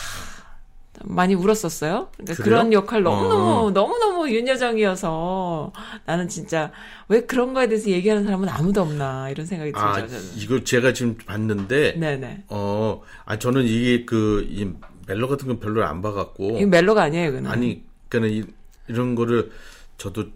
많이 1.02 1.34
울었었어요. 1.34 2.09
그러니까 2.16 2.34
그래요? 2.34 2.44
그런 2.44 2.72
역할 2.72 3.02
너무 3.02 3.28
너무 3.28 3.66
어. 3.66 3.70
너무 3.72 3.98
너무 3.98 4.30
윤여정이어서 4.30 5.72
나는 6.06 6.28
진짜 6.28 6.70
왜 7.09 7.22
그런 7.22 7.52
거에 7.52 7.66
대해서 7.66 7.90
얘기하는 7.90 8.24
사람은 8.24 8.48
아무도 8.48 8.82
없나 8.82 9.28
이런 9.28 9.44
생각이 9.44 9.72
들죠. 9.72 9.84
아, 9.84 10.06
저는. 10.06 10.20
이거 10.36 10.62
제가 10.62 10.92
지금 10.92 11.16
봤는데, 11.16 11.98
네네. 11.98 12.44
어, 12.48 13.02
아, 13.24 13.38
저는 13.38 13.64
이게 13.64 14.05
그, 14.05 14.46
이 14.48 14.70
멜로 15.06 15.28
같은 15.28 15.48
건 15.48 15.59
별로 15.59 15.84
안 15.84 16.01
봐갖고. 16.01 16.59
이거 16.59 16.66
멜로가 16.66 17.02
아니에요, 17.02 17.30
이거는. 17.30 17.51
아니, 17.51 17.82
이, 18.14 18.44
이런 18.86 19.14
거를 19.14 19.51
저도 19.98 20.26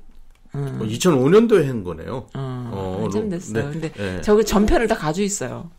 뭐 0.79 0.87
2005년도에 0.87 1.67
한 1.67 1.85
거네요. 1.85 2.27
어, 2.35 2.71
어, 2.73 3.01
한참 3.05 3.23
로- 3.25 3.29
됐어요. 3.31 3.65
네, 3.67 3.71
근데 3.73 3.93
네. 3.93 4.21
저기 4.23 4.45
전편을 4.45 4.89
다 4.89 4.95
가지고 4.97 5.25
있어요. 5.25 5.71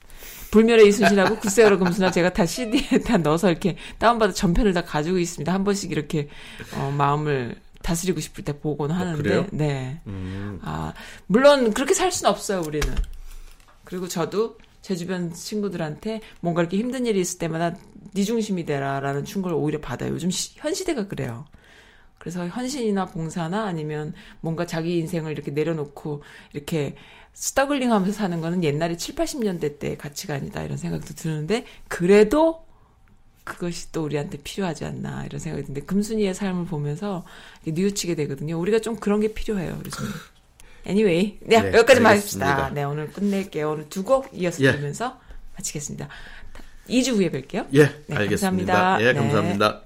불멸의 0.52 0.88
이순신하고 0.88 1.38
구세어로 1.38 1.78
금수나 1.78 2.10
제가 2.12 2.34
다 2.34 2.46
CD에 2.46 3.00
다 3.06 3.18
넣어서 3.18 3.52
이렇게 3.52 3.78
다운받아 4.00 4.34
전편을 4.34 4.74
다 4.74 4.84
가지고 4.84 5.20
있습니다. 5.20 5.54
한 5.54 5.64
번씩 5.64 5.92
이렇게 5.92 6.28
어, 6.76 6.94
마음을 6.98 7.56
다스리고 7.84 8.20
싶을 8.20 8.44
때 8.44 8.58
보곤 8.60 8.92
하는데, 8.92 9.22
그래요? 9.22 9.46
네. 9.52 10.02
음. 10.08 10.60
아 10.64 10.94
물론 11.28 11.72
그렇게 11.74 11.94
살 11.94 12.12
수는 12.12 12.32
없어요 12.32 12.62
우리는. 12.66 12.88
그리고 13.84 14.08
저도 14.08 14.58
제 14.82 14.96
주변 14.96 15.32
친구들한테 15.34 16.22
뭔가 16.42 16.62
이렇게 16.62 16.78
힘든 16.78 17.06
일이 17.06 17.20
있을 17.22 17.38
때마다 17.38 17.76
네 18.14 18.24
중심이 18.24 18.66
되라라는 18.66 19.26
충고를 19.26 19.56
오히려 19.56 19.80
받아요. 19.80 20.12
요즘 20.14 20.30
시- 20.32 20.54
현 20.58 20.74
시대가 20.74 21.08
그래요. 21.08 21.46
그래서 22.20 22.46
헌신이나 22.48 23.06
봉사나 23.08 23.66
아니면 23.66 24.14
뭔가 24.42 24.66
자기 24.68 24.98
인생을 25.00 25.32
이렇게 25.32 25.52
내려놓고 25.52 26.22
이렇게 26.54 26.96
스터글링 27.34 27.92
하면서 27.92 28.12
사는 28.12 28.40
거는 28.42 28.64
옛날에 28.64 28.98
7, 28.98 29.16
80년대 29.16 29.80
때 29.80 29.96
가치관이다 29.98 30.64
이런 30.64 30.78
생각도 30.78 31.14
드는데 31.16 31.66
그래도 31.88 32.66
그것이 33.46 33.92
또 33.92 34.04
우리한테 34.04 34.38
필요하지 34.44 34.86
않나 34.86 35.26
이런 35.26 35.40
생각이 35.40 35.64
드는데 35.64 35.82
금순이의 35.86 36.34
삶을 36.36 36.66
보면서 36.66 37.26
뉘우치게 37.66 38.14
되거든요. 38.16 38.60
우리가 38.60 38.80
좀 38.80 38.98
그런 38.98 39.22
게 39.22 39.34
필요해요. 39.34 39.82
요즘. 39.86 40.06
Anyway, 40.86 41.40
네, 41.42 41.62
네, 41.62 41.68
여기까지만. 41.78 42.18
합시다. 42.18 42.70
네, 42.72 42.84
오늘 42.84 43.12
끝낼게요. 43.12 43.72
오늘 43.72 43.90
두 43.90 44.04
곡 44.04 44.30
이어서 44.34 44.62
예. 44.64 44.72
들으면서 44.72 45.20
마치겠습니다. 45.56 46.08
2주 46.90 47.16
후에 47.16 47.30
뵐게요. 47.32 47.68
예, 47.74 47.86
네, 48.08 48.16
알겠습니다. 48.16 48.74
감사합니다. 48.74 49.02
예, 49.02 49.14
네. 49.14 49.20
감사합니다. 49.20 49.84